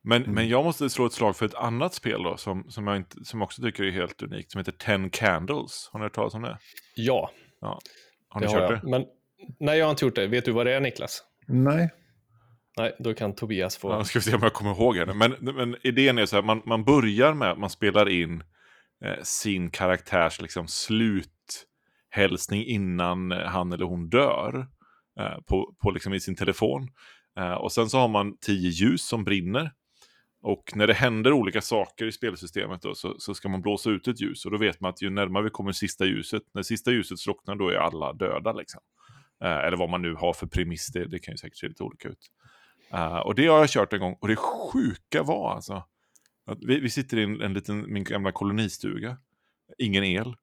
Men, 0.02 0.22
mm. 0.22 0.34
men 0.34 0.48
jag 0.48 0.64
måste 0.64 0.90
slå 0.90 1.06
ett 1.06 1.12
slag 1.12 1.36
för 1.36 1.46
ett 1.46 1.54
annat 1.54 1.94
spel 1.94 2.22
då, 2.22 2.36
som, 2.36 2.70
som 2.70 2.86
jag 2.86 2.96
inte, 2.96 3.24
som 3.24 3.42
också 3.42 3.62
tycker 3.62 3.84
är 3.84 3.90
helt 3.90 4.22
unikt, 4.22 4.50
som 4.50 4.58
heter 4.58 4.72
Ten 4.72 5.10
Candles. 5.10 5.90
Har 5.92 6.00
ni 6.00 6.04
hört 6.04 6.14
talas 6.14 6.34
om 6.34 6.42
det? 6.42 6.58
Ja. 6.94 7.30
ja. 7.60 7.80
Har 8.28 8.40
ni 8.40 8.46
det 8.46 8.52
kört 8.52 8.62
har 8.62 8.72
det? 8.72 8.80
Men, 8.84 9.04
nej, 9.60 9.78
jag 9.78 9.86
har 9.86 9.90
inte 9.90 10.04
gjort 10.04 10.14
det. 10.14 10.26
Vet 10.26 10.44
du 10.44 10.52
vad 10.52 10.66
det 10.66 10.72
är, 10.72 10.80
Niklas? 10.80 11.22
Nej. 11.46 11.90
Nej, 12.76 12.96
då 12.98 13.14
kan 13.14 13.34
Tobias 13.34 13.76
få... 13.76 13.90
Ja, 13.90 14.04
ska 14.04 14.18
vi 14.18 14.22
se 14.22 14.34
om 14.34 14.42
jag 14.42 14.52
kommer 14.52 14.70
ihåg 14.70 14.96
det. 14.96 15.14
Men, 15.14 15.30
men 15.40 15.76
idén 15.82 16.18
är 16.18 16.26
så 16.26 16.36
här, 16.36 16.42
man, 16.42 16.62
man 16.64 16.84
börjar 16.84 17.34
med 17.34 17.50
att 17.50 17.58
man 17.58 17.70
spelar 17.70 18.08
in 18.08 18.42
eh, 19.04 19.22
sin 19.22 19.70
karaktärs 19.70 20.40
liksom, 20.40 20.68
hälsning 22.16 22.64
innan 22.64 23.32
eh, 23.32 23.38
han 23.38 23.72
eller 23.72 23.84
hon 23.84 24.08
dör 24.08 24.66
eh, 25.20 25.40
på, 25.46 25.74
på 25.82 25.90
liksom, 25.90 26.14
i 26.14 26.20
sin 26.20 26.36
telefon. 26.36 26.88
Eh, 27.38 27.52
och 27.52 27.72
sen 27.72 27.88
så 27.88 27.98
har 27.98 28.08
man 28.08 28.36
tio 28.40 28.70
ljus 28.70 29.08
som 29.08 29.24
brinner. 29.24 29.72
Och 30.42 30.72
när 30.74 30.86
det 30.86 30.94
händer 30.94 31.32
olika 31.32 31.60
saker 31.60 32.06
i 32.06 32.12
spelsystemet 32.12 32.82
då, 32.82 32.94
så, 32.94 33.14
så, 33.18 33.34
ska 33.34 33.48
man 33.48 33.62
blåsa 33.62 33.90
ut 33.90 34.08
ett 34.08 34.20
ljus. 34.20 34.44
Och 34.44 34.50
då 34.50 34.58
vet 34.58 34.80
man 34.80 34.90
att 34.90 35.02
ju 35.02 35.10
närmare 35.10 35.44
vi 35.44 35.50
kommer 35.50 35.72
sista 35.72 36.04
ljuset, 36.04 36.42
när 36.54 36.62
sista 36.62 36.90
ljuset 36.90 37.18
slocknar 37.18 37.56
då 37.56 37.68
är 37.68 37.76
alla 37.76 38.12
döda. 38.12 38.52
Liksom. 38.52 38.80
Eh, 39.44 39.58
eller 39.58 39.76
vad 39.76 39.90
man 39.90 40.02
nu 40.02 40.14
har 40.14 40.32
för 40.32 40.46
premiss, 40.46 40.86
det, 40.86 41.04
det 41.04 41.18
kan 41.18 41.32
ju 41.32 41.38
säkert 41.38 41.58
se 41.58 41.68
lite 41.68 41.82
olika 41.82 42.08
ut. 42.08 42.30
Eh, 42.92 43.18
och 43.18 43.34
det 43.34 43.46
har 43.46 43.58
jag 43.58 43.68
kört 43.68 43.92
en 43.92 44.00
gång 44.00 44.16
och 44.20 44.28
det 44.28 44.36
sjuka 44.36 45.22
var 45.22 45.54
alltså 45.54 45.84
att 46.46 46.58
vi, 46.64 46.80
vi 46.80 46.90
sitter 46.90 47.16
i 47.16 47.22
en, 47.22 47.40
en 47.40 47.52
liten, 47.52 47.92
min 47.92 48.04
gamla 48.04 48.32
kolonistuga, 48.32 49.16
ingen 49.78 50.04
el. 50.04 50.36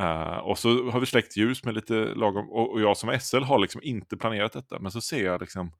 Uh, 0.00 0.38
och 0.38 0.58
så 0.58 0.90
har 0.90 1.00
vi 1.00 1.06
släckt 1.06 1.36
ljus 1.36 1.64
med 1.64 1.74
lite 1.74 1.94
lagom, 1.94 2.50
och, 2.50 2.72
och, 2.72 2.80
jag 2.80 2.96
som 2.96 3.18
SL 3.20 3.42
har 3.42 3.58
liksom 3.58 3.80
inte 3.84 4.16
planerat 4.16 4.52
detta, 4.52 4.78
men 4.78 4.92
så 4.92 5.00
ser 5.00 5.24
jag 5.24 5.40
liksom, 5.40 5.72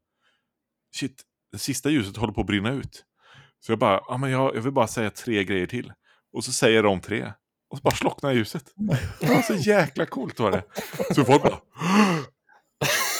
shit, 0.97 1.23
det 1.53 1.59
sista 1.59 1.91
ljuset 1.91 2.17
håller 2.17 2.33
på 2.33 2.41
att 2.41 2.47
brinna 2.47 2.73
ut. 2.73 3.05
Så 3.61 3.73
jag 3.73 3.79
bara, 3.79 4.01
ja 4.09 4.17
men 4.17 4.31
jag, 4.31 4.57
jag 4.57 4.61
vill 4.61 4.73
bara 4.73 4.87
säga 4.87 5.11
tre 5.11 5.45
grejer 5.45 5.67
till. 5.67 5.93
Och 6.33 6.45
så 6.45 6.53
säger 6.53 6.83
de 6.83 7.01
tre. 7.01 7.33
Och 7.71 7.79
så 7.79 7.83
bara 7.83 7.95
slocknar 7.95 8.33
ljuset. 8.33 8.65
Det 9.21 9.29
var 9.29 9.43
så 9.43 9.55
jäkla 9.55 10.07
coolt 10.07 10.41
var 10.41 10.51
det. 10.51 10.63
Så 11.15 11.25
folk 11.25 11.43
bara, 11.43 11.59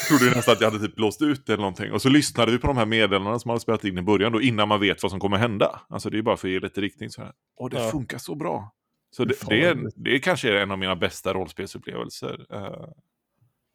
trodde 0.09 0.37
nästan 0.37 0.53
att 0.53 0.61
jag 0.61 0.71
hade 0.71 0.87
typ 0.87 0.97
blåst 0.97 1.23
ut 1.23 1.49
eller 1.49 1.59
någonting. 1.59 1.93
Och 1.93 2.03
så 2.03 2.09
lyssnade 2.09 2.53
vi 2.53 2.59
på 2.59 2.67
de 2.67 2.77
här 2.77 2.87
meddelandena 2.87 3.39
som 3.39 3.49
man 3.49 3.55
hade 3.55 3.61
spelat 3.61 3.85
in 3.85 3.99
i 3.99 4.03
början 4.03 4.33
då, 4.33 4.41
innan 4.43 4.69
man 4.69 4.81
vet 4.81 5.03
vad 5.03 5.11
som 5.11 5.21
kommer 5.21 5.37
hända. 5.37 5.81
Alltså 5.89 6.11
det 6.11 6.19
är 6.19 6.23
bara 6.23 6.37
för 6.37 6.49
att 6.49 6.53
ge 6.53 6.61
lite 6.61 6.81
riktning 6.81 7.11
så 7.11 7.23
här. 7.23 7.33
Och 7.57 7.71
det 7.71 7.79
ja. 7.83 7.91
funkar 7.91 8.19
så 8.19 8.35
bra. 8.35 8.73
Så 9.11 9.25
det, 9.25 9.35
det, 9.49 9.65
är, 9.65 9.91
det 9.97 10.15
är 10.15 10.19
kanske 10.19 10.59
en 10.61 10.71
av 10.71 10.79
mina 10.79 10.97
bästa 10.97 11.35
rollspelsupplevelser. 11.35 12.47
Uh, 12.53 12.89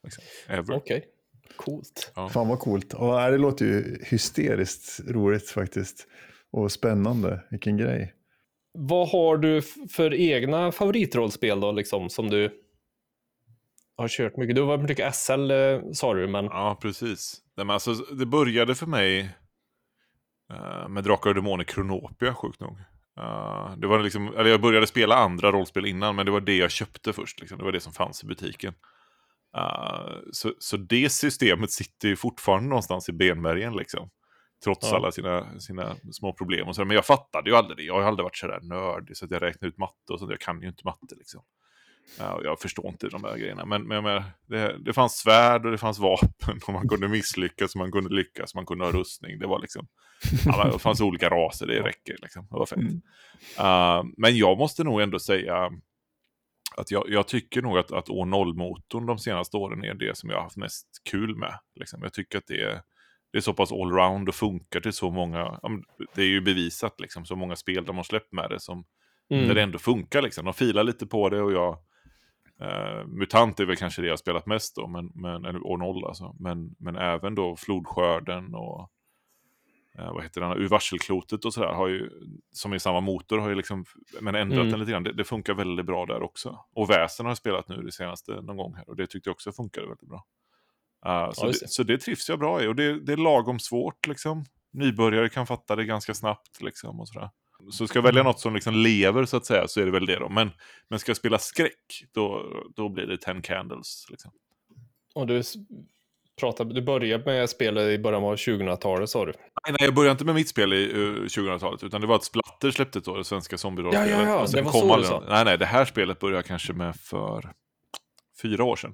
liksom, 0.04 0.24
Okej, 0.50 0.76
okay. 0.76 1.02
coolt. 1.56 2.12
Ja. 2.16 2.30
Fan 2.30 2.48
vad 2.48 2.60
coolt. 2.60 2.94
Och 2.94 3.32
det 3.32 3.38
låter 3.38 3.66
ju 3.66 4.00
hysteriskt 4.06 5.00
roligt 5.08 5.50
faktiskt. 5.50 6.08
Och 6.52 6.72
spännande, 6.72 7.44
vilken 7.50 7.78
grej. 7.78 8.14
Vad 8.74 9.10
har 9.10 9.38
du 9.38 9.62
för 9.90 10.14
egna 10.14 10.72
favoritrollspel 10.72 11.60
då, 11.60 11.72
liksom, 11.72 12.10
som 12.10 12.30
du 12.30 12.62
har 13.98 14.08
kört 14.08 14.38
mycket. 14.38 14.56
Du 14.56 14.62
har 14.62 14.68
varit 14.78 14.90
mycket 14.90 15.16
SL 15.16 15.52
eh, 15.52 15.82
sa 15.94 16.14
du, 16.14 16.28
men... 16.28 16.46
Ja, 16.46 16.78
precis. 16.82 17.42
Nej, 17.58 17.66
men 17.66 17.74
alltså, 17.74 17.94
det 17.94 18.26
började 18.26 18.76
för 18.76 18.86
mig 18.86 19.30
uh, 20.54 20.88
med 20.90 21.04
Drakar 21.04 21.30
och 21.30 21.36
Demoner 21.36 21.64
Kronopia, 21.64 22.34
sjukt 22.34 22.60
nog. 22.60 22.78
Uh, 23.20 23.78
det 23.78 23.88
var 23.88 24.00
liksom, 24.00 24.28
eller 24.28 24.50
jag 24.50 24.62
började 24.62 24.88
spela 24.88 25.16
andra 25.16 25.52
rollspel 25.52 25.86
innan, 25.86 26.16
men 26.16 26.26
det 26.26 26.32
var 26.32 26.42
det 26.42 26.58
jag 26.58 26.72
köpte 26.72 27.14
först. 27.14 27.40
Liksom. 27.40 27.58
Det 27.58 27.64
var 27.64 27.72
det 27.72 27.80
som 27.80 27.94
fanns 27.94 28.24
i 28.24 28.28
butiken. 28.28 28.74
Uh, 29.58 30.18
så, 30.32 30.54
så 30.60 30.78
det 30.78 31.10
systemet 31.10 31.72
sitter 31.72 32.08
ju 32.08 32.16
fortfarande 32.16 32.70
någonstans 32.70 33.10
i 33.10 33.12
benmärgen, 33.12 33.76
liksom. 33.76 34.10
Trots 34.64 34.92
ja. 34.92 34.96
alla 34.96 35.12
sina, 35.12 35.60
sina 35.60 35.96
små 36.12 36.34
problem 36.34 36.68
och 36.68 36.76
så. 36.76 36.86
Men 36.86 36.96
jag 36.96 37.06
fattade 37.06 37.50
ju 37.50 37.56
aldrig 37.56 37.78
det. 37.78 37.84
Jag 37.84 37.94
har 37.94 38.02
aldrig 38.02 38.24
varit 38.24 38.38
sådär 38.38 38.60
nördig 38.62 39.18
så 39.18 39.26
att 39.26 39.32
jag 39.32 39.42
räknar 39.42 39.70
ut 39.70 39.78
matte 39.78 40.14
och 40.14 40.20
sånt. 40.20 40.32
Jag 40.32 40.40
kan 40.40 40.62
ju 40.62 40.68
inte 40.68 40.82
matte 40.86 41.16
liksom. 41.18 41.42
Ja, 42.20 42.42
jag 42.44 42.60
förstår 42.60 42.88
inte 42.88 43.08
de 43.08 43.24
här 43.24 43.38
grejerna, 43.38 43.66
men, 43.66 43.88
men, 43.88 44.04
men 44.04 44.24
det, 44.48 44.78
det, 44.78 44.94
fanns 44.94 45.18
svärd 45.18 45.66
och 45.66 45.72
det 45.72 45.78
fanns 45.78 46.00
vapen 46.00 46.60
och 46.68 46.74
man 46.74 46.90
kunde 46.90 47.08
misslyckas 47.08 47.76
och 47.76 47.80
man 47.80 47.92
kunde 47.92 48.16
lyckas, 48.16 48.56
man 48.56 48.66
kunde 48.66 48.86
ha 48.86 48.92
rustning. 48.92 49.40
Det 49.40 49.48
var 49.48 49.60
liksom, 49.60 49.88
alla, 50.48 50.72
det 50.72 50.80
fanns 50.80 51.02
olika 51.02 51.30
raser, 51.30 51.68
det 51.68 51.82
räcker 51.82 52.16
liksom. 52.22 52.48
Det 52.50 52.56
var 52.56 52.66
fett. 52.66 52.78
Mm. 52.78 53.02
Uh, 53.60 54.12
men 54.18 54.38
jag 54.38 54.58
måste 54.58 54.84
nog 54.84 55.02
ändå 55.02 55.20
säga 55.20 55.72
att 56.78 56.92
jag, 56.92 57.10
jag 57.10 57.28
tycker 57.28 57.62
nog 57.62 57.78
att, 57.78 57.92
att 57.92 58.10
år 58.10 58.26
0-motorn 58.26 59.06
de 59.06 59.18
senaste 59.18 59.58
åren 59.58 59.84
är 59.84 59.94
det 59.94 60.18
som 60.18 60.30
jag 60.30 60.38
har 60.38 60.44
haft 60.44 60.58
mest 60.58 60.88
kul 61.10 61.36
med. 61.36 61.60
Liksom. 61.76 62.00
Jag 62.04 62.14
tycker 62.14 62.38
att 62.38 62.48
det 62.48 62.62
är, 62.62 62.82
det 63.32 63.38
är 63.38 63.42
så 63.42 63.54
pass 63.54 63.72
allround 63.72 64.30
och 64.30 64.36
funkar 64.36 64.80
till 64.80 64.94
så 64.94 65.12
många, 65.12 65.60
det 66.16 66.22
är 66.22 66.28
ju 66.28 66.42
bevisat 66.42 67.00
liksom, 67.00 67.26
så 67.26 67.36
många 67.36 67.56
spel 67.56 67.86
de 67.86 67.98
har 67.98 68.04
släppt 68.04 68.34
med 68.34 68.50
det 68.50 68.60
som, 68.60 68.86
mm. 69.30 69.48
där 69.48 69.56
det 69.56 69.62
ändå 69.62 69.80
funkar 69.80 70.22
liksom. 70.22 70.46
De 70.46 70.54
filar 70.54 70.84
lite 70.84 71.08
på 71.08 71.30
det 71.30 71.42
och 71.42 71.52
jag 71.52 71.78
Uh, 72.62 73.08
Mutant 73.08 73.60
är 73.60 73.66
väl 73.66 73.76
kanske 73.76 74.02
det 74.02 74.08
jag 74.08 74.20
spelat 74.20 74.46
mest 74.46 74.76
då, 74.76 74.88
men, 74.88 75.12
men, 75.16 75.46
år 75.46 75.78
0 75.78 76.06
alltså. 76.06 76.36
Men, 76.40 76.76
men 76.80 76.96
även 76.96 77.36
då 77.36 77.56
Flodskörden 77.56 78.56
och 78.56 78.90
uh, 80.00 80.14
vad 80.14 80.24
heter 80.24 80.42
den, 80.42 80.58
ur 80.58 80.68
varselklotet 80.68 81.46
och 81.46 81.54
sådär, 81.54 81.74
har 81.74 81.88
ju, 81.88 82.10
som 82.52 82.74
är 82.74 82.78
samma 82.78 83.02
motor, 83.02 83.38
har 83.38 83.50
ju 83.50 83.56
liksom, 83.56 83.86
men 84.22 84.36
ändrat 84.36 84.60
mm. 84.60 84.72
den 84.72 84.80
lite 84.80 84.92
grann. 84.92 85.04
Det, 85.04 85.14
det, 85.14 85.24
funkar 85.24 85.54
väldigt 85.54 85.86
bra 85.86 86.06
där 86.06 86.22
också. 86.22 86.60
Och 86.74 86.90
Väsen 86.90 87.26
har 87.26 87.32
jag 87.32 87.38
spelat 87.38 87.70
nu 87.70 87.82
det 87.82 87.92
senaste 87.92 88.32
någon 88.32 88.58
gång 88.58 88.76
här 88.76 88.90
och 88.90 88.96
det 88.96 89.08
tyckte 89.08 89.30
jag 89.30 89.34
också 89.34 89.52
funkade 89.52 89.88
väldigt 89.88 90.10
bra. 90.10 90.26
Uh, 91.08 91.32
så, 91.32 91.46
ja, 91.46 91.52
det, 91.52 91.70
så 91.70 91.84
det 91.84 91.98
trivs 91.98 92.30
jag 92.30 92.40
bra 92.40 92.64
i 92.64 92.68
och 92.68 92.76
det, 92.76 93.00
det 93.00 93.14
är 93.14 93.18
lagom 93.18 93.60
svårt 93.60 94.08
liksom. 94.08 94.46
Nybörjare 94.74 95.30
kan 95.30 95.48
fatta 95.48 95.76
det 95.76 95.86
ganska 95.86 96.14
snabbt 96.14 96.62
liksom 96.62 97.00
och 97.00 97.08
sådär. 97.08 97.30
Så 97.72 97.88
ska 97.88 97.98
jag 97.98 98.04
välja 98.04 98.24
något 98.24 98.40
som 98.40 98.54
liksom 98.54 98.74
lever 98.74 99.26
så 99.26 99.38
att 99.38 99.46
säga 99.46 99.68
så 99.68 99.82
är 99.82 99.86
det 99.86 99.92
väl 99.92 100.06
det 100.06 100.20
då. 100.20 100.30
Men, 100.30 100.52
men 100.90 101.00
ska 101.00 101.10
jag 101.10 101.18
spela 101.18 101.40
skräck 101.40 102.04
då, 102.14 102.46
då 102.76 102.90
blir 102.90 103.06
det 103.06 103.18
Ten 103.18 103.42
Candles. 103.42 104.06
Liksom. 104.10 104.32
Och 105.16 105.28
du, 105.28 105.42
pratade, 106.40 106.74
du 106.74 106.82
började 106.82 107.26
med 107.26 107.50
spel 107.50 107.78
i 107.78 108.00
början 108.00 108.24
av 108.24 108.36
2000-talet 108.36 109.10
sa 109.10 109.26
du? 109.26 109.32
Nej, 109.32 109.76
nej, 109.80 109.88
jag 109.88 109.96
började 109.96 110.12
inte 110.12 110.26
med 110.26 110.36
mitt 110.36 110.50
spel 110.50 110.74
i 110.74 110.94
uh, 110.94 111.24
2000-talet 111.24 111.84
utan 111.84 112.02
det 112.02 112.08
var 112.08 112.16
att 112.16 112.24
Splatter 112.24 112.72
släppte 112.72 113.00
då, 113.00 113.18
det 113.18 113.24
svenska 113.24 113.58
zombie-rollspelet. 113.58 114.12
Ja, 114.12 114.22
ja, 114.22 114.30
ja, 114.30 114.48
det 114.54 114.62
var 114.62 114.72
så 114.72 114.98
du 114.98 115.04
sa. 115.04 115.24
Nej, 115.30 115.46
nej, 115.46 115.58
det 115.58 115.66
här 115.66 115.86
spelet 115.86 116.20
började 116.20 116.38
jag 116.38 116.46
kanske 116.46 116.74
med 116.74 116.96
för 116.96 117.54
fyra 118.42 118.64
år 118.64 118.76
sedan. 118.76 118.94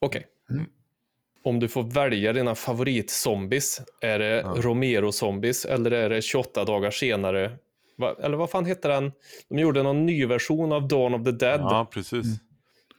Okej. 0.00 0.26
Okay. 0.48 0.56
Mm. 0.58 0.70
Om 1.44 1.60
du 1.60 1.68
får 1.68 1.82
välja 1.82 2.32
dina 2.32 2.54
favoritzombies, 2.54 3.80
är 4.00 4.18
det 4.18 4.40
ja. 4.40 4.54
Romero-zombies 4.56 5.66
eller 5.66 5.90
är 5.90 6.10
det 6.10 6.22
28 6.22 6.64
dagar 6.64 6.90
senare 6.90 7.58
eller 8.22 8.36
vad 8.36 8.50
fan 8.50 8.64
hette 8.64 8.88
den? 8.88 9.12
De 9.48 9.58
gjorde 9.58 9.82
någon 9.82 10.06
ny 10.06 10.26
version 10.26 10.72
av 10.72 10.88
Dawn 10.88 11.14
of 11.14 11.24
the 11.24 11.32
Dead. 11.32 11.60
Ja, 11.60 11.88
precis. 11.92 12.26
Mm. 12.26 12.38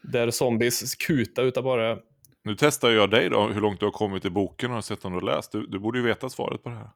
Där 0.01 0.31
zombies 0.31 0.95
kuta 0.95 1.41
utav 1.41 1.63
bara... 1.63 1.97
Nu 2.43 2.55
testar 2.59 2.89
jag 2.89 3.09
dig 3.09 3.29
då, 3.29 3.47
hur 3.47 3.61
långt 3.61 3.79
du 3.79 3.85
har 3.85 3.91
kommit 3.91 4.25
i 4.25 4.29
boken 4.29 4.71
och 4.71 4.85
sett 4.85 5.05
om 5.05 5.11
du 5.11 5.19
har 5.19 5.35
läst. 5.35 5.51
Du, 5.51 5.67
du 5.67 5.79
borde 5.79 5.99
ju 5.99 6.05
veta 6.05 6.29
svaret 6.29 6.63
på 6.63 6.69
det 6.69 6.75
här. 6.75 6.89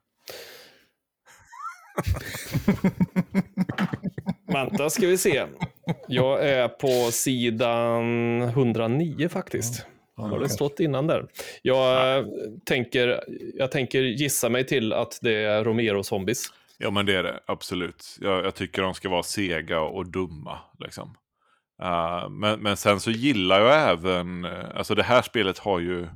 Vänta 4.54 4.89
ska 4.89 5.08
vi 5.08 5.18
se. 5.18 5.45
Jag 6.08 6.48
är 6.48 6.68
på 6.68 7.12
sidan 7.12 8.41
109 8.41 9.30
faktiskt. 9.30 9.86
Har 10.16 10.39
det 10.39 10.50
stått 10.50 10.80
innan 10.80 11.08
där? 11.08 11.28
Jag, 11.62 12.26
tänker, 12.66 13.24
jag 13.54 13.72
tänker 13.72 14.02
gissa 14.02 14.50
mig 14.50 14.66
till 14.66 14.93
att 14.93 15.20
det 15.22 15.43
är 15.43 15.64
Romero-zombies. 15.64 16.43
Ja 16.78 16.91
men 16.91 17.05
det 17.05 17.15
är 17.15 17.23
det, 17.23 17.39
absolut. 17.45 18.17
Jag, 18.21 18.45
jag 18.45 18.55
tycker 18.55 18.82
de 18.82 18.93
ska 18.93 19.09
vara 19.09 19.23
sega 19.23 19.82
och 19.82 20.11
dumma. 20.11 20.59
Liksom. 20.80 21.17
Uh, 21.84 22.30
men, 22.30 22.59
men 22.59 22.78
sen 22.78 22.99
så 22.99 23.11
gillar 23.11 23.59
jag 23.61 23.89
även, 23.89 24.45
uh, 24.45 24.78
alltså 24.78 24.95
det 24.95 25.03
här 25.03 25.21
spelet 25.21 25.57
har 25.57 25.80
ju 25.80 26.07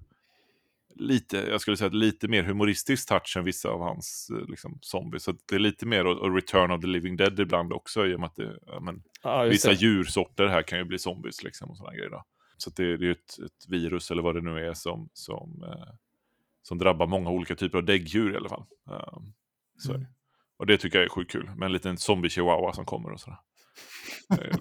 lite, 0.95 1.37
jag 1.37 1.61
skulle 1.61 1.77
säga 1.77 1.89
lite 1.89 2.27
mer 2.27 2.43
humoristisk 2.43 3.09
touch 3.09 3.37
än 3.37 3.43
vissa 3.43 3.69
av 3.69 3.81
hans 3.81 4.31
uh, 4.33 4.49
liksom, 4.49 4.79
zombies. 4.81 5.23
Så 5.23 5.33
det 5.45 5.55
är 5.55 5.59
lite 5.59 5.85
mer 5.85 6.05
och, 6.05 6.35
Return 6.35 6.71
of 6.71 6.81
the 6.81 6.87
Living 6.87 7.17
Dead 7.17 7.39
ibland 7.39 7.73
också 7.73 8.07
i 8.07 8.15
och 8.15 8.19
med 8.19 8.27
att 8.27 8.35
det, 8.35 8.59
men, 8.81 9.03
ah, 9.21 9.43
vissa 9.43 9.69
det. 9.69 9.75
djursorter 9.75 10.47
här 10.47 10.61
kan 10.61 10.79
ju 10.79 10.85
bli 10.85 10.99
zombies 10.99 11.43
liksom 11.43 11.69
och 11.69 11.77
sådana 11.77 11.95
grejer. 11.95 12.09
Då. 12.09 12.23
Så 12.57 12.69
det, 12.69 12.97
det 12.97 13.03
är 13.03 13.07
ju 13.07 13.11
ett, 13.11 13.39
ett, 13.45 13.69
virus 13.69 14.11
eller 14.11 14.23
vad 14.23 14.35
det 14.35 14.41
nu 14.41 14.67
är 14.67 14.73
som, 14.73 15.09
som, 15.13 15.65
som 16.61 16.77
drabbar 16.77 17.07
många 17.07 17.29
olika 17.29 17.55
typer 17.55 17.77
av 17.77 17.83
däggdjur 17.83 18.33
i 18.33 18.37
alla 18.37 18.49
fall. 18.49 18.65
så 19.77 19.93
mm. 19.93 20.07
Och 20.61 20.67
det 20.67 20.77
tycker 20.77 20.97
jag 20.97 21.05
är 21.05 21.09
sjukt 21.09 21.31
kul, 21.31 21.49
med 21.55 21.65
en 21.65 21.71
liten 21.73 21.97
zombie-chihuahua 21.97 22.73
som 22.73 22.85
kommer 22.85 23.11
och 23.11 23.19
sådär. 23.19 23.37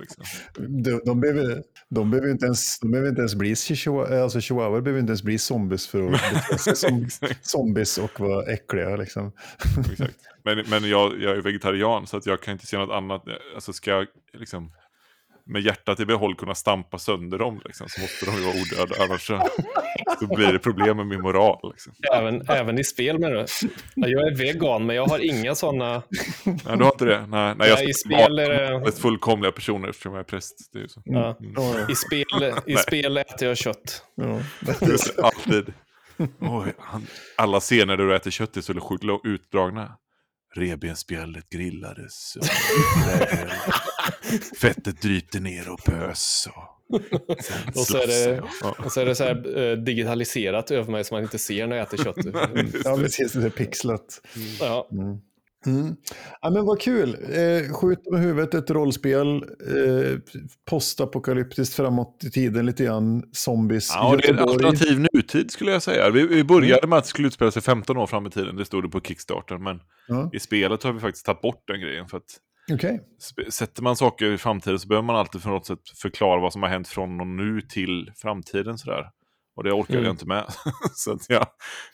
Liksom. 0.01 0.25
de, 0.83 1.01
de, 1.05 1.21
behöver, 1.21 1.63
de, 1.89 2.11
behöver 2.11 2.31
inte 2.31 2.47
ens, 2.47 2.81
de 2.81 2.91
behöver 2.91 3.09
inte 3.09 3.21
ens 3.21 3.35
bli 3.35 3.57
chihuahua, 3.57 4.23
alltså 4.23 4.41
chihuahua 4.41 4.81
behöver 4.81 5.01
inte 5.01 5.11
ens 5.11 5.23
bli 5.23 5.39
zombies 5.39 5.89
för 5.89 6.13
att 6.13 6.79
som 6.79 7.09
zombies 7.43 7.99
och 7.99 8.21
vara 8.21 8.53
äckliga. 8.53 8.97
Liksom. 8.97 9.33
Exakt. 9.91 10.17
Men, 10.45 10.65
men 10.71 10.89
jag, 10.89 11.21
jag 11.21 11.37
är 11.37 11.43
vegetarian 11.43 12.07
så 12.07 12.17
att 12.17 12.27
jag 12.27 12.43
kan 12.43 12.53
inte 12.53 12.67
se 12.67 12.79
något 12.79 12.95
annat. 12.97 13.25
Alltså 13.55 13.73
ska 13.73 13.91
jag 13.91 14.07
liksom 14.33 14.73
med 15.51 15.63
hjärtat 15.63 16.01
i 16.01 16.07
behåll 16.07 16.35
kunna 16.35 16.55
stampa 16.55 16.99
sönder 16.99 17.39
dem 17.39 17.61
liksom, 17.65 17.87
så 17.89 18.01
måste 18.01 18.27
de 18.27 18.37
ju 18.37 18.43
vara 18.43 18.55
odöda. 18.55 19.05
Annars 19.05 19.27
så, 19.27 19.49
så 20.21 20.27
blir 20.35 20.53
det 20.53 20.59
problem 20.59 20.97
med 20.97 21.07
min 21.07 21.21
moral. 21.21 21.71
Liksom. 21.73 21.93
Även, 22.15 22.43
även 22.49 22.79
i 22.79 22.85
spel 22.85 23.19
med 23.19 23.33
det. 23.33 23.47
Jag 23.95 24.27
är 24.27 24.37
vegan 24.37 24.87
men 24.87 24.97
jag 24.97 25.07
har 25.07 25.19
inga 25.19 25.55
sådana. 25.55 26.03
Nej, 26.45 26.59
du 26.65 26.85
har 26.85 26.93
inte 26.93 27.05
det? 27.05 27.27
Nej, 27.27 27.55
nej 27.59 27.69
jag 27.69 27.79
ska 27.79 27.89
i 27.89 27.95
spel 27.95 28.39
är 28.39 28.81
det... 28.85 28.93
fullkomliga 28.93 29.53
personer 29.53 29.89
eftersom 29.89 30.13
jag 30.13 30.21
är 30.21 30.25
präst. 30.25 30.71
Det 30.73 30.79
är 30.79 30.87
så. 30.87 31.03
Ja. 31.05 31.37
Mm. 31.41 31.91
I, 31.91 31.95
spel, 31.95 32.55
I 32.67 32.77
spel 32.87 33.17
äter 33.17 33.49
jag 33.49 33.57
kött. 33.57 34.05
Ja. 34.15 34.41
Alltid. 35.23 35.73
Oh, 36.41 36.67
alla 37.37 37.61
scener 37.61 37.97
där 37.97 38.05
du 38.05 38.17
äter 38.17 38.31
kött 38.31 38.57
är 38.57 38.61
så 38.61 38.81
sjukt 38.81 39.05
utdragna. 39.25 39.97
Revbensspjället 40.55 41.51
grillades. 41.51 42.37
fettet 44.61 45.03
drypte 45.03 45.41
ner 45.41 45.69
och 45.69 45.85
pös. 45.85 46.49
Och, 46.55 46.81
och, 47.77 47.87
så 47.87 47.99
är 47.99 48.07
det, 48.07 48.43
och 48.85 48.93
så 48.93 49.01
är 49.01 49.05
det 49.05 49.15
så 49.15 49.25
här, 49.25 49.59
uh, 49.59 49.79
digitaliserat 49.79 50.71
över 50.71 50.93
mig 50.93 51.05
så 51.05 51.15
man 51.15 51.23
inte 51.23 51.39
ser 51.39 51.67
när 51.67 51.77
jag 51.77 51.87
äter 51.87 52.05
kött. 52.05 52.17
ja, 52.85 52.97
precis. 52.97 53.33
Det 53.33 53.47
är 53.47 53.51
pixlat. 53.51 54.21
Mm. 54.37 54.49
Ja. 54.61 54.89
Mm. 54.93 55.21
Mm. 55.67 55.97
Ja, 56.41 56.51
men 56.51 56.65
vad 56.65 56.81
kul. 56.81 57.09
Eh, 57.09 57.73
skjut 57.73 58.11
med 58.11 58.21
huvudet, 58.21 58.55
ett 58.55 58.71
rollspel. 58.71 59.37
Eh, 59.37 60.19
postapokalyptiskt 60.71 61.75
framåt 61.75 62.25
i 62.25 62.31
tiden 62.31 62.67
lite 62.67 62.85
grann. 62.85 63.23
Zombies. 63.33 63.93
Ja, 63.95 64.17
det 64.17 64.29
är 64.29 64.33
en 64.33 64.39
alternativ 64.39 65.07
nutid 65.13 65.51
skulle 65.51 65.73
jag 65.73 65.83
säga. 65.83 66.11
Vi, 66.11 66.27
vi 66.27 66.45
började 66.45 66.79
mm. 66.79 66.91
med 66.91 66.97
att 66.97 67.05
det 67.05 67.11
skulle 67.11 67.29
utspela 67.29 67.51
sig 67.51 67.63
15 67.63 67.97
år 67.97 68.07
fram 68.07 68.27
i 68.27 68.31
tiden. 68.31 68.57
Det 68.57 68.65
stod 68.65 68.85
det 68.85 68.89
på 68.89 69.01
Kickstarter. 69.01 69.59
Men 69.59 69.81
ja. 70.09 70.31
i 70.33 70.41
spelet 70.41 70.83
har 70.83 70.93
vi 70.93 71.01
faktiskt 71.01 71.27
tagit 71.27 71.41
bort 71.41 71.63
den 71.67 71.81
grejen. 71.81 72.09
För 72.09 72.17
att 72.17 72.39
okay. 72.75 72.99
Sätter 73.51 73.83
man 73.83 73.97
saker 73.97 74.33
i 74.33 74.39
framtiden 74.39 74.79
så 74.79 74.89
behöver 74.89 75.07
man 75.07 75.17
alltid 75.17 75.43
på 75.43 75.49
något 75.49 75.67
sätt 75.67 75.89
förklara 76.03 76.41
vad 76.41 76.53
som 76.53 76.63
har 76.63 76.71
hänt 76.71 76.89
från 76.89 77.21
och 77.21 77.27
nu 77.27 77.61
till 77.61 78.11
framtiden. 78.17 78.79
Sådär. 78.79 79.11
Och 79.55 79.65
det 79.65 79.73
orkade 79.73 79.99
mm. 79.99 80.05
jag 80.05 80.13
inte 80.13 80.27
med. 80.27 80.45
så 80.95 81.13
att 81.13 81.31
jag, 81.31 81.47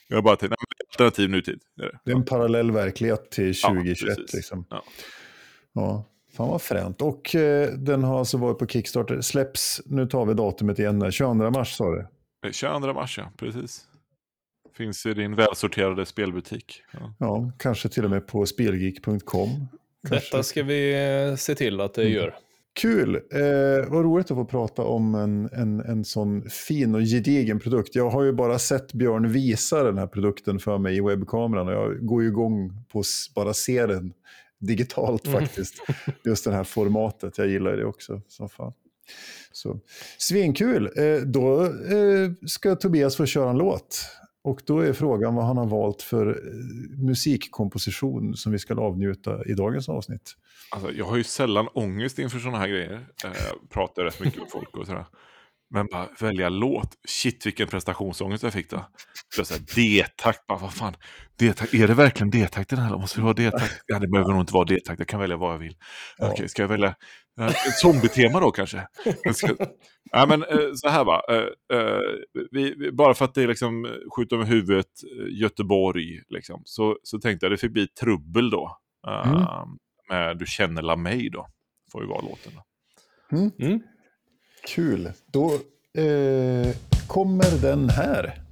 jag 0.08 0.24
bara 0.24 0.36
tänkte, 0.36 0.56
nej, 0.60 0.88
alternativ 0.92 1.30
nutid. 1.30 1.60
Det 1.76 1.84
är, 1.84 1.98
det 2.04 2.10
är 2.10 2.16
en 2.16 2.24
parallell 2.24 2.70
verklighet 2.70 3.30
till 3.30 3.54
2021. 3.54 4.18
Ja, 4.18 4.24
liksom. 4.34 4.66
ja. 4.70 4.82
ja. 5.74 6.04
Fan 6.36 6.48
vad 6.48 6.62
fränt. 6.62 7.02
Och 7.02 7.34
eh, 7.34 7.68
den 7.72 8.04
har 8.04 8.18
alltså 8.18 8.38
varit 8.38 8.58
på 8.58 8.66
Kickstarter. 8.66 9.20
Släpps, 9.20 9.82
nu 9.86 10.06
tar 10.06 10.26
vi 10.26 10.34
datumet 10.34 10.78
igen, 10.78 11.12
22 11.12 11.50
mars 11.50 11.76
sa 11.76 11.90
du? 11.90 12.06
22 12.52 12.92
mars 12.92 13.18
ja, 13.18 13.32
precis. 13.36 13.86
Finns 14.74 15.06
i 15.06 15.14
din 15.14 15.34
välsorterade 15.34 16.06
spelbutik. 16.06 16.82
Ja, 16.92 17.14
ja 17.18 17.52
kanske 17.58 17.88
till 17.88 18.04
och 18.04 18.10
med 18.10 18.26
på 18.26 18.46
spelgeek.com. 18.46 19.68
Detta 20.10 20.42
ska 20.42 20.62
vi 20.62 20.94
eh, 21.30 21.36
se 21.36 21.54
till 21.54 21.80
att 21.80 21.94
det 21.94 22.02
mm. 22.02 22.30
Kul! 22.80 23.14
Eh, 23.14 23.90
vad 23.90 24.04
roligt 24.04 24.30
att 24.30 24.36
få 24.36 24.44
prata 24.44 24.82
om 24.82 25.14
en, 25.14 25.48
en, 25.52 25.80
en 25.80 26.04
sån 26.04 26.50
fin 26.50 26.94
och 26.94 27.00
gedigen 27.00 27.58
produkt. 27.60 27.94
Jag 27.94 28.10
har 28.10 28.22
ju 28.22 28.32
bara 28.32 28.58
sett 28.58 28.92
Björn 28.92 29.32
visa 29.32 29.82
den 29.82 29.98
här 29.98 30.06
produkten 30.06 30.58
för 30.58 30.78
mig 30.78 30.96
i 30.96 31.00
webbkameran 31.00 31.68
och 31.68 31.74
jag 31.74 32.06
går 32.06 32.22
ju 32.22 32.28
igång 32.28 32.84
på 32.92 33.00
att 33.00 33.34
bara 33.34 33.54
se 33.54 33.86
den 33.86 34.12
digitalt 34.58 35.26
mm. 35.26 35.40
faktiskt. 35.40 35.74
Mm. 35.88 36.18
Just 36.24 36.44
det 36.44 36.52
här 36.52 36.64
formatet, 36.64 37.38
jag 37.38 37.48
gillar 37.48 37.76
det 37.76 37.84
också 37.84 38.22
som 38.28 38.48
fan. 38.48 38.72
Så, 39.52 39.80
svinkul! 40.18 40.90
Eh, 40.96 41.16
då 41.16 41.64
eh, 41.64 42.30
ska 42.46 42.76
Tobias 42.76 43.16
få 43.16 43.26
köra 43.26 43.50
en 43.50 43.58
låt. 43.58 44.10
Och 44.46 44.60
då 44.66 44.80
är 44.80 44.92
frågan 44.92 45.34
vad 45.34 45.46
han 45.46 45.56
har 45.56 45.66
valt 45.66 46.02
för 46.02 46.26
eh, 46.26 47.04
musikkomposition 47.06 48.36
som 48.36 48.52
vi 48.52 48.58
ska 48.58 48.74
avnjuta 48.74 49.44
i 49.44 49.54
dagens 49.54 49.88
avsnitt. 49.88 50.34
Alltså, 50.70 50.92
jag 50.92 51.04
har 51.04 51.16
ju 51.16 51.24
sällan 51.24 51.68
ångest 51.74 52.18
inför 52.18 52.38
sådana 52.38 52.58
här 52.58 52.68
grejer. 52.68 53.06
Jag 53.22 53.30
eh, 53.30 53.36
pratar 53.70 54.02
rätt 54.02 54.20
mycket 54.20 54.40
med 54.40 54.50
folk 54.50 54.76
och 54.76 54.86
sådär. 54.86 55.06
Men 55.70 55.86
bara 55.86 56.08
välja 56.20 56.48
låt. 56.48 56.90
Shit 57.08 57.46
vilken 57.46 57.68
prestationsångest 57.68 58.42
jag 58.42 58.52
fick 58.52 58.70
då. 58.70 58.86
D-takt, 59.74 60.40
vad 60.48 60.74
fan. 60.74 60.94
D-takt, 61.38 61.74
är 61.74 61.88
det 61.88 61.94
verkligen 61.94 62.30
D-takt 62.30 62.70
den 62.70 62.78
här? 62.78 62.98
Måste 62.98 63.18
det 63.18 63.24
vara 63.24 63.34
D-takt? 63.34 63.82
Ja, 63.86 63.98
det 63.98 64.08
behöver 64.08 64.32
nog 64.32 64.42
inte 64.42 64.54
vara 64.54 64.64
D-takt, 64.64 64.98
jag 64.98 65.08
kan 65.08 65.20
välja 65.20 65.36
vad 65.36 65.54
jag 65.54 65.58
vill. 65.58 65.76
Ja. 66.18 66.30
Okej, 66.32 66.48
ska 66.48 66.62
jag 66.62 66.68
välja 66.68 66.94
uh, 67.40 67.46
ett 67.46 67.78
zombie-tema 67.78 68.40
då 68.40 68.50
kanske? 68.50 68.88
Ska... 69.34 69.56
Ja, 70.12 70.26
men 70.26 70.44
uh, 70.44 70.74
så 70.74 70.88
här 70.88 71.04
va. 71.04 71.22
Uh, 71.30 71.78
uh, 71.78 72.00
vi, 72.50 72.92
bara 72.92 73.14
för 73.14 73.24
att 73.24 73.34
det 73.34 73.42
är 73.42 73.48
liksom 73.48 73.98
skjuta 74.16 74.36
med 74.36 74.48
huvudet 74.48 74.90
Göteborg, 75.30 76.22
liksom, 76.28 76.62
så, 76.64 76.98
så 77.02 77.18
tänkte 77.18 77.46
jag 77.46 77.52
det 77.52 77.56
fick 77.56 77.72
bli 77.72 77.88
trubbel 77.88 78.50
då. 78.50 78.78
Mm. 79.26 79.42
Med 80.08 80.38
Du 80.38 80.46
känner 80.46 80.82
la 80.82 80.96
mig 80.96 81.30
då. 81.30 81.46
Får 81.92 82.02
ju 82.02 82.08
vara 82.08 82.20
låten. 82.20 82.52
Då. 82.54 82.62
Mm. 83.36 83.50
Mm. 83.58 83.80
Kul. 84.66 85.10
Då 85.32 85.52
eh, 86.02 86.74
kommer 87.08 87.62
den 87.62 87.90
här. 87.90 88.45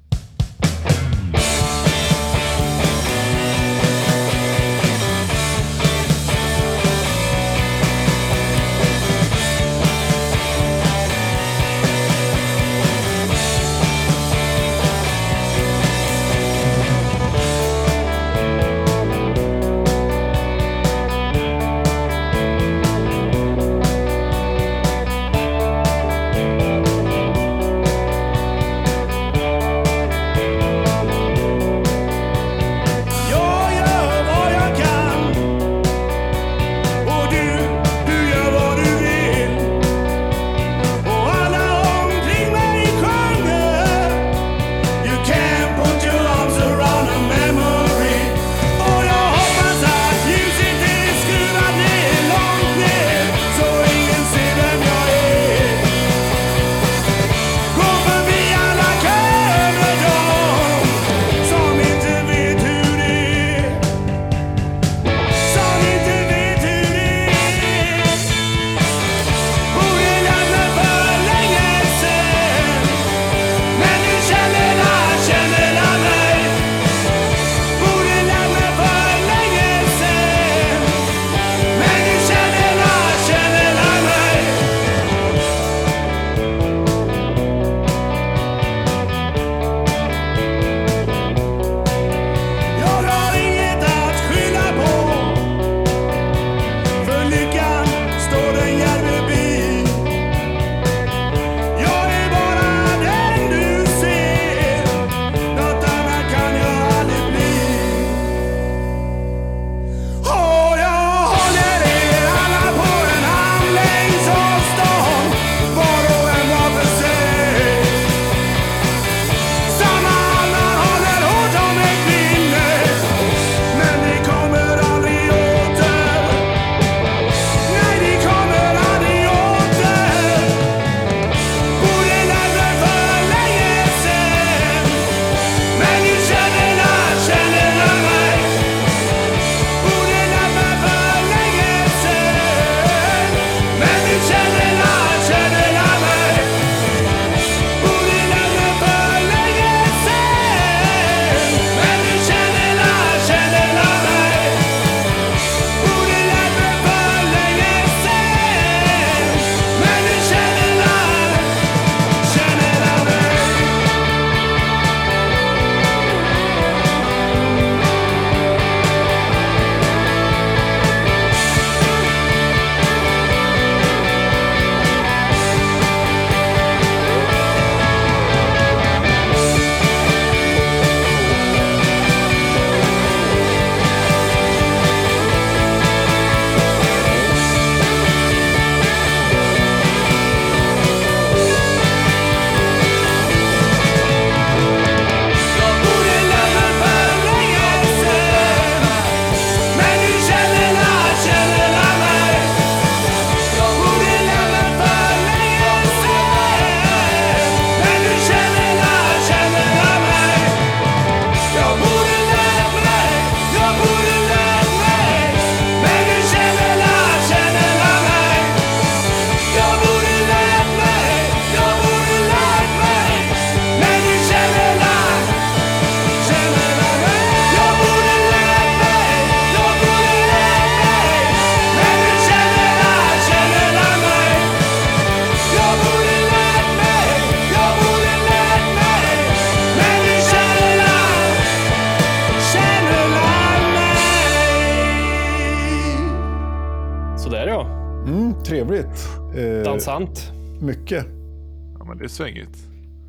Svängigt. 252.14 252.58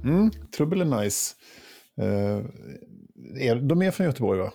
Mm, 0.04 0.32
trubbel 0.58 0.82
är 0.82 1.04
nice. 1.04 1.36
Eh, 2.02 3.56
de 3.56 3.82
är 3.82 3.92
från 3.92 4.06
Göteborg 4.06 4.40
va? 4.40 4.52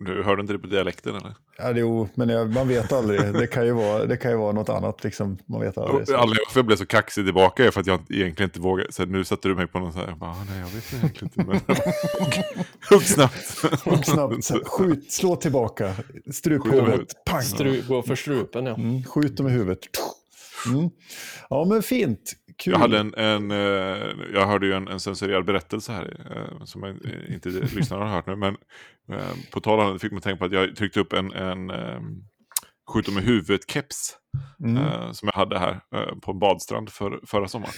Du 0.00 0.22
hörde 0.22 0.40
inte 0.40 0.52
det 0.52 0.58
på 0.58 0.66
dialekten 0.66 1.14
eller? 1.14 1.34
Ja, 1.58 1.72
jo, 1.76 2.08
men 2.14 2.28
jag, 2.28 2.54
man 2.54 2.68
vet 2.68 2.92
aldrig. 2.92 3.20
Det 3.32 3.46
kan 3.46 3.66
ju 3.66 3.72
vara, 3.72 4.06
det 4.06 4.16
kan 4.16 4.30
ju 4.30 4.36
vara 4.36 4.52
något 4.52 4.68
annat. 4.68 5.04
Liksom. 5.04 5.38
Man 5.46 5.60
vet 5.60 5.78
aldrig. 5.78 5.94
Anledningen 5.94 6.44
varför 6.46 6.58
jag 6.58 6.66
blev 6.66 6.76
så 6.76 6.86
kaxig 6.86 7.24
tillbaka 7.24 7.64
är 7.64 7.70
för 7.70 7.80
att 7.80 7.86
jag 7.86 8.00
egentligen 8.10 8.48
inte 8.48 8.60
vågar. 8.60 8.86
Så 8.90 9.04
nu 9.04 9.24
satte 9.24 9.48
du 9.48 9.54
mig 9.54 9.66
på 9.66 9.78
någon 9.78 9.92
så 9.92 9.98
här, 9.98 10.08
jag 10.08 10.18
bara, 10.18 10.34
nej 10.34 10.58
jag 10.58 10.66
vet 10.66 10.94
egentligen 10.94 11.30
inte. 11.36 11.66
Men... 11.66 11.76
Hugg 12.90 13.02
snabbt. 13.02 13.84
Hugg 13.84 14.04
snabbt. 14.04 14.68
Skjut, 14.68 15.12
slå 15.12 15.36
tillbaka. 15.36 15.94
Strup 16.32 16.62
på 16.62 16.70
huvudet. 16.70 17.24
Pang. 17.26 17.42
Stru, 17.42 17.82
gå 17.88 18.02
för 18.02 18.14
strupen 18.14 18.66
ja. 18.66 18.74
Mm, 18.74 19.04
skjut 19.04 19.36
dem 19.36 19.48
i 19.48 19.50
huvudet. 19.50 19.80
Mm. 20.66 20.90
Ja 21.50 21.64
men 21.64 21.82
fint. 21.82 22.34
Kul. 22.56 22.72
Jag, 22.72 22.78
hade 22.80 22.98
en, 22.98 23.14
en, 23.14 23.50
eh, 23.50 24.10
jag 24.34 24.46
hörde 24.46 24.66
ju 24.66 24.72
en, 24.72 24.88
en 24.88 25.00
censurerad 25.00 25.44
berättelse 25.44 25.92
här 25.92 26.16
eh, 26.36 26.64
som 26.64 26.82
jag 26.82 26.96
inte 27.34 27.48
lyssnarna 27.76 28.04
har 28.04 28.14
hört 28.14 28.26
nu. 28.26 28.36
Men 28.36 28.56
eh, 29.12 29.32
på 29.52 29.60
tal 29.60 29.80
om 29.80 29.92
det 29.92 29.98
fick 29.98 30.12
mig 30.12 30.20
tänka 30.20 30.38
på 30.38 30.44
att 30.44 30.52
jag 30.52 30.76
tryckte 30.76 31.00
upp 31.00 31.12
en, 31.12 31.32
en 31.32 31.72
skjut 32.86 33.08
i 33.08 33.12
huvudet-keps 33.12 34.12
mm. 34.64 35.14
som 35.14 35.28
jag 35.32 35.38
hade 35.38 35.58
här 35.58 35.80
på 36.20 36.30
en 36.30 36.38
badstrand 36.38 36.90
för, 36.90 37.20
förra 37.26 37.48
sommaren. 37.48 37.74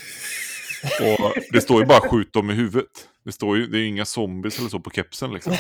Och 1.01 1.33
det 1.53 1.61
står 1.61 1.81
ju 1.81 1.87
bara 1.87 2.01
skjut 2.01 2.33
dem 2.33 2.51
i 2.51 2.55
huvudet. 2.55 3.09
Det, 3.25 3.33
står 3.33 3.57
ju, 3.57 3.67
det 3.67 3.79
är 3.79 3.81
ju 3.81 3.87
inga 3.87 4.05
zombies 4.05 4.59
eller 4.59 4.69
så 4.69 4.81
på 4.81 4.91
kepsen 4.91 5.33
liksom. 5.33 5.53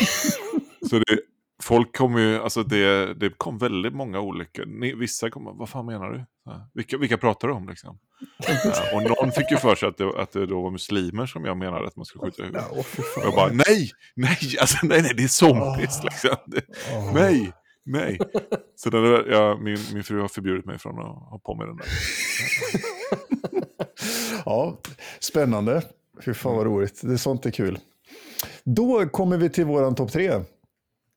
Så 0.91 0.99
det, 0.99 1.19
folk 1.63 1.97
kommer 1.97 2.21
ju, 2.21 2.39
alltså 2.39 2.63
det, 2.63 3.15
det 3.15 3.31
kom 3.39 3.59
väldigt 3.59 3.95
många 3.95 4.21
olika, 4.21 4.63
vissa 4.97 5.31
kommer, 5.31 5.53
vad 5.53 5.69
fan 5.69 5.87
menar 5.87 6.11
du? 6.11 6.25
Vilka, 6.75 6.99
vilka 6.99 7.19
pratar 7.19 7.49
du 7.49 7.55
om 7.55 7.69
liksom? 7.69 7.99
och 8.95 9.03
någon 9.03 9.33
fick 9.33 9.51
ju 9.51 9.57
för 9.57 9.75
sig 9.75 9.89
att 9.89 9.97
det, 9.97 10.23
att 10.23 10.33
det 10.33 10.47
då 10.47 10.63
var 10.63 10.71
muslimer 10.71 11.27
som 11.27 11.45
jag 11.45 11.57
menade 11.57 11.87
att 11.87 11.97
man 11.97 12.05
skulle 12.05 12.25
skjuta 12.25 12.43
i 12.43 12.47
huvudet. 12.47 12.71
och 12.71 12.87
jag 13.23 13.35
bara, 13.35 13.53
nej, 13.53 13.91
nej, 14.15 14.39
alltså 14.61 14.79
nej, 14.83 15.03
nej, 15.03 15.13
det 15.17 15.23
är 15.23 15.29
zombies 15.29 15.99
oh. 15.99 16.05
liksom. 16.05 16.37
Det, 16.47 16.63
oh. 16.95 17.15
Nej, 17.15 17.53
nej. 17.85 18.19
Så 18.77 18.91
den 18.91 19.03
där, 19.03 19.27
ja, 19.31 19.57
min, 19.57 19.79
min 19.95 20.05
fru 20.05 20.21
har 20.21 20.29
förbjudit 20.29 20.65
mig 20.65 20.79
från 20.79 20.99
att 20.99 21.07
ha 21.07 21.41
på 21.45 21.55
mig 21.55 21.67
den 21.67 21.77
där. 21.77 21.87
ja, 24.45 24.79
spännande. 25.21 25.83
Fy 26.25 26.35
fan 26.35 26.57
vad 26.57 26.67
roligt. 26.67 27.01
Det 27.03 27.13
är 27.13 27.17
sånt 27.17 27.47
är 27.47 27.51
kul. 27.51 27.79
Då 28.65 29.09
kommer 29.09 29.37
vi 29.37 29.51
till 29.51 29.65
våran 29.65 29.95
topp 29.95 30.13
tre. 30.13 30.41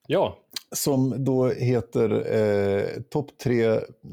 Ja. 0.06 0.38
Som 0.72 1.24
då 1.24 1.48
heter 1.48 2.34
eh, 2.36 3.02
topp 3.02 3.38
tre 3.42 3.64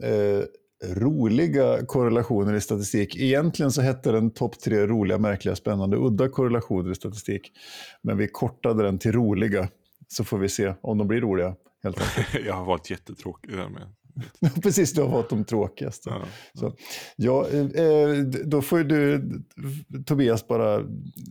eh, 0.03 0.43
roliga 0.83 1.85
korrelationer 1.85 2.53
i 2.53 2.61
statistik. 2.61 3.15
Egentligen 3.15 3.71
så 3.71 3.81
hette 3.81 4.11
den 4.11 4.31
topp 4.31 4.59
tre 4.59 4.87
roliga, 4.87 5.17
märkliga, 5.17 5.55
spännande, 5.55 5.97
udda 5.97 6.29
korrelationer 6.29 6.91
i 6.91 6.95
statistik. 6.95 7.51
Men 8.01 8.17
vi 8.17 8.27
kortade 8.27 8.83
den 8.83 8.99
till 8.99 9.11
roliga, 9.11 9.69
så 10.07 10.23
får 10.23 10.37
vi 10.37 10.49
se 10.49 10.73
om 10.81 10.97
de 10.97 11.07
blir 11.07 11.21
roliga. 11.21 11.55
Helt 11.83 12.01
Jag 12.45 12.53
har 12.53 12.65
varit 12.65 12.89
jättetråkig 12.89 13.51
där 13.51 13.69
med. 13.69 13.93
Precis, 14.63 14.93
du 14.93 15.01
har 15.01 15.09
varit 15.09 15.29
de 15.29 15.45
tråkigaste. 15.45 16.09
Ja, 16.09 16.21
Så, 16.53 16.73
ja, 17.15 17.47
eh, 17.49 18.17
då 18.45 18.61
får 18.61 18.79
du, 18.79 19.29
Tobias, 20.05 20.47
bara 20.47 20.75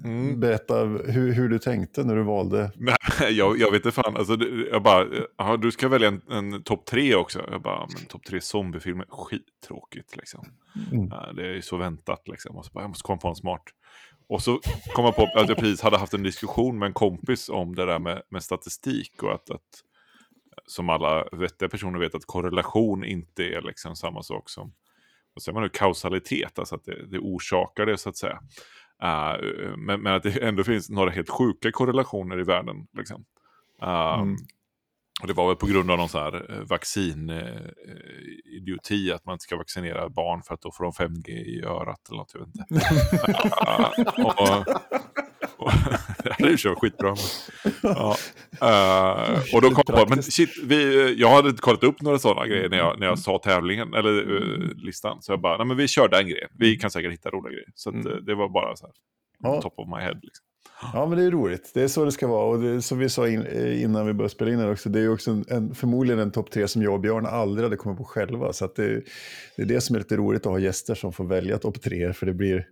mm. 0.05 0.41
berätta 0.41 0.84
hur, 0.84 1.32
hur, 1.32 1.49
du 1.49 1.59
tänkte 1.59 2.05
när 2.05 2.16
du 2.16 2.22
valde. 2.22 2.70
Nej, 2.76 2.97
jag, 3.30 3.59
jag 3.59 3.70
vet 3.70 3.87
inte 3.87 4.03
fan. 4.03 4.16
Alltså, 4.16 4.37
jag 4.70 4.82
bara, 4.82 5.07
aha, 5.39 5.57
du 5.57 5.72
ska 5.72 5.89
välja 5.89 6.09
en, 6.09 6.22
en 6.30 6.62
topp 6.62 6.84
tre 6.84 7.14
också. 7.14 7.43
Jag 7.51 7.62
bara, 7.62 7.87
men 7.95 8.07
topp 8.07 8.24
tre 8.24 8.41
zombiefilmer, 8.41 9.07
skittråkigt 9.09 10.16
liksom. 10.16 10.47
Mm. 10.93 11.09
Det 11.37 11.57
är 11.57 11.61
så 11.61 11.76
väntat 11.76 12.28
liksom. 12.28 12.57
Och 12.57 12.64
så 12.64 12.72
bara, 12.72 12.84
jag 12.84 12.89
måste 12.89 13.03
komma 13.03 13.18
på 13.18 13.28
en 13.28 13.37
smart. 13.37 13.62
Och 14.28 14.43
så 14.43 14.61
kom 14.95 15.05
jag 15.05 15.16
på 15.16 15.22
att 15.34 15.49
jag 15.49 15.59
precis 15.59 15.80
hade 15.80 15.99
haft 15.99 16.14
en 16.14 16.22
diskussion 16.22 16.78
med 16.78 16.87
en 16.87 16.93
kompis 16.93 17.49
om 17.49 17.74
det 17.74 17.87
där 17.87 17.99
med, 17.99 18.22
med 18.28 18.43
statistik 18.43 19.22
och 19.22 19.34
att, 19.34 19.51
att 19.51 19.82
som 20.67 20.91
alla 20.91 21.29
vettiga 21.33 21.69
personer 21.69 21.99
vet 21.99 22.15
att 22.15 22.25
korrelation 22.25 23.05
inte 23.05 23.45
är 23.45 23.63
liksom 23.63 23.97
samma 23.97 24.23
sak 24.23 24.51
som 24.51 24.73
vad 25.35 25.43
säger 25.43 25.55
man 25.55 25.63
nu, 25.63 25.69
kausalitet, 25.69 26.59
alltså 26.59 26.75
att 26.75 26.85
det, 26.85 27.07
det 27.07 27.19
orsakar 27.19 27.87
det 27.87 27.99
så 27.99 28.09
att 28.09 28.17
säga. 28.17 28.41
Uh, 29.03 29.37
men, 29.77 30.03
men, 30.03 30.15
att 30.15 30.23
det 30.23 30.43
ändå 30.43 30.65
finns 30.65 30.91
några 30.91 31.11
helt 31.11 31.31
sjuka 31.31 31.73
korrelationer 31.73 32.41
i 32.41 32.43
världen. 32.43 32.87
Liksom. 32.99 33.25
Uh, 33.83 34.21
mm. 34.21 34.37
Och 35.23 35.27
det 35.27 35.33
var 35.33 35.47
väl 35.47 35.57
på 35.57 35.67
grund 35.67 35.91
av 35.91 35.99
någon 35.99 36.09
sån 36.09 36.23
här 36.23 36.53
eh, 36.53 36.61
vaccinidioti, 36.61 39.13
att 39.13 39.25
man 39.25 39.33
inte 39.33 39.43
ska 39.43 39.57
vaccinera 39.57 40.09
barn 40.09 40.43
för 40.43 40.55
att 40.55 40.61
då 40.61 40.73
får 40.73 40.85
de 40.85 40.93
5G 40.93 41.31
i 41.31 41.63
örat 41.65 42.09
eller 42.09 42.19
något, 42.19 42.35
jag 42.35 42.41
vet 42.41 42.49
inte. 42.49 42.63
uh, 43.67 43.91
och, 45.57 45.73
det 46.16 46.16
hade 46.31 46.51
ju 46.51 46.57
kört 46.59 46.79
skitbra. 46.79 47.14
Ja. 47.83 48.16
uh, 48.62 49.55
och 49.55 49.62
då 49.62 49.70
kom 49.70 49.85
jag 49.87 50.09
på, 50.09 50.14
men 50.14 50.22
shit, 50.22 50.51
vi, 50.64 51.14
jag 51.20 51.31
hade 51.31 51.53
kollat 51.53 51.85
upp 51.85 52.03
några 52.03 52.18
sådana 52.18 52.47
grejer 52.47 52.68
när 52.68 52.79
jag, 52.79 53.01
när 53.01 53.07
jag 53.07 53.18
sa 53.18 53.39
tävlingen, 53.39 53.95
eller 53.95 54.31
uh, 54.31 54.68
listan. 54.77 55.22
Så 55.22 55.33
jag 55.33 55.41
bara, 55.41 55.57
nej 55.57 55.66
men 55.66 55.77
vi 55.77 55.89
kör 55.89 56.09
den 56.09 56.29
grejen. 56.29 56.49
Vi 56.59 56.77
kan 56.77 56.91
säkert 56.91 57.12
hitta 57.12 57.31
roliga 57.31 57.53
grejer. 57.53 57.68
Så 57.74 57.89
att, 57.89 57.95
mm. 57.95 58.24
det 58.24 58.35
var 58.35 58.49
bara 58.49 58.77
så 58.77 58.87
här, 58.87 58.95
ja. 59.43 59.62
top 59.62 59.79
of 59.79 59.89
my 59.89 60.03
head. 60.03 60.20
Liksom. 60.22 60.47
Ja, 60.93 61.07
men 61.07 61.18
det 61.18 61.24
är 61.24 61.31
roligt. 61.31 61.70
Det 61.74 61.83
är 61.83 61.89
så 61.89 62.05
det 62.05 62.12
ska 62.12 62.27
vara. 62.27 62.45
Och 62.45 62.62
det, 62.62 62.83
som 62.83 62.99
vi 62.99 63.09
sa 63.09 63.29
in, 63.29 63.43
eh, 63.43 63.83
innan 63.83 64.07
vi 64.07 64.12
började 64.12 64.35
spela 64.35 64.51
in 64.51 64.59
här 64.59 64.72
också, 64.72 64.89
det 64.89 65.01
är 65.01 65.12
också 65.12 65.31
en, 65.31 65.45
en, 65.49 65.74
förmodligen 65.74 66.20
en 66.20 66.31
topp 66.31 66.51
tre 66.51 66.68
som 66.68 66.83
jag 66.83 66.95
och 66.95 67.01
Björn 67.01 67.27
aldrig 67.27 67.64
hade 67.64 67.77
kommit 67.77 67.99
på 67.99 68.05
själva. 68.05 68.53
Så 68.53 68.66
det, 68.77 69.03
det, 69.57 69.62
är 69.62 69.66
det 69.66 69.81
som 69.81 69.97
är 69.97 70.01
lite 70.01 70.16
roligt 70.16 70.47
att 70.47 70.53
ha 70.53 70.59
gäster 70.59 70.95
som 70.95 71.12
får 71.12 71.24
välja 71.24 71.59
topp 71.59 71.83
tre, 71.83 72.12
för 72.12 72.27
det 72.27 72.33
blir 72.33 72.66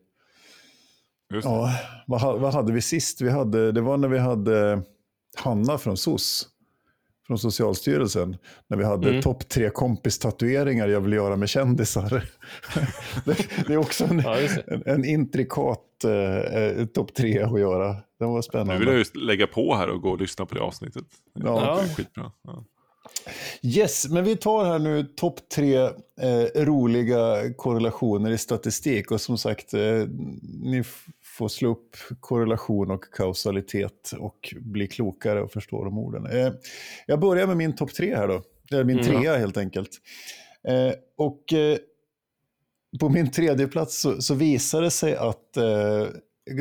Ja, 1.43 1.70
vad, 2.07 2.41
vad, 2.41 2.55
hade 2.55 2.72
vi 2.72 2.80
sist? 2.80 3.20
Vi 3.20 3.30
hade, 3.30 3.72
det 3.72 3.80
var 3.80 3.97
när 3.97 4.09
vi 4.09 4.18
hade 4.18 4.82
Hanna 5.37 5.78
från 5.78 5.97
SOS, 5.97 6.49
från 7.26 7.39
Socialstyrelsen. 7.39 8.37
När 8.68 8.76
vi 8.76 8.85
hade 8.85 9.09
mm. 9.09 9.22
topp 9.22 9.49
tre 9.49 9.70
kompis-tatueringar 9.70 10.89
jag 10.89 11.01
vill 11.01 11.12
göra 11.12 11.37
med 11.37 11.49
kändisar. 11.49 12.11
det, 13.24 13.37
det, 13.66 13.72
är 13.72 13.76
också 13.76 14.05
en, 14.05 14.18
ja, 14.18 14.37
en, 14.66 14.82
en 14.87 15.05
intrikat 15.05 16.05
eh, 16.05 16.87
topp 16.87 17.14
tre 17.14 17.43
att 17.43 17.61
göra. 17.61 17.97
Det 18.18 18.24
var 18.24 18.43
spännande. 18.43 18.72
Nu 18.72 18.78
vill 18.78 18.89
jag 18.89 18.99
just 18.99 19.16
lägga 19.16 19.47
på 19.47 19.74
här 19.74 19.89
och 19.89 20.03
gå 20.03 20.11
och 20.11 20.20
lyssna 20.20 20.47
på 20.47 20.55
det 20.55 20.61
avsnittet. 20.61 21.05
Ja. 21.35 21.80
Det 21.82 21.95
skitbra. 21.95 22.32
Ja. 22.43 22.64
Yes, 23.62 24.09
men 24.09 24.24
vi 24.24 24.37
tar 24.37 24.64
här 24.64 24.78
nu 24.78 25.05
topp 25.05 25.49
tre 25.55 25.76
eh, 26.20 26.62
roliga 26.64 27.55
korrelationer 27.57 28.30
i 28.30 28.39
statistik. 28.39 29.11
Och 29.11 29.20
som 29.20 29.39
sagt, 29.39 29.74
eh, 29.74 29.80
ni 30.62 30.85
få 31.39 31.49
slå 31.49 31.70
upp 31.70 31.97
korrelation 32.20 32.91
och 32.91 33.05
kausalitet 33.05 34.12
och 34.18 34.55
bli 34.61 34.87
klokare 34.87 35.43
och 35.43 35.53
förstå 35.53 35.85
de 35.85 35.99
orden. 35.99 36.26
Eh, 36.26 36.53
jag 37.07 37.20
börjar 37.20 37.47
med 37.47 37.57
min 37.57 37.74
topp 37.74 37.95
tre 37.95 38.16
här 38.16 38.28
då, 38.28 38.43
eller 38.72 38.85
min 38.85 38.99
mm. 38.99 39.11
trea 39.11 39.37
helt 39.37 39.57
enkelt. 39.57 39.91
Eh, 40.68 40.93
och 41.16 41.53
eh, 41.53 41.78
på 43.01 43.09
min 43.09 43.30
tredje 43.30 43.66
plats 43.66 44.01
så, 44.01 44.22
så 44.22 44.35
visar 44.35 44.82
det 44.82 44.91
sig 44.91 45.16
att 45.16 45.57
eh, 45.57 46.07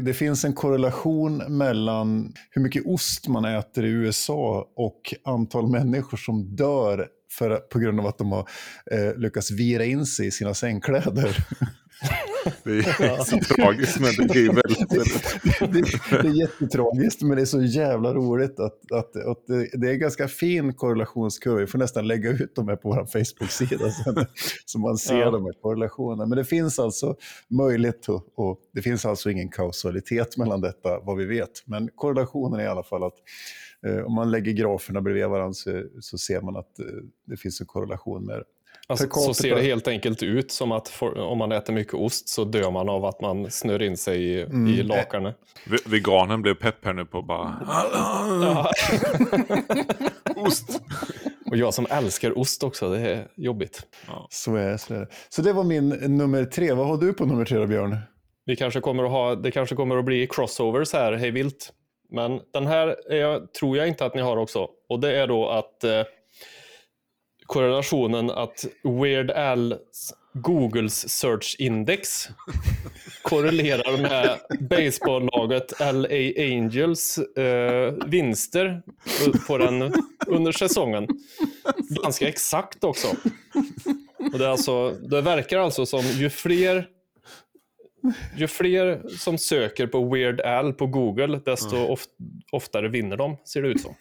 det 0.03 0.13
finns 0.13 0.45
en 0.45 0.53
korrelation 0.53 1.37
mellan 1.37 2.33
hur 2.49 2.61
mycket 2.61 2.85
ost 2.85 3.27
man 3.27 3.45
äter 3.45 3.85
i 3.85 3.89
USA 3.89 4.71
och 4.75 5.13
antal 5.23 5.69
människor 5.69 6.17
som 6.17 6.55
dör 6.55 7.07
för, 7.31 7.55
på 7.55 7.79
grund 7.79 7.99
av 7.99 8.07
att 8.07 8.17
de 8.17 8.31
har 8.31 8.49
eh, 8.91 9.15
lyckats 9.17 9.51
vira 9.51 9.85
in 9.85 10.05
sig 10.05 10.27
i 10.27 10.31
sina 10.31 10.53
sängkläder. 10.53 11.37
Det 12.63 12.71
är 12.71 13.23
så 13.23 13.55
tragiskt, 13.55 13.99
men 13.99 14.27
det 14.27 14.39
är 14.39 14.53
väldigt... 14.53 14.89
det, 15.59 16.21
det, 16.21 16.27
är 16.27 16.39
jättetragiskt, 16.41 17.21
men 17.21 17.35
det 17.35 17.41
är 17.41 17.45
så 17.45 17.61
jävla 17.61 18.13
roligt 18.13 18.59
att, 18.59 18.91
att, 18.91 19.15
att 19.15 19.47
det, 19.47 19.69
det, 19.73 19.87
är 19.87 19.93
en 19.93 19.99
ganska 19.99 20.27
fin 20.27 20.73
korrelationskurva. 20.73 21.59
Vi 21.59 21.67
får 21.67 21.79
nästan 21.79 22.07
lägga 22.07 22.29
ut 22.29 22.55
dem 22.55 22.67
här 22.67 22.75
på 22.75 22.89
vår 22.89 23.05
Facebook-sida 23.05 23.91
sen, 23.91 24.25
så 24.65 24.79
man 24.79 24.97
ser 24.97 25.19
ja. 25.19 25.31
de 25.31 25.45
här 25.45 25.53
korrelationerna. 25.61 26.25
Men 26.25 26.37
det 26.37 26.45
finns 26.45 26.79
alltså 26.79 27.15
möjlighet 27.47 28.09
och, 28.09 28.23
och 28.35 28.59
det 28.73 28.81
finns 28.81 29.05
alltså 29.05 29.29
ingen 29.29 29.49
kausalitet 29.49 30.37
mellan 30.37 30.61
detta, 30.61 30.99
vad 30.99 31.17
vi 31.17 31.25
vet. 31.25 31.63
Men 31.65 31.89
korrelationen 31.95 32.59
är 32.59 32.63
i 32.63 32.67
alla 32.67 32.83
fall 32.83 33.03
att 33.03 33.15
eh, 33.87 34.05
om 34.05 34.13
man 34.13 34.31
lägger 34.31 34.51
graferna 34.51 35.01
bredvid 35.01 35.27
varandra 35.27 35.53
så, 35.53 35.83
så 36.01 36.17
ser 36.17 36.41
man 36.41 36.55
att 36.55 36.79
eh, 36.79 36.85
det 37.25 37.37
finns 37.37 37.61
en 37.61 37.67
korrelation 37.67 38.25
med 38.25 38.43
Alltså, 38.87 39.09
så 39.09 39.33
ser 39.33 39.55
det 39.55 39.61
helt 39.61 39.87
enkelt 39.87 40.23
ut 40.23 40.51
som 40.51 40.71
att 40.71 40.89
for, 40.89 41.19
om 41.19 41.37
man 41.37 41.51
äter 41.51 41.73
mycket 41.73 41.93
ost 41.93 42.29
så 42.29 42.43
dör 42.43 42.71
man 42.71 42.89
av 42.89 43.05
att 43.05 43.21
man 43.21 43.51
snör 43.51 43.81
in 43.81 43.97
sig 43.97 44.23
i, 44.23 44.41
mm. 44.41 44.67
i 44.67 44.83
lakanet. 44.83 45.35
Veganen 45.85 46.41
blev 46.41 46.53
pepp 46.53 46.85
här 46.85 46.93
nu 46.93 47.05
på 47.05 47.21
bara... 47.21 47.55
Ja. 47.67 48.71
ost! 50.35 50.81
Och 51.45 51.57
jag 51.57 51.73
som 51.73 51.87
älskar 51.89 52.39
ost 52.39 52.63
också, 52.63 52.89
det 52.89 52.99
är 52.99 53.27
jobbigt. 53.35 53.85
Ja. 54.07 54.27
Så, 54.29 54.55
är, 54.55 54.77
så 54.77 54.93
är 54.93 54.99
det. 54.99 55.07
Så 55.29 55.41
det 55.41 55.53
var 55.53 55.63
min 55.63 55.89
nummer 55.89 56.45
tre. 56.45 56.73
Vad 56.73 56.87
har 56.87 56.97
du 56.97 57.13
på 57.13 57.25
nummer 57.25 57.45
tre 57.45 57.57
då, 57.57 57.67
Björn? 57.67 57.97
Vi 58.45 58.55
kanske 58.55 58.79
kommer 58.79 59.03
att 59.03 59.11
ha, 59.11 59.35
det 59.35 59.51
kanske 59.51 59.75
kommer 59.75 59.97
att 59.97 60.05
bli 60.05 60.27
crossovers 60.27 60.93
här, 60.93 61.13
hej 61.13 61.31
vilt. 61.31 61.73
Men 62.09 62.39
den 62.53 62.67
här 62.67 63.11
är, 63.11 63.47
tror 63.47 63.77
jag 63.77 63.87
inte 63.87 64.05
att 64.05 64.15
ni 64.15 64.21
har 64.21 64.37
också. 64.37 64.67
Och 64.89 64.99
det 64.99 65.21
är 65.21 65.27
då 65.27 65.49
att 65.49 65.83
eh, 65.83 66.01
korrelationen 67.53 68.29
att 68.29 68.65
Weird 68.83 69.31
Al's 69.31 70.13
Googles 70.33 71.09
search 71.09 71.55
index 71.59 72.29
korrelerar 73.21 73.97
med 73.97 74.39
baseballlaget 74.69 75.73
LA 75.79 76.43
Angels 76.43 77.17
eh, 77.17 77.93
vinster 78.05 78.81
på 79.47 79.57
den 79.57 79.93
under 80.27 80.51
säsongen. 80.51 81.07
Ganska 82.03 82.27
exakt 82.27 82.83
också. 82.83 83.07
Och 84.33 84.39
det, 84.39 84.45
är 84.45 84.49
alltså, 84.49 84.89
det 84.89 85.21
verkar 85.21 85.59
alltså 85.59 85.85
som 85.85 86.01
ju 86.01 86.29
fler 86.29 86.87
ju 88.35 88.47
fler 88.47 89.01
som 89.17 89.37
söker 89.37 89.87
på 89.87 90.09
Weird 90.09 90.41
Al 90.41 90.73
på 90.73 90.87
Google, 90.87 91.41
desto 91.45 91.77
of 91.77 92.05
oftare 92.51 92.87
vinner 92.87 93.17
de, 93.17 93.37
ser 93.45 93.61
det 93.61 93.67
ut 93.67 93.81
som. 93.81 93.95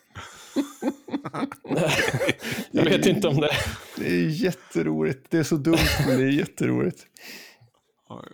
jag 2.70 2.84
vet 2.84 3.06
inte 3.06 3.28
om 3.28 3.36
det... 3.36 3.50
Det 3.96 4.06
är 4.06 4.44
jätteroligt. 4.44 5.26
Det 5.30 5.38
är 5.38 5.42
så 5.42 5.56
dumt, 5.56 5.76
men 6.06 6.18
det 6.18 6.24
är 6.24 6.30
jätteroligt. 6.30 7.06
Ja, 8.08 8.24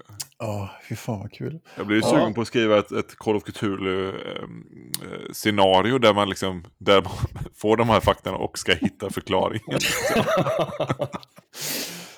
oh, 0.46 0.68
fy 0.88 0.96
fan 0.96 1.20
vad 1.20 1.32
kul. 1.32 1.60
Jag 1.76 1.86
blir 1.86 1.96
ju 1.96 2.02
sugen 2.02 2.20
ja. 2.20 2.32
på 2.34 2.40
att 2.40 2.46
skriva 2.46 2.78
ett, 2.78 2.92
ett 2.92 3.16
Call 3.16 3.36
of 3.36 3.44
Cthulhu-scenario 3.44 5.90
ehm, 5.90 5.94
eh, 5.94 6.00
där 6.00 6.14
man 6.14 6.28
liksom 6.28 6.64
där 6.78 7.02
man 7.02 7.12
får 7.54 7.76
de 7.76 7.88
här 7.88 8.00
faktorna 8.00 8.36
och 8.36 8.58
ska 8.58 8.74
hitta 8.74 9.10
förklaringen. 9.10 9.80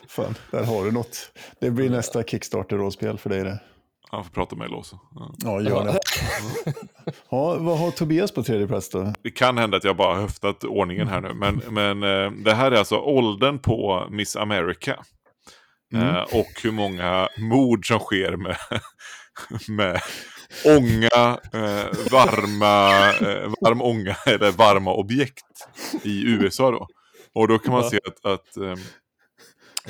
fan, 0.08 0.34
där 0.50 0.64
har 0.64 0.84
du 0.84 0.92
något. 0.92 1.32
Det 1.60 1.70
blir 1.70 1.90
nästa 1.90 2.22
Kickstarter-rådspel 2.22 3.18
för 3.18 3.30
dig 3.30 3.44
det. 3.44 3.60
Jag 4.12 4.24
får 4.24 4.32
prata 4.32 4.56
med 4.56 4.66
Elo 4.66 4.76
också. 4.76 4.98
Ja, 5.14 5.34
ja 5.38 5.60
gör 5.60 5.84
det. 5.84 5.98
ja, 7.30 7.56
vad 7.58 7.78
har 7.78 7.90
Tobias 7.90 8.32
på 8.32 8.42
tredje 8.42 8.66
plats 8.66 8.90
då? 8.90 9.12
Det 9.22 9.30
kan 9.30 9.58
hända 9.58 9.76
att 9.76 9.84
jag 9.84 9.96
bara 9.96 10.14
har 10.14 10.20
höftat 10.20 10.64
ordningen 10.64 11.08
här 11.08 11.20
nu. 11.20 11.34
Men, 11.34 11.62
men 11.70 12.02
eh, 12.02 12.30
det 12.30 12.54
här 12.54 12.72
är 12.72 12.76
alltså 12.76 12.96
åldern 12.96 13.58
på 13.58 14.06
Miss 14.10 14.36
America. 14.36 15.04
Mm. 15.94 16.08
Eh, 16.08 16.22
och 16.22 16.62
hur 16.62 16.72
många 16.72 17.28
mord 17.38 17.88
som 17.88 17.98
sker 17.98 18.36
med, 18.36 18.56
med 19.68 20.00
ånga, 20.64 21.38
eh, 21.52 22.10
varma, 22.10 22.88
varm 23.60 23.82
ånga 23.82 24.16
eller 24.26 24.52
varma 24.52 24.94
objekt 24.94 25.44
i 26.02 26.22
USA 26.22 26.70
då. 26.70 26.86
Och 27.34 27.48
då 27.48 27.58
kan 27.58 27.72
man 27.72 27.90
se 27.90 27.98
att, 28.06 28.32
att 28.32 28.78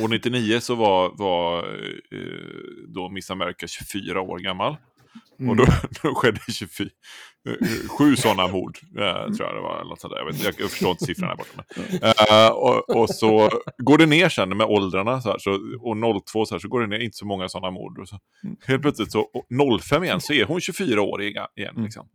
År 0.04 0.08
99 0.08 0.60
så 0.60 0.74
var, 0.74 1.12
var 1.16 1.58
eh, 1.58 2.84
då 2.94 3.08
Miss 3.08 3.30
America 3.30 3.66
24 3.66 4.20
år 4.20 4.38
gammal. 4.38 4.76
Mm. 5.40 5.50
Och 5.50 5.56
då, 5.56 5.66
då 6.02 6.14
skedde 6.14 6.40
24, 6.48 6.88
eh, 7.48 7.88
sju 7.88 8.16
sådana 8.16 8.48
mord, 8.48 8.78
eh, 8.98 9.34
tror 9.34 9.48
jag 9.48 9.54
det 9.54 9.60
var. 9.60 9.80
Eller 9.80 9.88
något 9.88 10.00
sånt 10.00 10.14
där. 10.14 10.18
Jag, 10.18 10.26
vet, 10.26 10.58
jag, 10.58 10.70
förstår 10.70 10.90
inte 10.90 11.04
siffrorna 11.04 11.28
här 11.28 11.36
borta. 11.36 11.64
Men, 11.76 12.02
eh, 12.02 12.50
och, 12.50 12.96
och, 12.96 13.10
så 13.10 13.50
går 13.78 13.98
det 13.98 14.06
ner 14.06 14.28
sen 14.28 14.56
med 14.56 14.66
åldrarna. 14.66 15.20
Så 15.20 15.30
här, 15.30 15.38
så, 15.38 15.50
och 15.80 16.24
02 16.26 16.46
så, 16.46 16.54
här, 16.54 16.58
så 16.60 16.68
går 16.68 16.80
det 16.80 16.86
ner, 16.86 16.98
inte 16.98 17.16
så 17.16 17.26
många 17.26 17.48
sådana 17.48 17.70
mord. 17.70 17.98
Och 17.98 18.08
så, 18.08 18.18
mm. 18.44 18.56
helt 18.66 18.82
plötsligt 18.82 19.12
så 19.12 19.26
05 19.82 20.04
igen 20.04 20.20
så 20.20 20.32
är 20.32 20.44
hon 20.44 20.60
24 20.60 21.02
år 21.02 21.22
igen. 21.22 21.46
Mm. 21.56 21.84
Liksom. 21.84 22.08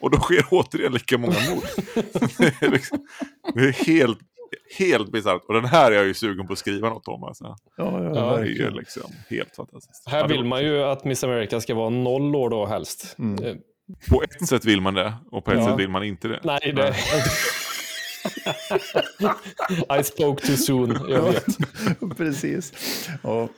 Och 0.00 0.10
då 0.10 0.18
sker 0.18 0.46
återigen 0.50 0.92
lika 0.92 1.18
många 1.18 1.40
mord. 1.50 1.64
det, 2.38 2.62
är 2.62 2.70
liksom, 2.70 2.98
det 3.54 3.60
är 3.60 3.72
helt 3.72 4.18
helt 4.78 5.12
bisarrt. 5.12 5.42
Och 5.48 5.54
den 5.54 5.64
här 5.64 5.92
är 5.92 5.96
jag 5.96 6.06
ju 6.06 6.14
sugen 6.14 6.46
på 6.46 6.52
att 6.52 6.58
skriva 6.58 6.88
något 6.88 7.08
om. 7.08 7.24
Alltså. 7.24 7.56
Ja, 7.76 8.04
ja, 8.14 8.36
det 8.36 8.64
är 8.64 8.70
liksom 8.70 9.12
helt 9.30 9.56
fantastiskt. 9.56 10.08
Här 10.08 10.28
vill 10.28 10.44
man 10.44 10.62
ju 10.62 10.82
att 10.82 11.04
Miss 11.04 11.24
America 11.24 11.60
ska 11.60 11.74
vara 11.74 11.90
noll 11.90 12.36
år 12.36 12.50
då 12.50 12.66
helst. 12.66 13.16
Mm. 13.18 13.44
Eh, 13.44 13.54
på 14.10 14.22
ett 14.22 14.48
sätt 14.48 14.64
vill 14.64 14.80
man 14.80 14.94
det 14.94 15.14
och 15.30 15.44
på 15.44 15.50
ett 15.52 15.58
ja. 15.58 15.68
sätt 15.68 15.78
vill 15.78 15.88
man 15.88 16.04
inte 16.04 16.28
det. 16.28 16.40
Nej, 16.42 16.72
det... 16.76 16.94
I 20.00 20.04
spoke 20.04 20.46
too 20.46 20.56
soon, 20.56 20.98
jag 21.08 21.22
vet. 21.22 21.46
precis. 22.16 22.72
Ja. 23.22 23.48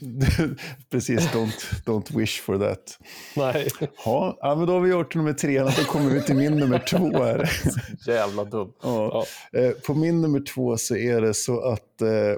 precis, 0.90 1.32
don't, 1.32 1.84
don't 1.84 2.18
wish 2.18 2.42
for 2.42 2.58
that. 2.58 2.98
Nej. 3.36 3.68
Ja, 4.04 4.54
men 4.58 4.66
då 4.66 4.72
har 4.72 4.80
vi 4.80 4.90
gjort 4.90 5.14
nummer 5.14 5.32
tre, 5.32 5.60
då 5.60 5.70
kommer 5.70 6.10
vi 6.10 6.22
till 6.22 6.36
min 6.36 6.56
nummer 6.56 6.78
två 6.78 7.24
här. 7.24 7.50
Jävla 8.06 8.44
dum. 8.44 8.72
Ja. 8.82 9.24
ja. 9.52 9.60
Eh, 9.60 9.70
på 9.70 9.94
min 9.94 10.20
nummer 10.20 10.40
två 10.40 10.76
så 10.76 10.96
är 10.96 11.20
det 11.20 11.34
så 11.34 11.60
att 11.60 12.02
eh, 12.02 12.08
eh, 12.08 12.36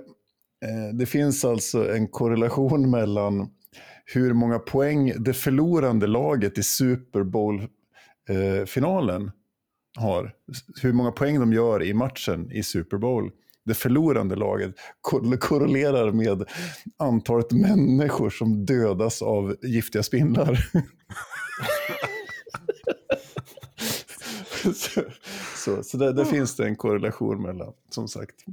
det 0.94 1.06
finns 1.06 1.44
alltså 1.44 1.94
en 1.94 2.08
korrelation 2.08 2.90
mellan 2.90 3.50
hur 4.04 4.32
många 4.32 4.58
poäng 4.58 5.12
det 5.18 5.34
förlorande 5.34 6.06
laget 6.06 6.58
i 6.58 6.62
Super 6.62 7.22
Bowl-finalen 7.22 9.30
har, 9.96 10.32
hur 10.82 10.92
många 10.92 11.12
poäng 11.12 11.40
de 11.40 11.52
gör 11.52 11.82
i 11.82 11.94
matchen 11.94 12.52
i 12.52 12.62
Super 12.62 12.98
Bowl, 12.98 13.30
det 13.64 13.74
förlorande 13.74 14.36
laget, 14.36 14.74
korrelerar 15.40 16.12
med 16.12 16.44
antalet 16.96 17.52
människor 17.52 18.30
som 18.30 18.66
dödas 18.66 19.22
av 19.22 19.56
giftiga 19.62 20.02
spindlar. 20.02 20.68
så 24.74 25.00
så, 25.56 25.82
så 25.82 25.96
där, 25.96 26.12
där 26.12 26.24
finns 26.24 26.56
det 26.56 26.64
en 26.64 26.76
korrelation 26.76 27.42
mellan, 27.42 27.72
som 27.90 28.08
sagt. 28.08 28.44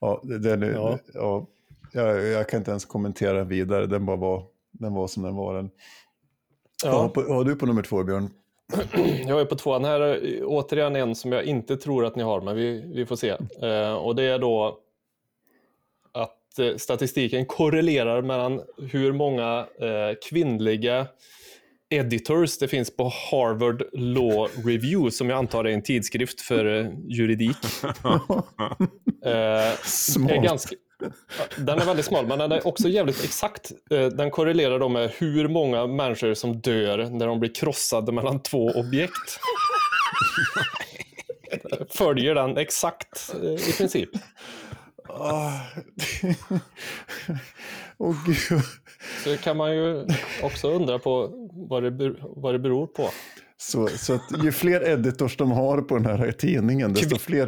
Ja, 0.00 0.20
den 0.22 0.62
ja. 0.62 0.98
ja 1.14 1.46
jag, 1.92 2.26
jag, 2.26 2.48
kan 2.48 2.58
inte 2.58 2.70
ens 2.70 2.84
kommentera 2.84 3.44
vidare, 3.44 3.86
den 3.86 4.06
bara 4.06 4.16
var, 4.16 4.44
den 4.72 4.94
var 4.94 5.06
som 5.06 5.22
den 5.22 5.34
var. 5.34 5.54
Den. 5.54 5.70
Ja. 6.84 7.12
Vad 7.14 7.26
har 7.26 7.44
du 7.44 7.56
på 7.56 7.66
nummer 7.66 7.82
två, 7.82 8.04
Björn? 8.04 8.30
Jag 9.26 9.40
är 9.40 9.44
på 9.44 9.54
tvåan 9.54 9.84
här, 9.84 10.20
återigen 10.44 10.96
en 10.96 11.14
som 11.14 11.32
jag 11.32 11.44
inte 11.44 11.76
tror 11.76 12.04
att 12.04 12.16
ni 12.16 12.22
har, 12.22 12.40
men 12.40 12.56
vi, 12.56 12.92
vi 12.94 13.06
får 13.06 13.16
se. 13.16 13.36
Eh, 13.62 13.92
och 13.92 14.16
det 14.16 14.22
är 14.22 14.38
då 14.38 14.78
att 16.12 16.58
eh, 16.58 16.76
statistiken 16.76 17.46
korrelerar 17.46 18.22
mellan 18.22 18.60
hur 18.90 19.12
många 19.12 19.66
eh, 19.80 20.18
kvinnliga 20.28 21.06
editors 21.90 22.58
det 22.58 22.68
finns 22.68 22.96
på 22.96 23.04
Harvard 23.04 23.82
Law 23.92 24.48
Review, 24.64 25.10
som 25.10 25.30
jag 25.30 25.38
antar 25.38 25.64
är 25.64 25.70
en 25.70 25.82
tidskrift 25.82 26.40
för 26.40 26.80
eh, 26.80 26.90
juridik. 27.08 27.56
eh, 29.24 29.76
Smart. 29.84 30.30
Är 30.30 30.42
ganska, 30.42 30.76
den 31.56 31.78
är 31.78 31.84
väldigt 31.84 32.06
smal, 32.06 32.26
men 32.26 32.38
den 32.38 32.52
är 32.52 32.66
också 32.66 32.88
jävligt 32.88 33.24
exakt. 33.24 33.72
Eh, 33.90 34.06
den 34.06 34.30
korrelerar 34.30 34.78
då 34.78 34.88
med 34.88 35.10
hur 35.10 35.48
många 35.48 35.86
människor 35.86 36.34
som 36.34 36.60
dör 36.60 36.98
när 37.10 37.26
de 37.26 37.40
blir 37.40 37.54
krossade 37.54 38.12
mellan 38.12 38.42
två 38.42 38.70
objekt. 38.70 39.40
Följer 41.90 42.34
den 42.34 42.56
exakt 42.56 43.34
eh, 43.42 43.68
i 43.68 43.72
princip. 43.72 44.10
oh, 47.98 48.16
Gud. 48.26 48.62
Så 49.24 49.36
kan 49.36 49.56
man 49.56 49.76
ju 49.76 50.06
också 50.42 50.70
undra 50.70 50.98
på 50.98 51.30
vad 51.52 51.82
det, 51.82 52.14
vad 52.20 52.54
det 52.54 52.58
beror 52.58 52.86
på. 52.86 53.10
Så, 53.56 53.88
så 53.88 54.14
att 54.14 54.44
ju 54.44 54.52
fler 54.52 54.88
editors 54.88 55.36
de 55.36 55.50
har 55.50 55.82
på 55.82 55.98
den 55.98 56.06
här 56.06 56.32
tidningen, 56.32 56.92
desto 56.92 57.18
fler 57.18 57.46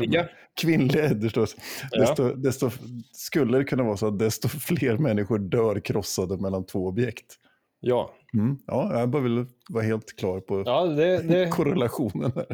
kvinnliga 0.60 1.04
editors, 1.04 1.54
ja. 1.90 2.00
desto, 2.00 2.34
desto 2.34 2.70
skulle 3.12 3.58
det 3.58 3.64
kunna 3.64 3.82
vara 3.82 3.96
så 3.96 4.06
att 4.06 4.18
desto 4.18 4.48
fler 4.48 4.98
människor 4.98 5.38
dör 5.38 5.80
krossade 5.80 6.36
mellan 6.36 6.66
två 6.66 6.86
objekt. 6.86 7.38
Ja. 7.80 8.14
Mm, 8.34 8.58
ja, 8.66 8.98
jag 8.98 9.10
bara 9.10 9.22
vill 9.22 9.46
vara 9.68 9.84
helt 9.84 10.16
klar 10.16 10.40
på 10.40 10.62
ja, 10.66 10.84
det, 10.84 11.22
det... 11.22 11.48
korrelationen. 11.50 12.32
Här. 12.34 12.46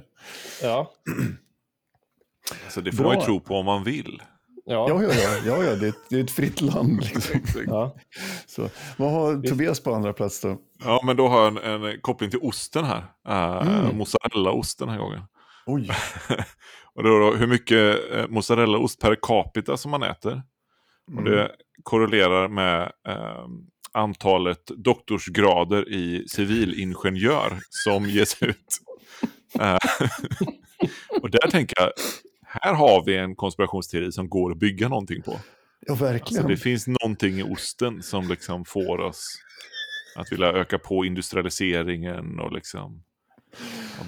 Ja. 0.62 0.92
Alltså 2.64 2.80
det 2.80 2.92
får 2.92 3.04
Bra. 3.04 3.12
man 3.12 3.18
ju 3.18 3.24
tro 3.24 3.40
på 3.40 3.54
om 3.54 3.66
man 3.66 3.84
vill. 3.84 4.22
Ja, 4.64 4.86
ja, 4.88 5.02
ja, 5.02 5.10
ja, 5.46 5.64
ja 5.64 5.74
det, 5.76 5.86
är 5.86 5.88
ett, 5.88 5.94
det 6.10 6.16
är 6.16 6.24
ett 6.24 6.30
fritt 6.30 6.60
land. 6.60 7.02
Liksom. 7.14 7.40
ja. 7.66 7.96
Så, 8.46 8.68
vad 8.96 9.10
har 9.10 9.48
Tobias 9.48 9.80
på 9.80 9.94
andra 9.94 10.12
plats 10.12 10.40
då? 10.40 10.56
Ja, 10.84 11.00
men 11.04 11.16
då 11.16 11.28
har 11.28 11.44
jag 11.44 11.64
en, 11.64 11.84
en 11.84 12.00
koppling 12.00 12.30
till 12.30 12.40
osten 12.42 12.84
här. 12.84 13.04
Uh, 13.28 13.68
mm. 13.68 13.96
Mozzarellaost 13.96 14.78
den 14.78 14.88
här 14.88 14.98
gången. 14.98 15.22
Oj. 15.66 15.90
och 16.98 17.04
då, 17.04 17.18
då, 17.18 17.34
hur 17.34 17.46
mycket 17.46 17.98
uh, 18.14 18.28
mozzarellaost 18.28 19.00
per 19.00 19.16
capita 19.22 19.76
som 19.76 19.90
man 19.90 20.02
äter. 20.02 20.32
Mm. 20.32 21.18
Och 21.18 21.30
det 21.30 21.40
mm. 21.40 21.52
korrelerar 21.82 22.48
med 22.48 22.92
uh, 23.08 23.46
antalet 23.92 24.66
doktorsgrader 24.66 25.88
i 25.88 26.28
civilingenjör 26.28 27.52
som 27.70 28.04
ges 28.04 28.42
ut. 28.42 28.80
och 31.22 31.30
där 31.30 31.50
tänker 31.50 31.82
jag, 31.82 31.92
här 32.42 32.74
har 32.74 33.04
vi 33.04 33.16
en 33.16 33.36
konspirationsteori 33.36 34.12
som 34.12 34.28
går 34.28 34.52
att 34.52 34.58
bygga 34.58 34.88
någonting 34.88 35.22
på. 35.22 35.40
Ja, 35.86 35.94
verkligen. 35.94 36.20
Alltså, 36.20 36.48
det 36.48 36.56
finns 36.56 36.86
någonting 36.86 37.38
i 37.38 37.42
osten 37.42 38.02
som 38.02 38.28
liksom 38.28 38.64
får 38.64 38.98
oss 38.98 39.38
att 40.16 40.32
vilja 40.32 40.46
öka 40.46 40.78
på 40.78 41.04
industrialiseringen 41.04 42.40
och 42.40 42.52
liksom 42.52 43.02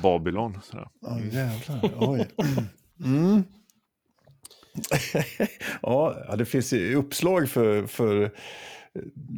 Babylon. 0.03 0.59
Ja, 0.73 0.91
oh, 1.01 1.35
jävlar. 1.35 1.91
Oj. 1.99 2.29
Mm. 3.05 3.45
ja, 5.83 6.35
det 6.39 6.45
finns 6.45 6.73
ju 6.73 6.95
uppslag 6.95 7.49
för, 7.49 7.87
för, 7.87 8.31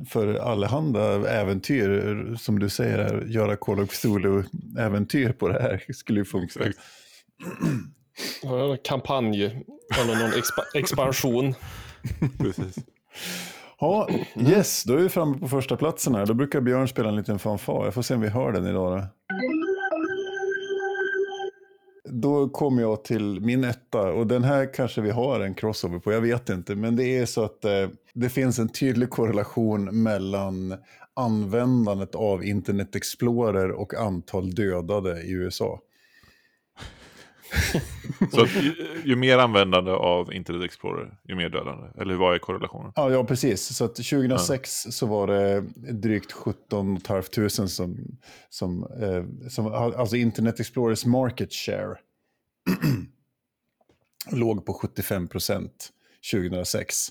för 0.08 0.34
allehanda 0.34 1.30
äventyr. 1.30 2.36
Som 2.38 2.58
du 2.58 2.68
säger, 2.68 3.24
göra 3.26 3.56
Call 3.56 3.80
of 3.80 3.90
Cthulhu-äventyr 3.90 5.32
på 5.32 5.48
det 5.48 5.62
här 5.62 5.84
skulle 5.92 6.20
ju 6.20 6.24
funka. 6.24 6.60
kampanj 8.84 9.44
eller 10.00 10.16
någon 10.22 10.38
expa 10.38 10.62
expansion. 10.74 11.54
Precis. 12.38 12.76
Ja, 13.80 14.08
yes, 14.36 14.84
då 14.84 14.92
är 14.92 14.96
vi 14.96 15.08
framme 15.08 15.38
på 15.38 15.48
första 15.48 15.76
platsen 15.76 16.14
här. 16.14 16.26
Då 16.26 16.34
brukar 16.34 16.60
Björn 16.60 16.88
spela 16.88 17.08
en 17.08 17.16
liten 17.16 17.38
fanfar. 17.38 17.84
Jag 17.84 17.94
får 17.94 18.02
se 18.02 18.14
om 18.14 18.20
vi 18.20 18.28
hör 18.28 18.52
den 18.52 18.66
idag. 18.66 18.98
Då, 18.98 19.06
då 22.12 22.48
kommer 22.48 22.82
jag 22.82 23.04
till 23.04 23.40
min 23.40 23.64
etta 23.64 24.12
och 24.12 24.26
den 24.26 24.44
här 24.44 24.74
kanske 24.74 25.00
vi 25.00 25.10
har 25.10 25.40
en 25.40 25.54
crossover 25.54 25.98
på, 25.98 26.12
jag 26.12 26.20
vet 26.20 26.48
inte. 26.48 26.74
Men 26.74 26.96
det 26.96 27.18
är 27.18 27.26
så 27.26 27.44
att 27.44 27.64
eh, 27.64 27.88
det 28.14 28.28
finns 28.28 28.58
en 28.58 28.68
tydlig 28.68 29.10
korrelation 29.10 30.02
mellan 30.02 30.74
användandet 31.14 32.14
av 32.14 32.44
Internet 32.44 32.96
Explorer 32.96 33.70
och 33.70 33.94
antal 33.94 34.50
dödade 34.50 35.22
i 35.22 35.32
USA. 35.32 35.80
Så 38.32 38.42
att 38.42 38.54
ju, 38.62 38.74
ju, 39.04 39.16
mer 39.16 39.38
användande 39.38 39.90
av 39.90 40.32
Internet 40.32 40.64
Explorer, 40.64 41.18
ju 41.28 41.34
mer 41.34 41.48
dödande? 41.48 41.88
Eller 41.98 42.14
vad 42.14 42.34
är 42.34 42.38
korrelationen? 42.38 42.92
Ja, 42.96 43.10
ja 43.10 43.24
precis. 43.24 43.76
Så 43.76 43.84
att 43.84 43.94
2006 43.94 44.82
ja. 44.84 44.90
så 44.90 45.06
var 45.06 45.26
det 45.26 45.60
drygt 45.92 46.32
17 46.32 47.00
500 47.00 47.48
som, 47.48 47.96
som, 48.50 48.86
eh, 49.00 49.48
som, 49.48 49.66
alltså 49.66 50.16
Internet 50.16 50.60
Explorers 50.60 51.04
market 51.04 51.52
share 51.52 51.96
låg 54.30 54.66
på 54.66 54.74
75 54.74 55.28
procent 55.28 55.90
2006. 56.32 57.08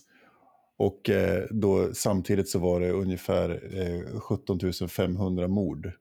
Och 0.78 1.10
eh, 1.10 1.44
då, 1.50 1.94
samtidigt 1.94 2.50
så 2.50 2.60
var 2.60 2.80
det 2.80 2.92
ungefär 2.92 3.78
eh, 3.80 4.20
17 4.20 4.60
500 4.90 5.48
mord. 5.48 5.92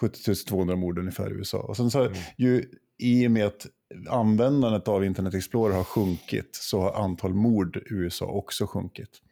70 0.00 0.34
200 0.34 0.76
mord 0.76 0.98
ungefär 0.98 1.30
i 1.30 1.34
USA. 1.34 1.58
Och 1.58 1.76
sen 1.76 1.90
så, 1.90 2.04
mm. 2.04 2.18
ju, 2.36 2.64
i 3.02 3.26
och 3.26 3.30
med 3.30 3.46
att 3.46 3.66
användandet 4.08 4.88
av 4.88 5.04
Internet 5.04 5.34
Explorer 5.34 5.74
har 5.74 5.84
sjunkit 5.84 6.48
så 6.52 6.80
har 6.80 7.04
antal 7.04 7.34
mord 7.34 7.76
i 7.76 7.80
USA 7.86 8.26
också 8.26 8.66
sjunkit. 8.66 9.22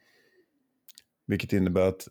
Vilket 1.27 1.53
innebär 1.53 1.87
att 1.87 2.07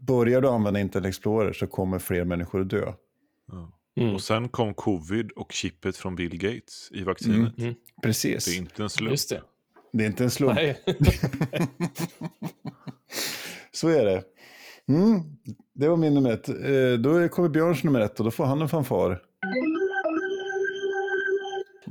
börjar 0.00 0.40
du 0.40 0.48
använda 0.48 0.80
Internet 0.80 1.08
Explorer 1.08 1.52
så 1.52 1.66
kommer 1.66 1.98
fler 1.98 2.24
människor 2.24 2.60
att 2.60 2.70
dö. 2.70 2.92
Mm. 4.00 4.14
Och 4.14 4.22
sen 4.22 4.48
kom 4.48 4.74
covid 4.74 5.30
och 5.30 5.52
chippet 5.52 5.96
från 5.96 6.16
Bill 6.16 6.38
Gates 6.38 6.88
i 6.92 7.02
vaccinet. 7.02 7.58
Mm. 7.58 7.74
Precis. 8.02 8.44
Det 8.44 8.50
är 8.50 8.58
inte 8.58 8.82
en 8.82 8.90
slump. 8.90 9.10
Just 9.10 9.28
det. 9.28 9.42
det 9.92 10.04
är 10.04 10.06
inte 10.06 10.24
en 10.24 10.30
slump. 10.30 10.58
så 13.72 13.88
är 13.88 14.04
det. 14.04 14.24
Mm. 14.88 15.20
Det 15.74 15.88
var 15.88 15.96
min 15.96 16.14
nummer 16.14 16.32
ett. 16.32 16.48
Eh, 16.48 16.92
då 16.98 17.28
kommer 17.28 17.48
Björns 17.48 17.84
nummer 17.84 18.00
ett 18.00 18.18
och 18.18 18.24
då 18.24 18.30
får 18.30 18.44
han 18.44 18.62
en 18.62 18.68
fanfar. 18.68 19.22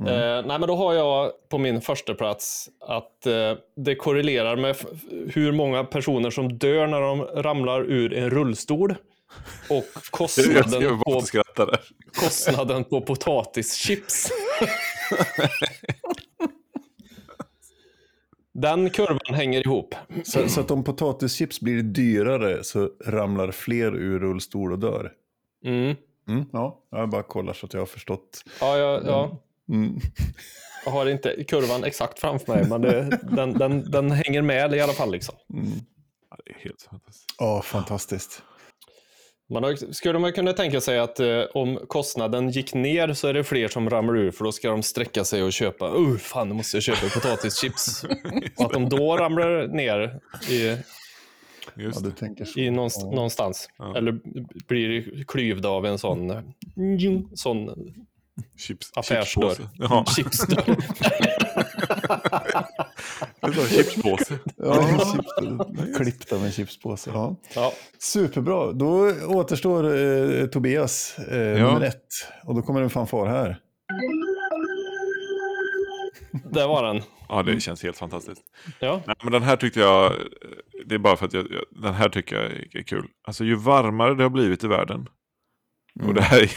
Mm. 0.08 0.38
Eh, 0.38 0.46
nej, 0.46 0.58
men 0.58 0.68
då 0.68 0.76
har 0.76 0.94
jag 0.94 1.32
på 1.48 1.58
min 1.58 1.80
första 1.80 2.14
plats 2.14 2.68
att 2.80 3.26
eh, 3.26 3.52
det 3.76 3.94
korrelerar 3.94 4.56
med 4.56 4.76
hur 5.28 5.52
många 5.52 5.84
personer 5.84 6.30
som 6.30 6.58
dör 6.58 6.86
när 6.86 7.00
de 7.00 7.22
ramlar 7.22 7.80
ur 7.80 8.14
en 8.14 8.30
rullstol. 8.30 8.94
Och 9.70 9.84
kostnaden, 10.10 10.98
på, 10.98 11.22
kostnaden 12.20 12.84
på 12.84 13.00
potatischips. 13.00 14.30
Den 18.52 18.90
kurvan 18.90 19.34
hänger 19.34 19.66
ihop. 19.66 19.94
Så, 20.24 20.48
så, 20.48 20.60
att 20.60 20.70
om 20.70 20.84
potatischips 20.84 21.60
blir 21.60 21.82
dyrare 21.82 22.64
så 22.64 22.90
ramlar 23.04 23.50
fler 23.50 23.96
ur 23.96 24.18
rullstol 24.18 24.72
och 24.72 24.78
dör? 24.78 25.12
Mm. 25.64 25.96
Mm, 26.28 26.44
ja, 26.52 26.80
jag 26.90 27.08
bara 27.08 27.22
kollar 27.22 27.52
så 27.52 27.66
att 27.66 27.72
jag 27.72 27.80
har 27.80 27.86
förstått. 27.86 28.44
Ja, 28.60 28.78
ja, 28.78 29.00
ja. 29.06 29.38
Mm. 29.68 30.00
Jag 30.84 30.92
har 30.92 31.06
inte 31.06 31.44
kurvan 31.44 31.84
exakt 31.84 32.18
framför 32.18 32.54
mig, 32.54 32.68
men 32.68 32.80
det, 32.80 33.20
den, 33.22 33.52
den, 33.52 33.90
den 33.90 34.10
hänger 34.10 34.42
med 34.42 34.74
i 34.74 34.80
alla 34.80 34.92
fall. 34.92 35.12
Liksom. 35.12 35.34
Mm. 35.52 35.70
Ja, 36.30 36.36
det 36.44 36.50
är 36.50 36.64
helt 36.64 36.82
fantastiskt. 36.82 37.34
Ja, 37.38 37.62
fantastiskt. 37.62 38.42
Man 39.50 39.62
har, 39.62 39.92
skulle 39.92 40.18
man 40.18 40.32
kunna 40.32 40.52
tänka 40.52 40.80
sig 40.80 40.98
att 40.98 41.20
eh, 41.20 41.42
om 41.54 41.78
kostnaden 41.88 42.50
gick 42.50 42.74
ner 42.74 43.12
så 43.12 43.28
är 43.28 43.34
det 43.34 43.44
fler 43.44 43.68
som 43.68 43.90
ramlar 43.90 44.16
ur 44.16 44.30
för 44.30 44.44
då 44.44 44.52
ska 44.52 44.70
de 44.70 44.82
sträcka 44.82 45.24
sig 45.24 45.42
och 45.42 45.52
köpa, 45.52 45.94
uh, 45.94 46.16
fan 46.16 46.48
nu 46.48 46.54
måste 46.54 46.76
jag 46.76 46.84
köpa 46.84 47.08
potatischips. 47.08 48.04
och 48.56 48.64
att 48.64 48.72
de 48.72 48.88
då 48.88 49.16
ramlar 49.16 49.68
ner 49.68 50.20
i, 50.50 50.76
Just 51.76 52.00
ja, 52.20 52.62
i 52.62 52.70
någonstans. 52.70 53.04
Ja. 53.10 53.16
någonstans. 53.16 53.68
Ja. 53.78 53.96
Eller 53.96 54.20
blir 54.68 55.24
klyvda 55.24 55.68
av 55.68 55.86
en 55.86 55.98
sån, 55.98 56.42
sån 57.34 57.70
Chips, 58.58 58.92
affärsdörr. 58.94 59.68
Ja. 59.78 60.04
Chipsdörr. 60.16 60.76
chipspåse. 63.68 64.38
Ja, 64.56 64.88
chips, 64.88 65.96
klippt 65.96 66.32
av 66.32 66.44
en 66.44 66.52
chipspåse. 66.52 67.10
Ja. 67.14 67.36
Ja. 67.54 67.72
Superbra. 67.98 68.72
Då 68.72 69.10
återstår 69.26 69.96
eh, 69.96 70.46
Tobias, 70.46 71.18
eh, 71.18 71.38
ja. 71.38 71.66
nummer 71.66 71.86
ett. 71.86 72.06
Och 72.44 72.54
då 72.54 72.62
kommer 72.62 72.82
en 72.82 72.90
fanfar 72.90 73.26
här. 73.26 73.60
Där 76.44 76.68
var 76.68 76.82
den. 76.82 77.02
Ja, 77.28 77.42
det 77.42 77.60
känns 77.60 77.82
helt 77.82 77.98
fantastiskt. 77.98 78.42
Ja. 78.78 79.02
Nej, 79.06 79.16
men 79.22 79.32
den 79.32 79.42
här 79.42 79.56
tyckte 79.56 79.80
jag, 79.80 80.12
det 80.86 80.94
är 80.94 80.98
bara 80.98 81.16
för 81.16 81.26
att 81.26 81.32
jag, 81.32 81.46
den 81.70 81.94
här 81.94 82.08
tycker 82.08 82.36
jag 82.36 82.44
är 82.80 82.82
kul. 82.82 83.08
Alltså 83.24 83.44
ju 83.44 83.54
varmare 83.54 84.14
det 84.14 84.22
har 84.22 84.30
blivit 84.30 84.64
i 84.64 84.66
världen, 84.66 85.08
mm. 85.96 86.08
och 86.08 86.14
det 86.14 86.22
här 86.22 86.42
är, 86.42 86.50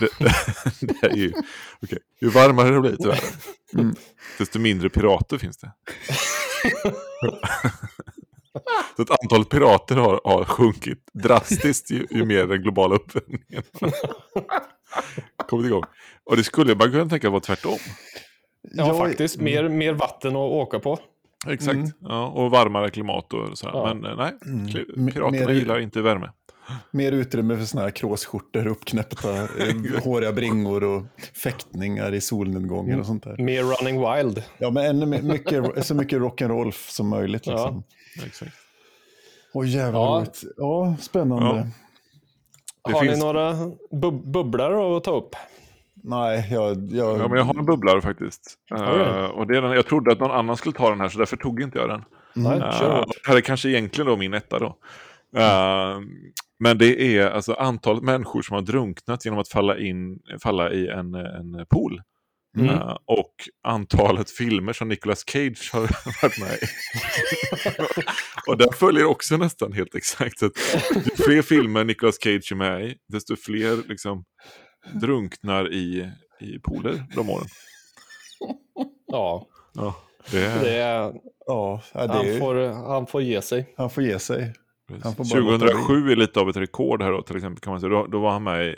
det, 0.00 0.08
det, 0.80 1.06
är 1.06 1.16
ju, 1.16 1.32
okay. 1.82 1.98
Ju 2.20 2.28
varmare 2.28 2.70
det 2.70 2.80
blir 2.80 2.96
tyvärr, 2.96 3.20
mm. 3.74 3.94
desto 4.38 4.58
mindre 4.58 4.88
pirater 4.90 5.38
finns 5.38 5.58
det. 5.58 5.72
Så 8.96 9.02
att 9.02 9.10
antalet 9.22 9.48
pirater 9.48 9.96
har, 9.96 10.20
har 10.24 10.44
sjunkit 10.44 10.98
drastiskt 11.12 11.90
ju, 11.90 12.06
ju 12.10 12.24
mer 12.24 12.46
den 12.46 12.62
globala 12.62 12.94
uppvärmningen 12.94 13.62
kommit 15.48 15.66
igång. 15.66 15.84
Och 16.24 16.36
det 16.36 16.44
skulle 16.44 16.74
man 16.74 16.90
kunna 16.90 17.08
tänka 17.08 17.30
vara 17.30 17.40
tvärtom. 17.40 17.78
Ja, 18.62 18.86
ja 18.86 18.98
faktiskt. 18.98 19.36
Mm. 19.36 19.44
Mer, 19.44 19.68
mer 19.68 19.92
vatten 19.92 20.30
att 20.30 20.36
åka 20.36 20.78
på. 20.78 20.98
Exakt, 21.46 21.74
mm. 21.74 21.90
ja, 22.00 22.26
och 22.26 22.50
varmare 22.50 22.90
klimat 22.90 23.32
och 23.32 23.58
sådär. 23.58 23.72
Ja. 23.74 23.94
Men 23.94 24.04
eh, 24.04 24.16
nej, 24.16 24.32
mm. 24.46 25.12
piraterna 25.12 25.46
mer, 25.46 25.54
gillar 25.54 25.78
inte 25.78 26.02
värme. 26.02 26.30
Mer 26.90 27.12
utrymme 27.12 27.56
för 27.56 27.64
sådana 27.64 27.86
här 27.86 27.90
kråsskjortor, 27.90 28.66
uppknäppta 28.66 29.28
håriga 30.04 30.32
bringor 30.32 30.84
och 30.84 31.02
fäktningar 31.42 32.14
i 32.14 32.20
solnedgången 32.20 33.00
och 33.00 33.06
sånt 33.06 33.24
där. 33.24 33.36
Mer 33.38 33.62
running 33.62 34.00
wild. 34.00 34.44
Ja, 34.58 34.70
men 34.70 34.84
ännu 34.84 35.22
mycket, 35.22 35.86
så 35.86 35.94
mycket 35.94 36.18
rock'n'roll 36.18 36.70
som 36.70 37.08
möjligt. 37.08 37.46
Liksom. 37.46 37.84
Ja, 38.16 38.26
exakt. 38.26 38.52
Åh 39.54 39.68
jävlar 39.68 40.00
ja. 40.00 40.24
ja, 40.56 40.96
spännande. 41.00 41.46
Ja. 41.46 42.92
Har 42.92 43.00
finns... 43.00 43.18
ni 43.18 43.24
några 43.24 43.54
bub 43.90 44.32
bubblor 44.32 44.96
att 44.96 45.04
ta 45.04 45.16
upp? 45.16 45.36
Nej, 45.94 46.48
jag... 46.50 46.92
jag... 46.92 47.18
Ja, 47.18 47.28
men 47.28 47.38
jag 47.38 47.44
har 47.44 47.54
en 47.54 47.66
bubblare 47.66 48.00
faktiskt. 48.00 48.58
Uh, 48.74 49.24
och 49.24 49.46
det 49.46 49.56
är 49.56 49.62
den, 49.62 49.72
jag 49.72 49.86
trodde 49.86 50.12
att 50.12 50.20
någon 50.20 50.30
annan 50.30 50.56
skulle 50.56 50.74
ta 50.74 50.90
den 50.90 51.00
här, 51.00 51.08
så 51.08 51.18
därför 51.18 51.36
tog 51.36 51.62
inte 51.62 51.78
jag 51.78 51.88
den. 51.88 52.04
Nej, 52.34 52.58
uh, 52.58 52.60
det 52.60 53.28
här 53.28 53.36
är 53.36 53.40
kanske 53.40 53.68
egentligen 53.68 54.06
då 54.06 54.16
min 54.16 54.34
etta 54.34 54.58
då. 54.58 54.66
Uh, 55.36 56.00
men 56.62 56.78
det 56.78 57.16
är 57.18 57.30
alltså 57.30 57.52
antalet 57.52 58.02
människor 58.02 58.42
som 58.42 58.54
har 58.54 58.62
drunknat 58.62 59.24
genom 59.24 59.40
att 59.40 59.48
falla, 59.48 59.78
in, 59.78 60.18
falla 60.42 60.72
i 60.72 60.88
en, 60.88 61.14
en 61.14 61.66
pool. 61.70 62.02
Mm. 62.58 62.70
Uh, 62.70 62.96
och 63.04 63.34
antalet 63.62 64.30
filmer 64.30 64.72
som 64.72 64.88
Nicolas 64.88 65.24
Cage 65.26 65.70
har 65.72 65.80
varit 66.22 66.38
med 66.40 66.52
i. 66.52 66.66
och 68.50 68.58
där 68.58 68.72
följer 68.72 69.04
också 69.04 69.36
nästan 69.36 69.72
helt 69.72 69.94
exakt. 69.94 70.38
Så 70.38 70.46
ju 70.46 71.24
fler 71.24 71.42
filmer 71.42 71.84
Nicolas 71.84 72.18
Cage 72.22 72.52
är 72.52 72.56
med 72.56 72.86
i, 72.86 72.96
desto 73.08 73.36
fler 73.36 73.88
liksom, 73.88 74.24
drunknar 74.92 75.72
i, 75.72 76.10
i 76.40 76.58
pooler 76.58 77.04
de 77.14 77.30
åren. 77.30 77.46
Ja. 79.06 79.46
ja 79.72 79.96
det 80.30 80.44
är... 80.44 80.60
Det 80.60 80.76
är... 80.76 81.12
Ja, 81.46 81.82
det 81.92 82.00
är... 82.00 82.08
Han, 82.08 82.38
får, 82.38 82.88
han 82.88 83.06
får 83.06 83.22
ge 83.22 83.42
sig. 83.42 83.74
Han 83.76 83.90
får 83.90 84.02
ge 84.02 84.18
sig. 84.18 84.52
2007 84.88 86.10
är 86.10 86.16
lite 86.16 86.40
av 86.40 86.48
ett 86.48 86.56
rekord 86.56 87.02
här 87.02 87.12
då, 87.12 87.22
till 87.22 87.36
exempel. 87.36 87.60
Kan 87.60 87.70
man 87.70 87.80
säga. 87.80 87.90
Då, 87.90 88.06
då 88.06 88.20
var 88.20 88.30
han 88.30 88.42
med 88.42 88.66
i 88.66 88.76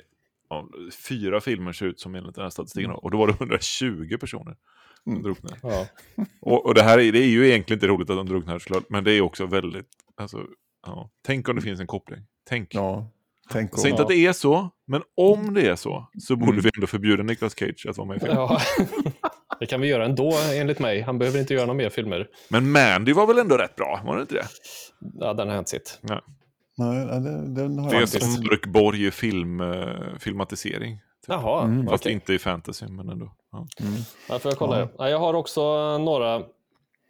ja, 0.49 0.69
fyra 1.09 1.41
filmer 1.41 1.73
ser 1.73 1.87
ut 1.87 2.01
som 2.01 2.15
enligt 2.15 2.35
den 2.35 2.43
här 2.43 2.51
statistiken. 2.51 2.91
Mm. 2.91 2.99
Och 2.99 3.11
då 3.11 3.19
var 3.19 3.27
det 3.27 3.33
120 3.33 4.17
personer 4.21 4.57
som 5.03 5.13
mm. 5.13 5.23
drunknade. 5.23 5.57
Ja. 5.63 5.87
Och, 6.41 6.67
och, 6.67 6.75
det 6.75 6.83
här 6.83 6.99
är, 6.99 7.13
det 7.13 7.19
är 7.19 7.29
ju 7.29 7.49
egentligen 7.49 7.77
inte 7.77 7.87
roligt 7.87 8.11
att 8.11 8.17
de 8.17 8.27
drunknar 8.27 8.93
men 8.93 9.05
det 9.05 9.13
är 9.13 9.21
också 9.21 9.47
väldigt, 9.47 9.89
alltså, 10.17 10.47
ja. 10.87 11.11
tänk 11.23 11.49
om 11.49 11.57
det 11.57 11.63
finns 11.63 11.81
en 11.81 11.87
koppling. 11.87 12.21
Tänk. 12.49 12.75
Ja. 12.75 13.11
Tänk 13.51 13.79
Säg 13.79 13.91
inte 13.91 14.03
att 14.03 14.09
det 14.09 14.27
är 14.27 14.33
så, 14.33 14.71
men 14.87 15.03
om 15.17 15.55
det 15.55 15.69
är 15.69 15.77
så, 15.77 16.09
så 16.19 16.37
borde 16.37 16.53
mm. 16.53 16.63
vi 16.63 16.71
ändå 16.77 16.87
förbjuda 16.87 17.23
Nicolas 17.23 17.59
Cage 17.59 17.87
att 17.89 17.97
vara 17.97 18.09
med 18.09 18.17
i 18.17 18.21
filmen. 18.21 18.37
Ja. 18.37 18.61
Det 19.61 19.67
kan 19.67 19.81
vi 19.81 19.89
göra 19.89 20.05
ändå, 20.05 20.35
enligt 20.53 20.79
mig. 20.79 21.01
Han 21.01 21.19
behöver 21.19 21.41
inte 21.41 21.55
göra 21.55 21.67
några 21.67 21.77
mer 21.77 21.91
filmer. 21.91 22.29
Men 22.49 22.73
Mandy 22.73 23.13
var 23.13 23.27
väl 23.27 23.39
ändå 23.39 23.57
rätt 23.57 23.77
bra? 23.77 24.01
Var 24.05 24.17
det 24.17 24.23
inte 24.23 24.35
det? 24.35 24.47
Ja, 25.21 25.35
den 25.35 25.49
har 25.49 25.55
jag 25.55 25.61
inte 25.61 25.71
sett. 25.71 25.99
Nej. 26.01 26.21
Nej, 26.77 27.07
den, 27.07 27.55
den 27.55 27.79
har 27.79 27.91
det 27.91 27.97
är 27.97 28.07
som 28.07 28.45
Mörk 28.45 28.67
Borg 28.67 29.11
film, 29.11 29.61
uh, 29.61 30.19
filmatisering. 30.19 30.97
Typ. 30.97 31.29
Jaha, 31.29 31.65
mm. 31.65 31.87
Fast 31.87 32.03
okay. 32.03 32.13
inte 32.13 32.35
i 32.35 32.39
fantasy, 32.39 32.87
men 32.87 33.09
ändå. 33.09 33.35
Ja. 33.53 33.67
Mm. 33.81 33.93
Ja, 34.29 34.39
får 34.39 34.51
jag 34.51 34.59
kolla. 34.59 34.89
Ja. 34.99 35.09
jag 35.09 35.19
har 35.19 35.35
också 35.35 35.99
några 35.99 36.43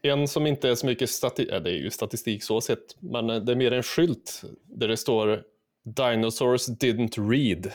en 0.02 0.28
som 0.28 0.46
inte 0.46 0.68
är 0.68 0.74
så 0.74 0.86
mycket 0.86 1.10
statistik, 1.10 1.48
ja, 1.52 1.60
det 1.60 1.70
är 1.70 1.74
ju 1.74 1.90
statistik 1.90 2.42
så 2.42 2.60
sett, 2.60 2.96
men 3.00 3.26
det 3.26 3.52
är 3.52 3.56
mer 3.56 3.72
en 3.72 3.82
skylt 3.82 4.42
där 4.66 4.88
det 4.88 4.96
står 4.96 5.42
Dinosaurs 5.84 6.68
didn't 6.68 7.30
read. 7.30 7.72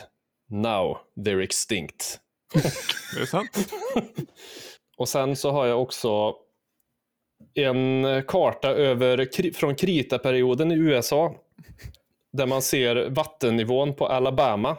Now 0.48 0.98
they're 1.16 1.42
extinct. 1.42 2.20
Det 3.14 3.20
är 3.20 3.26
sant. 3.26 3.72
Och 4.96 5.08
sen 5.08 5.36
så 5.36 5.50
har 5.50 5.66
jag 5.66 5.82
också 5.82 6.34
en 7.54 8.06
karta 8.28 8.68
över, 8.68 9.52
från 9.54 9.74
kritaperioden 9.74 10.72
i 10.72 10.74
USA. 10.74 11.34
Där 12.32 12.46
man 12.46 12.62
ser 12.62 13.10
vattennivån 13.10 13.94
på 13.94 14.06
Alabama. 14.06 14.76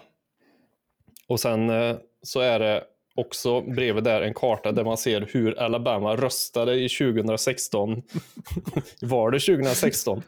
Och 1.28 1.40
sen 1.40 1.70
eh, 1.70 1.96
så 2.24 2.40
är 2.40 2.60
det 2.60 2.84
också 3.16 3.62
bredvid 3.62 4.04
där 4.04 4.22
en 4.22 4.34
karta 4.34 4.72
där 4.72 4.84
man 4.84 4.98
ser 4.98 5.30
hur 5.32 5.60
Alabama 5.60 6.16
röstade 6.16 6.76
i 6.76 6.90
2016. 6.90 8.02
Var 9.02 9.32
det 9.32 9.40
2016? 9.40 10.24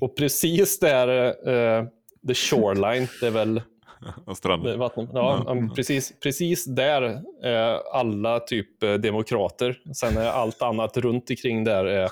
Och 0.00 0.16
precis 0.16 0.78
där, 0.78 1.08
uh, 1.48 1.88
the 2.26 2.34
shoreline, 2.34 3.08
det 3.20 3.26
är 3.26 3.30
väl 3.30 3.62
stranden. 4.34 4.78
Vatten, 4.78 5.08
ja, 5.12 5.50
mm. 5.50 5.74
precis, 5.74 6.12
precis 6.22 6.64
där 6.64 7.22
är 7.42 7.94
alla 7.96 8.40
typ 8.40 8.82
eh, 8.82 8.94
demokrater. 8.94 9.80
Sen 9.94 10.16
är 10.16 10.26
allt 10.26 10.62
annat 10.62 10.96
runt 10.96 11.30
omkring 11.30 11.64
där 11.64 11.84
är 11.84 12.10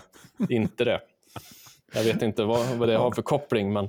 inte 0.48 0.84
det. 0.84 1.00
Jag 1.94 2.04
vet 2.04 2.22
inte 2.22 2.44
vad, 2.44 2.66
vad 2.66 2.88
det 2.88 2.96
har 2.96 3.12
för 3.12 3.22
koppling, 3.22 3.72
men... 3.72 3.88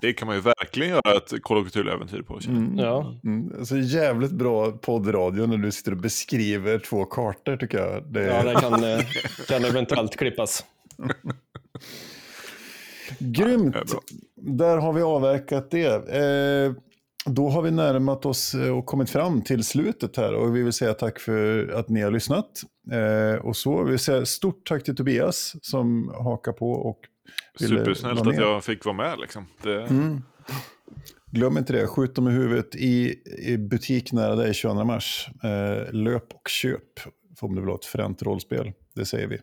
Det 0.00 0.12
kan 0.12 0.26
man 0.26 0.36
ju 0.36 0.42
verkligen 0.42 0.90
göra 0.90 1.16
ett 1.16 1.42
Call 1.42 1.58
of 1.58 1.76
äventyr 1.76 2.22
på. 2.22 2.40
Mm. 2.46 2.78
Ja. 2.78 3.20
Mm. 3.24 3.52
Alltså, 3.58 3.76
jävligt 3.76 4.30
bra 4.30 4.72
poddradio 4.72 5.46
när 5.46 5.56
du 5.56 5.72
sitter 5.72 5.92
och 5.92 5.98
beskriver 5.98 6.78
två 6.78 7.04
kartor 7.04 7.56
tycker 7.56 7.78
jag. 7.78 8.12
Det... 8.12 8.22
Ja, 8.22 8.42
det 8.42 8.54
kan, 8.54 8.84
eh, 8.84 9.00
kan 9.48 9.64
eventuellt 9.64 10.16
klippas. 10.16 10.64
Grymt! 13.32 13.76
Där 14.36 14.76
har 14.76 14.92
vi 14.92 15.02
avverkat 15.02 15.70
det. 15.70 16.08
Eh, 16.08 16.72
då 17.26 17.48
har 17.48 17.62
vi 17.62 17.70
närmat 17.70 18.26
oss 18.26 18.54
eh, 18.54 18.78
och 18.78 18.86
kommit 18.86 19.10
fram 19.10 19.42
till 19.42 19.64
slutet 19.64 20.16
här 20.16 20.34
och 20.34 20.56
vi 20.56 20.62
vill 20.62 20.72
säga 20.72 20.94
tack 20.94 21.18
för 21.18 21.68
att 21.68 21.88
ni 21.88 22.02
har 22.02 22.10
lyssnat. 22.10 22.62
Eh, 22.92 23.44
och 23.44 23.56
så 23.56 23.84
vill 23.84 23.98
säga 23.98 24.26
stort 24.26 24.66
tack 24.66 24.84
till 24.84 24.96
Tobias 24.96 25.56
som 25.62 26.14
hakar 26.14 26.52
på 26.52 26.70
och 26.70 26.98
Supersnällt 27.58 28.26
att 28.26 28.36
jag 28.36 28.64
fick 28.64 28.84
vara 28.84 28.96
med 28.96 29.18
liksom. 29.18 29.46
Det... 29.62 29.82
Mm. 29.82 30.22
Glöm 31.30 31.58
inte 31.58 31.72
det, 31.72 31.86
skjut 31.86 32.14
dem 32.14 32.28
i 32.28 32.30
huvudet 32.30 32.74
i, 32.74 33.14
i 33.38 33.58
butik 33.58 34.12
nära 34.12 34.36
dig 34.36 34.54
22 34.54 34.84
mars. 34.84 35.28
Eh, 35.44 35.92
löp 35.92 36.34
och 36.34 36.48
köp 36.48 36.82
om 37.40 37.54
du 37.54 37.60
vill 37.60 37.68
ha 37.68 37.76
ett 37.76 37.84
fränt 37.84 38.22
rollspel, 38.22 38.72
det 38.94 39.04
säger 39.04 39.26
vi. 39.26 39.38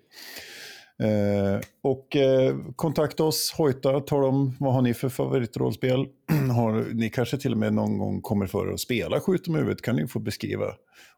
Eh, 1.00 1.60
och 1.82 2.16
eh, 2.16 2.56
kontakta 2.76 3.24
oss, 3.24 3.52
hojta, 3.52 4.00
tala 4.00 4.28
om 4.28 4.56
vad 4.60 4.74
har 4.74 4.82
ni 4.82 4.94
för 4.94 5.10
favoritrollspel. 5.10 6.08
har 6.56 6.94
ni 6.94 7.10
kanske 7.10 7.38
till 7.38 7.52
och 7.52 7.58
med 7.58 7.74
någon 7.74 7.98
gång 7.98 8.22
kommer 8.22 8.48
för 8.48 8.74
att 8.74 8.80
spela 8.80 9.20
Skjut 9.20 9.48
om 9.48 9.56
huvudet 9.56 9.82
kan 9.82 9.96
ni 9.96 10.08
få 10.08 10.20
beskriva 10.20 10.66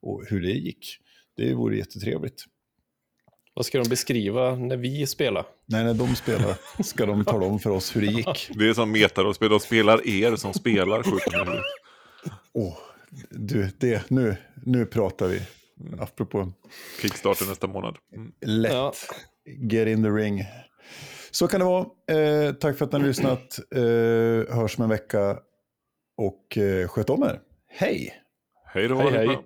och 0.02 0.24
hur 0.30 0.42
det 0.42 0.52
gick. 0.52 0.98
Det 1.38 1.54
vore 1.54 1.78
jättetrevligt. 1.78 2.44
Vad 3.54 3.66
ska 3.66 3.78
de 3.78 3.90
beskriva 3.90 4.56
när 4.56 4.78
vi 4.78 5.08
spelar? 5.08 5.46
Nej, 5.66 5.84
när 5.84 5.94
de 5.94 6.16
spelar 6.16 6.84
ska 6.84 7.06
de 7.06 7.26
tala 7.26 7.46
om 7.46 7.60
för 7.60 7.70
oss 7.70 7.96
hur 7.96 8.02
det 8.02 8.08
gick. 8.08 8.50
Det 8.56 8.70
är 8.70 8.74
som 8.74 8.92
metarollspel, 8.92 9.50
de 9.50 9.60
spelar 9.60 10.08
er 10.08 10.36
som 10.36 10.54
spelar 10.54 11.04
Skjut 11.04 11.34
om 11.34 11.40
huvudet. 11.40 11.64
Åh, 12.54 12.78
du, 13.30 13.70
det, 13.78 14.10
nu, 14.10 14.36
nu 14.66 14.86
pratar 14.86 15.28
vi. 15.28 15.42
Apropå... 16.00 16.52
Kickstarter 17.02 17.46
nästa 17.46 17.68
månad. 17.68 17.96
Mm. 18.16 18.32
Lätt. 18.42 18.74
Ja. 18.74 18.94
Get 19.46 19.88
in 19.88 20.04
the 20.04 20.10
ring. 20.10 20.44
Så 21.32 21.48
kan 21.48 21.60
det 21.60 21.66
vara. 21.66 21.86
Eh, 22.12 22.54
tack 22.54 22.78
för 22.78 22.86
att 22.86 22.92
ni 22.92 23.00
har 23.00 23.08
lyssnat. 23.08 23.60
Eh, 23.76 24.56
hörs 24.56 24.78
om 24.78 24.84
en 24.84 24.90
vecka. 24.90 25.38
Och 26.18 26.58
eh, 26.58 26.88
sköt 26.88 27.10
om 27.10 27.24
er. 27.24 27.40
Hej! 27.70 28.14
Hej 28.74 28.88
då. 28.88 28.98
Hej, 28.98 29.28
hej. 29.28 29.38